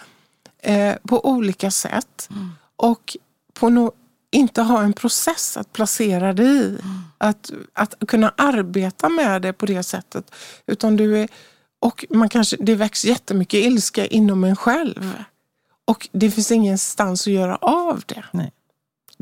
eh, 0.64 0.96
på 1.08 1.26
olika 1.26 1.72
sätt 1.72 2.30
och 2.76 3.18
på 3.54 3.70
no, 3.70 3.92
inte 4.32 4.62
ha 4.62 4.82
en 4.82 4.94
process 4.94 5.58
att 5.58 5.74
placera 5.74 6.34
det 6.34 6.44
i. 6.44 6.78
Att, 7.18 7.52
att 7.74 7.96
kunna 8.08 8.34
arbeta 8.38 9.10
med 9.10 9.42
det 9.42 9.54
på 9.54 9.66
det 9.66 9.84
sättet. 9.84 10.32
Utan 10.68 10.96
du 10.96 11.18
är, 11.18 11.30
och 11.80 12.06
man 12.10 12.30
kanske, 12.30 12.58
det 12.60 12.76
väcks 12.76 13.06
jättemycket 13.06 13.64
ilska 13.64 14.06
inom 14.06 14.44
en 14.44 14.56
själv. 14.56 15.24
Och 15.86 16.10
det 16.12 16.32
finns 16.32 16.52
ingenstans 16.52 17.28
att 17.28 17.34
göra 17.34 17.56
av 17.56 18.04
det. 18.06 18.24
Nej. 18.32 18.52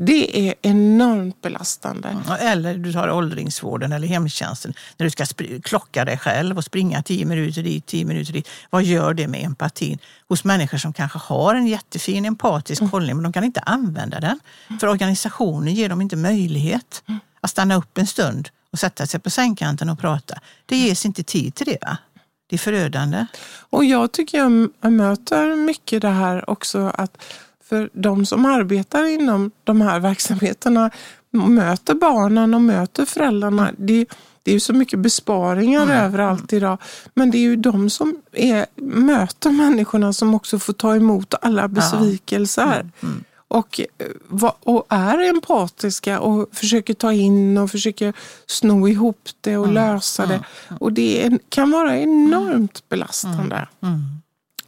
Det 0.02 0.48
är 0.48 0.54
enormt 0.62 1.42
belastande. 1.42 2.16
Eller 2.40 2.74
du 2.74 2.92
tar 2.92 3.10
åldringsvården 3.10 3.92
eller 3.92 4.08
hemtjänsten 4.08 4.74
när 4.96 5.04
du 5.04 5.10
ska 5.10 5.24
klocka 5.62 6.04
dig 6.04 6.18
själv 6.18 6.56
och 6.56 6.64
springa 6.64 7.02
tio 7.02 7.24
minuter 7.24 7.62
dit, 7.62 7.86
tio 7.86 8.04
minuter 8.04 8.32
dit. 8.32 8.48
Vad 8.70 8.82
gör 8.82 9.14
det 9.14 9.28
med 9.28 9.44
empatin 9.44 9.98
hos 10.28 10.44
människor 10.44 10.78
som 10.78 10.92
kanske 10.92 11.18
har 11.18 11.54
en 11.54 11.66
jättefin 11.66 12.24
empatisk 12.24 12.82
hållning 12.82 13.16
men 13.16 13.22
de 13.22 13.32
kan 13.32 13.44
inte 13.44 13.60
använda 13.60 14.20
den? 14.20 14.40
För 14.80 14.86
organisationen 14.86 15.74
ger 15.74 15.88
dem 15.88 16.00
inte 16.00 16.16
möjlighet 16.16 17.02
att 17.40 17.50
stanna 17.50 17.74
upp 17.74 17.98
en 17.98 18.06
stund 18.06 18.48
och 18.72 18.78
sätta 18.78 19.06
sig 19.06 19.20
på 19.20 19.30
sängkanten 19.30 19.88
och 19.88 19.98
prata. 19.98 20.40
Det 20.66 20.76
ges 20.76 21.06
inte 21.06 21.22
tid 21.22 21.54
till 21.54 21.66
det. 21.66 21.78
Va? 21.82 21.98
Det 22.50 22.56
är 22.56 22.58
förödande. 22.58 23.26
Och 23.70 23.84
jag 23.84 24.12
tycker 24.12 24.38
jag 24.38 24.92
möter 24.92 25.56
mycket 25.56 26.02
det 26.02 26.08
här 26.08 26.50
också 26.50 26.92
att 26.94 27.22
för 27.70 27.90
de 27.92 28.26
som 28.26 28.44
arbetar 28.46 29.04
inom 29.04 29.50
de 29.64 29.80
här 29.80 30.00
verksamheterna 30.00 30.90
möter 31.32 31.94
barnen 31.94 32.54
och 32.54 32.60
möter 32.60 33.04
föräldrarna. 33.04 33.70
Det, 33.78 34.06
det 34.42 34.50
är 34.50 34.54
ju 34.54 34.60
så 34.60 34.72
mycket 34.72 34.98
besparingar 34.98 35.82
Mm. 35.82 35.96
överallt 35.96 36.52
idag. 36.52 36.78
Men 37.14 37.30
det 37.30 37.38
är 37.38 37.42
ju 37.42 37.56
de 37.56 37.90
som 37.90 38.16
är, 38.32 38.66
möter 38.82 39.50
människorna 39.50 40.12
som 40.12 40.34
också 40.34 40.58
får 40.58 40.72
ta 40.72 40.96
emot 40.96 41.34
alla 41.42 41.68
besvikelser. 41.68 42.90
Mm. 43.02 43.24
Och, 43.48 43.80
eh, 43.98 44.44
och 44.64 44.86
är 44.88 45.18
empatiska 45.18 46.20
och 46.20 46.48
försöker 46.52 46.94
ta 46.94 47.12
in 47.12 47.58
och 47.58 47.70
försöker 47.70 48.12
sno 48.46 48.88
ihop 48.88 49.28
det 49.40 49.50
Mm. 49.52 49.62
och 49.62 49.72
lösa 49.74 50.26
det. 50.26 50.40
Och 50.80 50.92
det 50.92 51.24
är, 51.26 51.38
kan 51.48 51.70
vara 51.70 51.98
enormt 51.98 52.88
belastande. 52.88 53.66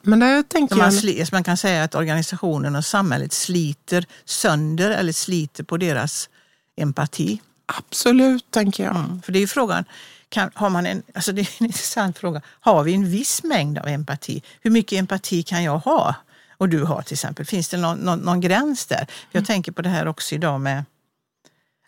Men 0.03 0.19
där 0.19 0.43
tänker 0.43 0.77
man, 0.77 0.93
jag... 1.03 1.33
man 1.33 1.45
kan 1.45 1.57
säga 1.57 1.85
att 1.85 1.95
organisationen 1.95 2.77
och 2.77 2.85
samhället 2.85 3.33
sliter 3.33 4.07
sönder 4.25 4.91
eller 4.91 5.13
sliter 5.13 5.65
på 5.65 5.77
deras 5.77 6.29
empati. 6.77 7.41
Absolut, 7.67 8.51
tänker 8.51 8.85
jag. 8.85 8.97
Mm. 8.97 9.23
För 9.23 9.33
det 9.33 9.43
är 9.43 9.47
frågan, 9.47 9.85
kan, 10.29 10.51
har 10.55 10.71
man 10.71 10.87
en, 10.87 11.03
alltså 11.15 11.33
det 11.33 11.41
är 11.41 11.49
en 11.59 11.67
intressant 11.67 12.19
fråga, 12.19 12.43
har 12.61 12.83
vi 12.83 12.95
en 12.95 13.11
viss 13.11 13.43
mängd 13.43 13.79
av 13.79 13.89
empati? 13.89 14.43
Hur 14.61 14.71
mycket 14.71 14.99
empati 14.99 15.43
kan 15.43 15.63
jag 15.63 15.79
ha? 15.79 16.15
Och 16.57 16.69
du 16.69 16.85
har 16.85 17.03
till 17.03 17.15
exempel, 17.15 17.47
finns 17.47 17.69
det 17.69 17.77
någon, 17.77 17.99
någon, 17.99 18.19
någon 18.19 18.41
gräns 18.41 18.87
där? 18.87 19.07
Jag 19.31 19.47
tänker 19.47 19.73
på 19.73 19.83
det 19.83 19.89
här 19.89 20.09
också 20.09 20.35
idag 20.35 20.61
med 20.61 20.85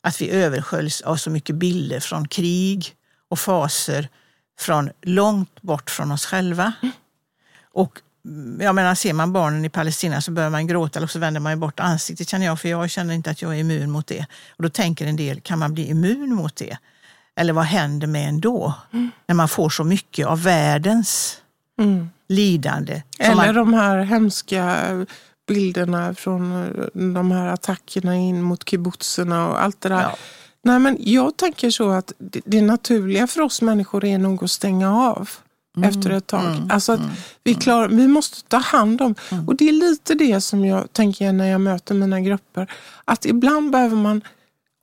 att 0.01 0.21
vi 0.21 0.31
översköljs 0.31 1.01
av 1.01 1.17
så 1.17 1.31
mycket 1.31 1.57
bilder 1.57 2.01
från 2.01 2.29
krig 2.29 2.95
och 3.29 3.39
faser 3.39 4.09
från 4.59 4.91
långt 5.03 5.62
bort 5.62 5.91
från 5.91 6.12
oss 6.12 6.27
själva. 6.27 6.73
Och 7.73 8.01
mm, 8.01 8.04
jag 8.61 8.75
menar, 8.75 8.95
ser 8.95 9.12
man 9.12 9.33
barnen 9.33 9.64
i 9.64 9.68
Palestina 9.68 10.20
så 10.20 10.31
börjar 10.31 10.51
man 10.51 10.66
gråta 10.66 10.99
eller 10.99 11.07
så 11.07 11.18
vänder 11.18 11.41
man 11.41 11.61
bort 11.61 11.81
ansiktet 11.81 12.29
känner 12.29 12.47
jag, 12.47 12.61
för 12.61 12.68
jag 12.68 12.91
känner 12.91 13.14
inte 13.14 13.31
att 13.31 13.43
jag 13.43 13.55
är 13.55 13.59
immun 13.59 13.91
mot 13.91 14.07
det. 14.07 14.27
Och 14.57 14.62
då 14.62 14.68
tänker 14.68 15.07
en 15.07 15.16
del, 15.16 15.41
kan 15.41 15.59
man 15.59 15.75
bli 15.75 15.89
immun 15.89 16.35
mot 16.35 16.57
det? 16.57 16.77
Eller 17.37 17.53
vad 17.53 17.64
händer 17.64 18.07
med 18.07 18.29
en 18.29 18.41
då? 18.41 18.75
När 19.27 19.35
man 19.35 19.49
får 19.49 19.70
så 19.70 19.85
mycket 19.85 20.27
av 20.27 20.43
världens 20.43 21.41
Mm. 21.79 22.11
lidande. 22.29 23.03
Eller 23.18 23.35
man, 23.35 23.55
de 23.55 23.75
här 23.75 23.99
hemska 23.99 24.85
bilderna 25.49 26.14
från 26.14 26.53
eh, 26.53 27.12
de 27.14 27.31
här 27.31 27.47
attackerna 27.47 28.16
in 28.16 28.43
mot 28.43 28.68
kibbutzerna 28.68 29.49
och 29.49 29.62
allt 29.62 29.81
det 29.81 29.89
där. 29.89 30.03
Ja. 30.03 30.16
Nej, 30.62 30.79
men 30.79 30.97
jag 31.01 31.37
tänker 31.37 31.70
så 31.70 31.91
att 31.91 32.12
det, 32.18 32.41
det 32.45 32.62
naturliga 32.62 33.27
för 33.27 33.41
oss 33.41 33.62
människor 33.62 34.05
är 34.05 34.18
nog 34.18 34.45
att 34.45 34.51
stänga 34.51 34.97
av 34.97 35.31
efter 35.83 36.11
ett 36.11 36.27
tag. 36.27 36.68
alltså 36.70 36.93
att 36.93 37.01
vi, 37.45 37.55
klar, 37.55 37.89
vi 37.89 38.09
måste 38.09 38.43
ta 38.43 38.57
hand 38.57 39.03
om, 39.03 39.14
och 39.47 39.57
det 39.57 39.68
är 39.68 39.72
lite 39.72 40.14
det 40.14 40.41
som 40.41 40.64
jag 40.64 40.93
tänker 40.93 41.33
när 41.33 41.47
jag 41.47 41.61
möter 41.61 41.95
mina 41.95 42.20
grupper, 42.20 42.72
att 43.05 43.27
ibland 43.27 43.70
behöver 43.70 43.97
man 43.97 44.22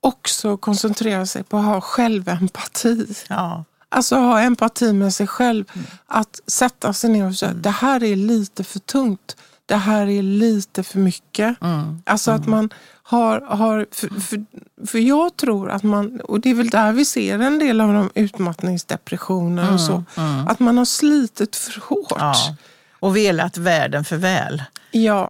också 0.00 0.56
koncentrera 0.56 1.26
sig 1.26 1.42
på 1.42 1.56
att 1.56 1.64
ha 1.64 1.80
självempati. 1.80 3.14
ja. 3.28 3.64
Alltså 3.88 4.16
ha 4.16 4.40
empati 4.40 4.92
med 4.92 5.14
sig 5.14 5.26
själv. 5.26 5.64
Att 6.06 6.40
sätta 6.46 6.92
sig 6.92 7.10
ner 7.10 7.26
och 7.26 7.34
säga, 7.34 7.52
det 7.54 7.70
här 7.70 8.04
är 8.04 8.16
lite 8.16 8.64
för 8.64 8.78
tungt. 8.78 9.36
Det 9.66 9.76
här 9.76 10.06
är 10.06 10.22
lite 10.22 10.82
för 10.82 10.98
mycket. 10.98 11.56
Alltså 12.04 12.30
att 12.30 12.46
man 12.46 12.70
har... 13.02 13.40
har 13.40 13.86
för, 13.90 14.20
för, 14.20 14.44
för 14.86 14.98
jag 14.98 15.36
tror 15.36 15.70
att 15.70 15.82
man, 15.82 16.20
och 16.20 16.40
det 16.40 16.50
är 16.50 16.54
väl 16.54 16.70
där 16.70 16.92
vi 16.92 17.04
ser 17.04 17.38
en 17.38 17.58
del 17.58 17.80
av 17.80 17.92
de 17.92 18.10
utmattningsdepressioner 18.14 19.72
och 19.74 19.80
så. 19.80 20.04
Att 20.48 20.60
man 20.60 20.78
har 20.78 20.84
slitit 20.84 21.56
för 21.56 21.80
hårt. 21.80 22.06
ja. 22.10 22.56
Och 23.00 23.16
velat 23.16 23.56
världen 23.56 24.04
för 24.04 24.16
väl. 24.16 24.62
ja. 24.90 25.28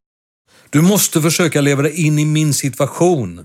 Du 0.70 0.82
måste 0.82 1.20
försöka 1.20 1.60
leva 1.60 1.82
dig 1.82 2.06
in 2.06 2.18
i 2.18 2.24
min 2.24 2.54
situation. 2.54 3.44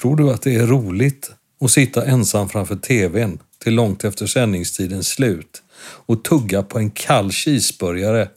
Tror 0.00 0.16
du 0.16 0.30
att 0.30 0.42
det 0.42 0.54
är 0.54 0.66
roligt 0.66 1.30
att 1.60 1.70
sitta 1.70 2.04
ensam 2.04 2.48
framför 2.48 2.76
tvn 2.76 3.38
till 3.58 3.74
långt 3.74 4.04
efter 4.04 4.26
sändningstidens 4.26 5.08
slut 5.08 5.62
och 5.80 6.24
tugga 6.24 6.62
på 6.62 6.78
en 6.78 6.90
kall 6.90 7.32
cheeseburgare 7.32 8.28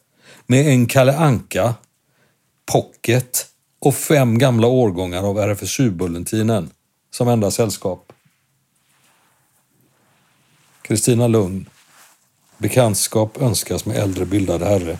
med 0.47 0.67
en 0.67 0.86
Kalle 0.86 1.17
Anka, 1.17 1.73
pocket 2.72 3.47
och 3.80 3.95
fem 3.95 4.38
gamla 4.38 4.67
årgångar 4.67 5.24
av 5.24 5.39
RFSU-bulletinen 5.39 6.70
som 7.11 7.28
enda 7.28 7.51
sällskap? 7.51 8.13
Kristina 10.82 11.28
Lugn. 11.28 11.70
Bekantskap 12.57 13.41
önskas 13.41 13.86
med 13.86 13.97
äldre 13.97 14.26
bildade 14.26 14.65
herre. 14.65 14.97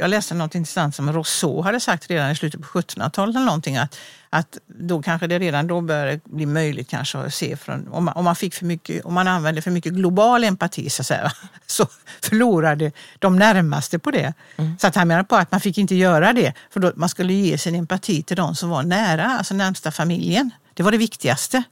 Jag 0.00 0.10
läste 0.10 0.34
något 0.34 0.54
intressant 0.54 0.94
som 0.94 1.12
Rousseau 1.12 1.62
hade 1.62 1.80
sagt 1.80 2.10
redan 2.10 2.30
i 2.30 2.36
slutet 2.36 2.60
på 2.60 2.66
1700-talet 2.66 3.36
eller 3.36 3.46
någonting 3.46 3.76
att, 3.76 3.98
att 4.30 4.58
då 4.66 5.02
kanske 5.02 5.26
det 5.26 5.38
redan 5.38 5.66
då 5.66 5.80
började 5.80 6.20
bli 6.24 6.46
möjligt 6.46 6.90
kanske 6.90 7.18
att 7.18 7.34
se 7.34 7.56
från, 7.56 7.88
om 7.88 8.04
man, 8.04 8.14
om 8.14 8.24
man 8.24 8.36
fick 8.36 8.54
för 8.54 8.64
mycket, 8.64 9.04
om 9.04 9.14
man 9.14 9.28
använde 9.28 9.62
för 9.62 9.70
mycket 9.70 9.92
global 9.92 10.44
empati 10.44 10.90
så, 10.90 11.04
säga, 11.04 11.32
så 11.66 11.86
förlorade 12.22 12.92
de 13.18 13.36
närmaste 13.36 13.98
på 13.98 14.10
det. 14.10 14.34
Så 14.80 14.86
att 14.86 14.94
han 14.94 15.08
menar 15.08 15.22
på 15.22 15.36
att 15.36 15.52
man 15.52 15.60
fick 15.60 15.78
inte 15.78 15.94
göra 15.94 16.32
det 16.32 16.52
för 16.70 16.80
då, 16.80 16.92
man 16.96 17.08
skulle 17.08 17.32
ge 17.32 17.58
sin 17.58 17.74
empati 17.74 18.22
till 18.22 18.36
de 18.36 18.54
som 18.54 18.70
var 18.70 18.82
nära, 18.82 19.24
alltså 19.24 19.54
närmsta 19.54 19.90
familjen. 19.90 20.50
Det 20.74 20.82
var 20.82 20.92
det 20.92 20.98
viktigaste. 20.98 21.62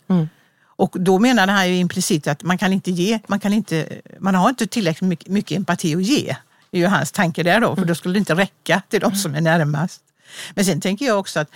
Och 0.79 0.97
då 1.01 1.19
menade 1.19 1.53
han 1.53 1.69
ju 1.69 1.77
implicit 1.77 2.27
att 2.27 2.43
man 2.43 2.59
kan 2.59 2.73
inte 2.73 2.91
ge, 2.91 3.19
man, 3.27 3.41
kan 3.41 3.53
inte, 3.53 3.89
man 4.19 4.35
har 4.35 4.49
inte 4.49 4.67
tillräckligt 4.67 5.09
mycket, 5.09 5.29
mycket 5.29 5.57
empati 5.57 5.95
att 5.95 6.03
ge. 6.03 6.37
Är 6.77 6.81
ju 6.81 6.87
hans 6.87 7.13
tanke 7.13 7.43
där 7.43 7.61
då, 7.61 7.77
för 7.77 7.85
då 7.85 7.95
skulle 7.95 8.15
det 8.15 8.19
inte 8.19 8.35
räcka 8.35 8.83
till 8.89 9.01
de 9.01 9.15
som 9.15 9.35
är 9.35 9.41
närmast. 9.41 10.01
Men 10.55 10.65
sen 10.65 10.81
tänker 10.81 11.07
jag 11.07 11.19
också 11.19 11.41
att, 11.41 11.49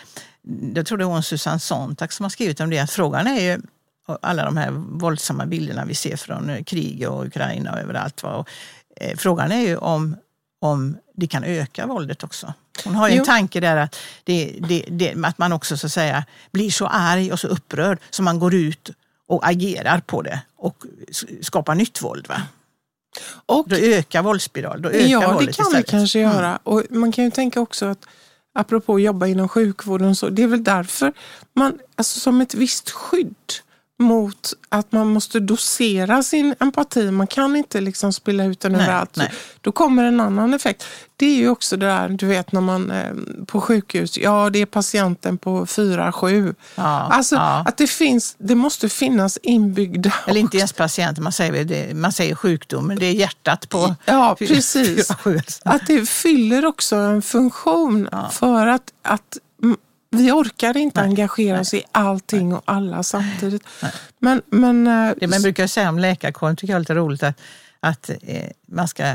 jag 0.74 0.86
tror 0.86 0.98
det 0.98 1.04
var 1.04 1.22
Susanne 1.22 1.58
Sontag 1.58 2.12
som 2.12 2.24
har 2.24 2.30
skrivit 2.30 2.60
om 2.60 2.70
det, 2.70 2.78
att 2.78 2.90
frågan 2.90 3.26
är 3.26 3.40
ju 3.40 3.60
alla 4.22 4.44
de 4.44 4.56
här 4.56 4.70
våldsamma 4.70 5.46
bilderna 5.46 5.84
vi 5.84 5.94
ser 5.94 6.16
från 6.16 6.50
eh, 6.50 6.64
krig 6.64 7.08
och 7.08 7.26
Ukraina 7.26 7.72
och 7.72 7.78
överallt. 7.78 8.22
Och, 8.22 8.48
eh, 8.96 9.16
frågan 9.16 9.52
är 9.52 9.60
ju 9.60 9.76
om, 9.76 10.16
om 10.60 10.96
det 11.14 11.26
kan 11.26 11.44
öka 11.44 11.86
våldet 11.86 12.24
också. 12.24 12.54
Hon 12.84 12.94
har 12.94 13.08
ju 13.08 13.14
Jo. 13.14 13.20
en 13.20 13.26
tanke 13.26 13.60
där 13.60 13.76
att, 13.76 13.96
det, 14.24 14.56
det, 14.68 14.84
det, 14.88 15.14
att 15.24 15.38
man 15.38 15.52
också 15.52 15.76
så 15.76 15.86
att 15.86 15.92
säga 15.92 16.24
blir 16.52 16.70
så 16.70 16.86
arg 16.86 17.32
och 17.32 17.40
så 17.40 17.48
upprörd 17.48 17.98
så 18.10 18.22
man 18.22 18.38
går 18.38 18.54
ut 18.54 18.90
och 19.28 19.48
agerar 19.48 20.00
på 20.00 20.22
det 20.22 20.40
och 20.56 20.84
skapar 21.42 21.74
nytt 21.74 22.02
våld. 22.02 22.28
Va? 22.28 22.42
Och 23.46 23.68
Då 23.68 23.76
ökar 23.76 24.22
våldsspiral. 24.22 24.82
Då 24.82 24.88
ökar 24.88 25.06
Ja, 25.06 25.20
det 25.20 25.52
kan 25.52 25.66
istället. 25.66 25.90
kanske 25.90 26.20
göra. 26.20 26.58
Och 26.62 26.82
man 26.90 27.12
kan 27.12 27.24
ju 27.24 27.30
tänka 27.30 27.60
också 27.60 27.86
att 27.86 28.06
apropå 28.54 28.94
att 28.94 29.02
jobba 29.02 29.26
inom 29.26 29.48
sjukvården, 29.48 30.16
så 30.16 30.28
det 30.28 30.42
är 30.42 30.46
väl 30.46 30.64
därför 30.64 31.12
man, 31.54 31.78
alltså 31.96 32.20
som 32.20 32.40
ett 32.40 32.54
visst 32.54 32.90
skydd 32.90 33.34
mot 34.00 34.52
att 34.68 34.92
man 34.92 35.06
måste 35.08 35.40
dosera 35.40 36.22
sin 36.22 36.54
empati. 36.60 37.10
Man 37.10 37.26
kan 37.26 37.56
inte 37.56 37.80
liksom 37.80 38.12
spilla 38.12 38.44
ut 38.44 38.60
den 38.60 38.72
Nej, 38.72 38.82
överallt. 38.82 39.16
nej. 39.16 39.32
Då 39.60 39.72
kommer 39.72 40.04
en 40.04 40.20
annan 40.20 40.54
effekt. 40.54 40.84
Det 41.16 41.26
är 41.26 41.34
ju 41.36 41.48
också 41.48 41.76
det 41.76 41.86
där, 41.86 42.08
du 42.08 42.26
vet 42.26 42.52
när 42.52 42.60
man 42.60 42.90
eh, 42.90 43.14
på 43.46 43.60
sjukhus, 43.60 44.18
ja 44.18 44.50
det 44.50 44.58
är 44.58 44.66
patienten 44.66 45.38
på 45.38 45.66
4-7. 45.66 46.54
Ja, 46.74 46.82
alltså 46.82 47.34
ja. 47.34 47.64
att 47.66 47.76
det 47.76 47.86
finns, 47.86 48.36
det 48.38 48.54
måste 48.54 48.88
finnas 48.88 49.38
inbyggda 49.42 50.12
Eller 50.26 50.40
inte 50.40 50.56
ens 50.56 50.72
patienter, 50.72 51.22
man 51.22 51.32
säger, 51.32 51.64
det, 51.64 51.94
man 51.96 52.12
säger 52.12 52.34
sjukdomen, 52.34 52.98
det 52.98 53.06
är 53.06 53.12
hjärtat 53.12 53.68
på 53.68 53.94
Ja, 54.04 54.36
precis. 54.38 55.08
fyra, 55.08 55.16
sju. 55.16 55.40
Att 55.64 55.86
det 55.86 56.08
fyller 56.08 56.66
också 56.66 56.96
en 56.96 57.22
funktion 57.22 58.08
för 58.32 58.66
att, 58.66 58.92
att 59.02 59.38
vi 60.10 60.32
orkar 60.32 60.76
inte 60.76 61.00
engagera 61.00 61.60
oss 61.60 61.74
i 61.74 61.82
allting 61.92 62.54
och 62.54 62.62
alla 62.64 63.02
samtidigt. 63.02 63.62
Men, 64.18 64.42
men, 64.46 64.86
eh, 64.86 65.14
Det 65.16 65.26
man 65.26 65.42
brukar 65.42 65.66
säga 65.66 65.88
om 65.88 65.98
läkarkåren, 65.98 66.56
tycker 66.56 66.72
jag 66.72 66.76
är 66.76 66.80
lite 66.80 66.94
roligt, 66.94 67.22
att, 67.22 67.40
att, 67.80 68.10
eh, 68.22 68.50
man, 68.68 68.88
ska, 68.88 69.14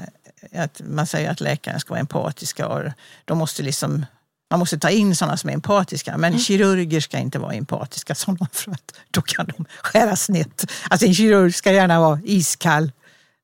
att 0.55 0.81
man 0.89 1.07
säger 1.07 1.31
att 1.31 1.41
läkaren 1.41 1.79
ska 1.79 1.89
vara 1.89 1.99
empatiska 1.99 2.67
och 2.67 2.83
de 3.25 3.37
måste 3.37 3.63
liksom 3.63 4.05
man 4.49 4.59
måste 4.59 4.79
ta 4.79 4.89
in 4.89 5.15
sådana 5.15 5.37
som 5.37 5.49
är 5.49 5.53
empatiska, 5.53 6.17
men 6.17 6.39
kirurger 6.39 6.99
ska 6.99 7.17
inte 7.17 7.39
vara 7.39 7.53
empatiska 7.53 8.15
sådana 8.15 8.47
för 8.51 8.71
att 8.71 8.95
då 9.11 9.21
kan 9.21 9.45
de 9.57 9.65
skära 9.81 10.15
snett. 10.15 10.71
Alltså 10.89 11.07
en 11.07 11.13
kirurg 11.13 11.55
ska 11.55 11.71
gärna 11.71 11.99
vara 11.99 12.19
iskall 12.23 12.91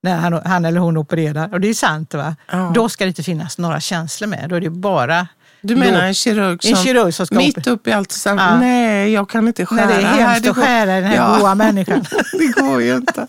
när 0.03 0.17
han, 0.17 0.33
han 0.45 0.65
eller 0.65 0.79
hon 0.79 0.97
opererar. 0.97 1.53
Och 1.53 1.61
det 1.61 1.67
är 1.67 1.73
sant. 1.73 2.13
va? 2.13 2.35
Ja. 2.51 2.71
Då 2.75 2.89
ska 2.89 3.03
det 3.03 3.07
inte 3.07 3.23
finnas 3.23 3.57
några 3.57 3.79
känslor 3.79 4.27
med. 4.27 4.49
Då 4.49 4.55
är 4.55 4.61
det 4.61 4.69
bara 4.69 5.27
du 5.61 5.75
menar 5.75 6.01
en 6.01 6.13
kirurg 6.13 6.65
en 6.65 6.75
som 6.75 6.85
kirurg 6.85 7.13
som 7.13 7.27
mitt 7.31 7.67
upp 7.67 7.87
i 7.87 7.91
allt 7.91 8.11
säger 8.11 8.37
Ja. 8.37 8.59
nej 8.59 9.11
jag 9.11 9.29
kan 9.29 9.47
inte 9.47 9.65
skära. 9.65 9.85
när 9.85 9.87
det 9.87 10.01
är 10.01 10.07
här, 10.07 10.19
hemskt 10.33 10.49
att 10.49 10.55
skära 10.55 10.95
den 10.95 11.03
här 11.03 11.15
Ja. 11.15 11.37
goa 11.39 11.55
människan. 11.55 12.05
det 12.33 12.61
går 12.61 12.81
ju 12.81 12.95
inte. 12.95 13.27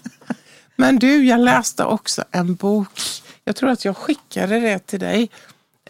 Men 0.77 0.99
du, 0.99 1.25
jag 1.25 1.41
läste 1.41 1.85
också 1.85 2.25
en 2.31 2.55
bok. 2.55 3.01
Jag 3.45 3.57
tror 3.57 3.71
att 3.71 3.85
jag 3.85 3.97
skickade 3.97 4.61
det 4.61 4.79
till 4.79 5.01
dig. 5.01 5.31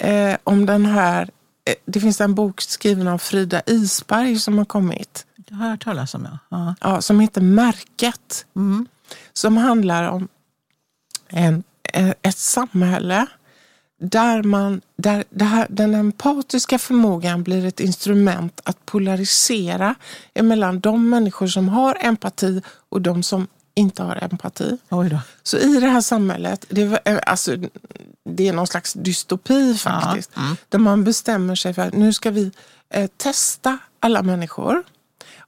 Eh, 0.00 0.36
om 0.44 0.66
den 0.66 0.86
här. 0.86 1.22
Eh, 1.64 1.74
det 1.86 2.00
finns 2.00 2.20
en 2.20 2.34
bok 2.34 2.60
skriven 2.60 3.08
av 3.08 3.18
Frida 3.18 3.62
Isberg 3.66 4.38
som 4.38 4.58
har 4.58 4.64
kommit. 4.64 5.26
Det 5.36 5.54
har 5.54 5.64
jag 5.64 5.70
hört 5.70 5.84
talas 5.84 6.14
om. 6.14 6.28
Ja. 6.30 6.38
Ja. 6.50 6.74
Ja, 6.80 7.00
som 7.02 7.20
heter 7.20 7.40
Märket. 7.40 8.46
Mm. 8.56 8.86
Som 9.32 9.56
handlar 9.56 10.08
om 10.08 10.28
en, 11.28 11.62
eh, 11.92 12.10
ett 12.22 12.38
samhälle 12.38 13.26
där, 14.02 14.42
man, 14.42 14.80
där 14.96 15.24
det 15.30 15.44
här, 15.44 15.66
den 15.70 15.94
empatiska 15.94 16.78
förmågan 16.78 17.42
blir 17.42 17.64
ett 17.66 17.80
instrument 17.80 18.60
att 18.64 18.86
polarisera 18.86 19.94
emellan 20.34 20.80
de 20.80 21.10
människor 21.10 21.46
som 21.46 21.68
har 21.68 21.96
empati 22.00 22.62
och 22.88 23.02
de 23.02 23.22
som 23.22 23.46
inte 23.74 24.02
har 24.02 24.24
empati. 24.24 24.78
Så 25.42 25.58
i 25.58 25.80
det 25.80 25.86
här 25.88 26.00
samhället, 26.00 26.66
det, 26.68 26.84
var- 26.84 27.00
eh, 27.04 27.18
alltså, 27.26 27.56
det 28.24 28.48
är 28.48 28.52
någon 28.52 28.66
slags 28.66 28.92
dystopi 28.92 29.74
faktiskt. 29.74 30.36
mm. 30.36 30.56
Där 30.68 30.78
man 30.78 31.04
bestämmer 31.04 31.54
sig 31.54 31.74
för 31.74 31.82
att 31.82 31.94
nu 31.94 32.12
ska 32.12 32.30
vi 32.30 32.50
eh, 32.90 33.10
testa 33.16 33.78
alla 34.00 34.22
människor. 34.22 34.82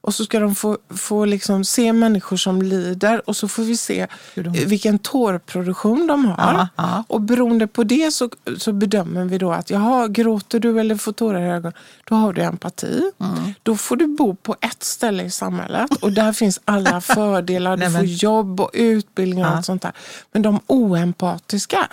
Och 0.05 0.15
så 0.15 0.25
ska 0.25 0.39
de 0.39 0.55
få, 0.55 0.77
få 0.89 1.25
liksom 1.25 1.63
se 1.63 1.93
människor 1.93 2.37
som 2.37 2.61
lider 2.61 3.29
och 3.29 3.35
så 3.37 3.47
får 3.47 3.63
vi 3.63 3.77
se 3.77 4.07
de- 4.35 4.49
vilken 4.49 4.99
tårproduktion 4.99 6.07
de 6.07 6.25
har. 6.25 6.53
Ja, 6.53 6.67
ja. 6.75 7.03
Och 7.07 7.21
beroende 7.21 7.67
på 7.67 7.83
det 7.83 8.11
så, 8.13 8.29
så 8.57 8.71
bedömer 8.71 9.25
vi 9.25 9.37
då 9.37 9.51
att 9.51 9.69
jaha, 9.69 10.07
gråter 10.07 10.59
du 10.59 10.79
eller 10.79 10.95
får 10.95 11.11
tårar 11.11 11.41
i 11.41 11.51
ögonen, 11.51 11.73
då 12.03 12.15
har 12.15 12.33
du 12.33 12.41
empati. 12.41 13.11
Mm. 13.19 13.53
Då 13.63 13.77
får 13.77 13.95
du 13.95 14.07
bo 14.07 14.35
på 14.35 14.55
ett 14.61 14.83
ställe 14.83 15.23
i 15.23 15.31
samhället 15.31 15.91
och 16.01 16.11
där 16.11 16.33
finns 16.33 16.61
alla 16.65 17.01
fördelar. 17.15 17.77
Du 17.77 17.91
får 17.91 18.03
jobb 18.05 18.59
och 18.59 18.69
utbildning 18.73 19.45
och 19.45 19.51
Ja. 19.51 19.55
allt 19.55 19.65
sånt 19.65 19.81
där. 19.81 19.91
Men 20.31 20.41
de 20.41 20.59
oempatiska, 20.67 21.87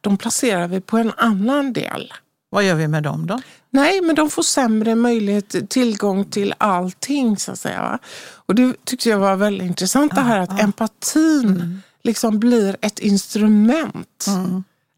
de 0.00 0.16
placerar 0.16 0.68
vi 0.68 0.80
på 0.80 0.96
en 0.98 1.12
annan 1.16 1.72
del. 1.72 2.12
Vad 2.50 2.64
gör 2.64 2.74
vi 2.74 2.88
med 2.88 3.02
dem 3.02 3.26
då? 3.26 3.40
Nej, 3.70 4.00
men 4.00 4.16
de 4.16 4.30
får 4.30 4.42
sämre 4.42 4.94
möjlighet, 4.94 5.70
tillgång 5.70 6.24
till 6.24 6.54
allting 6.58 7.36
så 7.36 7.52
att 7.52 7.58
säga. 7.58 7.82
Va? 7.82 7.98
Och 8.34 8.54
det 8.54 8.84
tyckte 8.84 9.08
jag 9.08 9.18
var 9.18 9.36
väldigt 9.36 9.66
intressant 9.66 10.14
det 10.14 10.20
här 10.20 10.38
att 10.38 10.60
empatin 10.60 11.82
liksom 12.02 12.38
blir 12.38 12.76
ett 12.80 12.98
instrument 12.98 14.26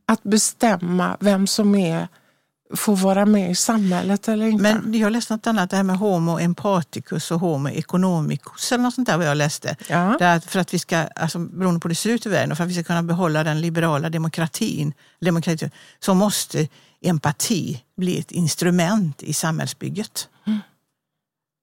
att 0.07 0.23
bestämma 0.23 1.16
vem 1.20 1.47
som 1.47 1.75
är, 1.75 2.09
får 2.75 2.97
vara 2.97 3.27
med 3.27 3.51
i 3.51 3.55
samhället 3.55 4.29
eller 4.29 4.47
inte. 4.47 4.62
Men 4.62 4.95
jag 4.95 5.12
läste 5.12 5.35
något 5.35 5.47
annat, 5.47 5.70
det 5.70 5.77
här 5.77 5.83
med 5.83 5.97
homo 5.97 6.39
empathicus 6.39 7.31
och 7.31 7.41
homo 7.41 7.68
economicus 7.68 8.73
eller 8.73 8.83
något 8.83 8.95
sånt 8.95 9.09
där 9.09 9.16
vad 9.16 9.27
jag 9.27 9.37
läste. 9.37 9.77
Ja. 9.89 10.16
Det 10.18 10.25
är 10.25 10.37
att 10.37 10.45
för 10.45 10.61
att 10.61 10.75
vi 10.75 10.79
ska, 10.79 10.99
alltså 10.99 11.39
beroende 11.39 11.81
på 11.81 11.89
hur 11.89 11.91
det 11.91 11.95
ser 11.95 12.11
ut 12.11 12.27
i 12.27 12.29
världen 12.29 12.51
och 12.53 12.57
för 12.57 12.64
att 12.64 12.70
vi 12.70 12.75
ska 12.75 12.83
kunna 12.83 13.03
behålla 13.03 13.45
den 13.45 13.61
liberala 13.61 14.11
demokratin, 14.11 14.93
demokratin 15.20 15.70
så 16.01 16.14
måste 16.14 16.68
empati 17.03 17.83
bli 17.97 18.19
ett 18.19 18.31
instrument 18.31 19.23
i 19.23 19.33
samhällsbygget. 19.33 20.29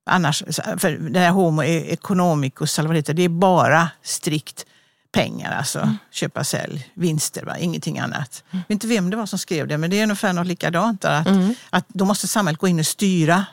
Annars, 0.10 0.44
för 0.78 1.10
det 1.10 1.20
här 1.20 1.32
homo 1.32 1.64
economicus, 1.64 2.80
eller 2.80 2.88
vad 2.88 2.96
det 2.96 3.00
heter, 3.00 3.14
det 3.14 3.24
är 3.24 3.30
bara 3.30 3.90
strikt 4.04 4.66
pengar, 5.12 5.52
alltså 5.52 5.96
köpa, 6.12 6.44
sälj, 6.44 6.92
vinster, 6.94 7.46
va? 7.46 7.58
ingenting 7.58 8.00
annat. 8.00 8.44
Jag 8.50 8.58
vet 8.60 8.70
inte 8.70 8.88
vem 8.88 9.10
det 9.10 9.18
var 9.18 9.26
som 9.26 9.40
skrev 9.40 9.68
det, 9.68 9.78
men 9.78 9.90
det 9.90 10.00
är 10.00 10.04
ungefär 10.04 10.34
något 10.34 10.48
likadant. 10.48 11.02
Där, 11.02 11.20
att, 11.20 11.56
att 11.70 11.86
då 11.88 12.06
måste 12.06 12.28
samhället 12.28 12.60
gå 12.60 12.68
in 12.68 12.80
och 12.80 12.86
styra 12.86 13.46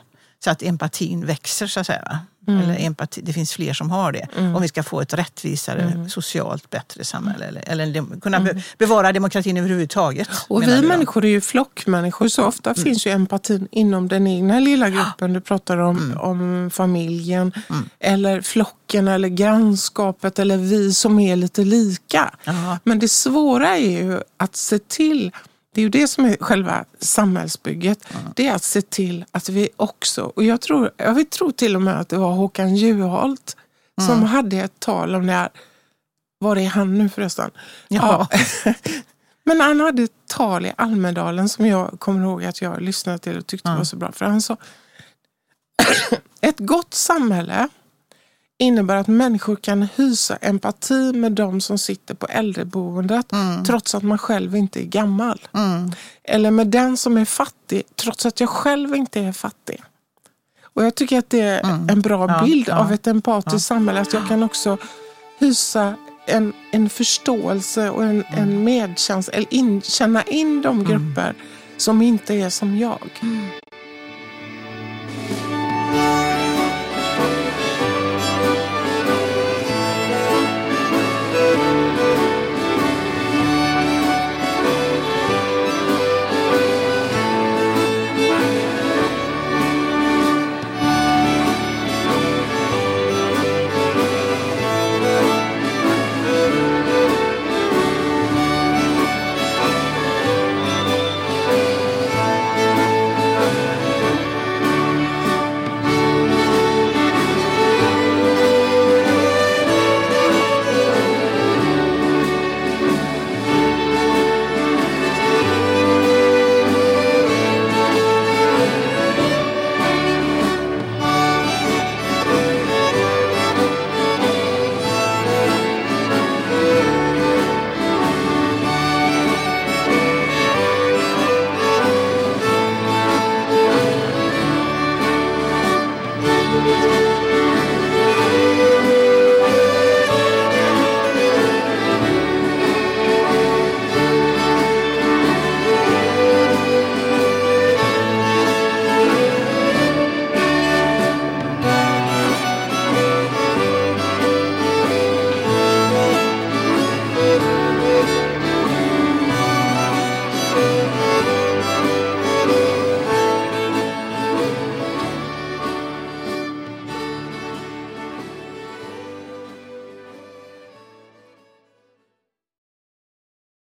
så 0.43 0.49
att 0.49 0.63
empatin 0.63 1.25
växer, 1.25 1.67
så 1.67 1.79
att 1.79 1.87
säga. 1.87 2.01
Va? 2.05 2.19
Eller 2.47 2.79
empati, 2.79 3.21
det 3.21 3.33
finns 3.33 3.53
fler 3.53 3.73
som 3.73 3.91
har 3.91 4.11
det. 4.11 4.27
Om 4.37 4.61
vi 4.61 4.67
ska 4.67 4.83
få 4.83 5.01
ett 5.01 5.13
rättvisare, 5.13 6.09
socialt 6.09 6.69
bättre 6.69 7.03
samhälle. 7.03 7.45
Eller, 7.45 7.63
eller 7.67 8.19
kunna 8.19 8.39
be, 8.39 8.63
bevara 8.77 9.11
demokratin 9.11 9.57
överhuvudtaget. 9.57 10.29
Och 10.47 10.63
vi 10.63 10.81
människor 10.81 11.25
är 11.25 11.29
ju 11.29 11.41
flockmänniskor 11.41 12.27
så 12.27 12.43
ofta 12.43 12.73
finns 12.73 13.07
ju 13.07 13.11
empatin 13.11 13.67
inom 13.71 14.07
den 14.07 14.27
egna 14.27 14.59
lilla 14.59 14.89
gruppen. 14.89 15.33
Du 15.33 15.41
pratar 15.41 15.77
om, 15.77 16.17
om 16.21 16.69
familjen 16.73 17.51
eller 17.99 18.41
flocken 18.41 19.07
eller 19.07 19.29
grannskapet 19.29 20.39
eller 20.39 20.57
vi 20.57 20.93
som 20.93 21.19
är 21.19 21.35
lite 21.35 21.63
lika. 21.63 22.33
Ja. 22.43 22.79
Men 22.83 22.99
det 22.99 23.07
svåra 23.07 23.77
är 23.77 23.91
ju 23.91 24.19
att 24.37 24.55
se 24.55 24.79
till 24.79 25.31
det 25.77 25.81
är 25.81 25.83
ju 25.83 25.89
det 25.89 26.07
som 26.07 26.25
är 26.25 26.37
själva 26.39 26.85
samhällsbygget. 26.99 28.07
Det 28.35 28.47
är 28.47 28.55
att 28.55 28.63
se 28.63 28.81
till 28.81 29.25
att 29.31 29.49
vi 29.49 29.69
också, 29.75 30.23
och 30.23 30.43
jag 30.43 30.61
tror, 30.61 30.91
jag 30.97 31.13
vill 31.13 31.25
tro 31.25 31.51
till 31.51 31.75
och 31.75 31.81
med 31.81 31.99
att 31.99 32.09
det 32.09 32.17
var 32.17 32.31
Håkan 32.31 32.75
Juholt 32.75 33.57
som 34.07 34.23
hade 34.23 34.57
ett 34.57 34.79
tal 34.79 35.15
om 35.15 35.27
det 35.27 35.33
här. 35.33 35.49
Var 36.39 36.55
är 36.55 36.67
han 36.67 36.97
nu 36.97 37.09
förresten? 37.09 37.51
Ja. 37.87 38.27
Men 39.43 39.61
han 39.61 39.79
hade 39.79 40.03
ett 40.03 40.11
tal 40.27 40.65
i 40.65 40.73
Almedalen 40.77 41.49
som 41.49 41.65
jag 41.65 41.99
kommer 41.99 42.23
ihåg 42.25 42.45
att 42.45 42.61
jag 42.61 42.81
lyssnade 42.81 43.17
till 43.19 43.37
och 43.37 43.47
tyckte 43.47 43.69
Ja. 43.69 43.75
var 43.77 43.83
så 43.83 43.95
bra. 43.95 44.11
För 44.11 44.25
han 44.25 44.41
sa, 44.41 44.57
ett 46.41 46.59
gott 46.59 46.93
samhälle 46.93 47.69
innebär 48.57 48.95
att 48.95 49.07
människor 49.07 49.55
kan 49.55 49.87
hysa 49.95 50.35
empati 50.35 51.13
med 51.13 51.31
de 51.31 51.61
som 51.61 51.77
sitter 51.77 52.13
på 52.13 52.25
äldreboendet 52.25 53.25
trots 53.65 53.95
att 53.95 54.03
man 54.03 54.17
själv 54.17 54.55
inte 54.55 54.81
är 54.81 54.85
gammal. 54.85 55.47
Mm. 55.53 55.91
Eller 56.23 56.51
med 56.51 56.67
den 56.67 56.97
som 56.97 57.17
är 57.17 57.25
fattig 57.25 57.83
trots 57.95 58.25
att 58.25 58.39
jag 58.39 58.49
själv 58.49 58.95
inte 58.95 59.19
är 59.19 59.31
fattig. 59.31 59.83
Och 60.77 60.85
jag 60.85 60.95
tycker 60.95 61.19
att 61.19 61.29
det 61.29 61.41
är 61.41 61.61
en 61.91 62.01
bra 62.01 62.23
Mm. 62.23 62.35
Ja, 62.35 62.45
bild 62.45 62.67
ja, 62.67 62.75
av 62.77 62.91
ett 62.91 63.07
empatiskt 63.07 63.67
samhälle. 63.67 64.01
Att 64.01 64.13
jag 64.13 64.27
kan 64.27 64.43
också 64.43 64.77
hysa 65.39 65.95
en, 66.25 66.53
en 66.71 66.89
förståelse 66.89 67.89
och 67.89 68.03
en, 68.03 68.23
en 68.29 68.63
medkänsla, 68.63 69.33
eller 69.33 69.53
in, 69.53 69.81
känna 69.81 70.23
in 70.23 70.61
de 70.61 70.83
grupper 70.83 71.35
som 71.77 72.01
inte 72.01 72.33
är 72.33 72.49
som 72.49 72.77
jag. 72.77 73.09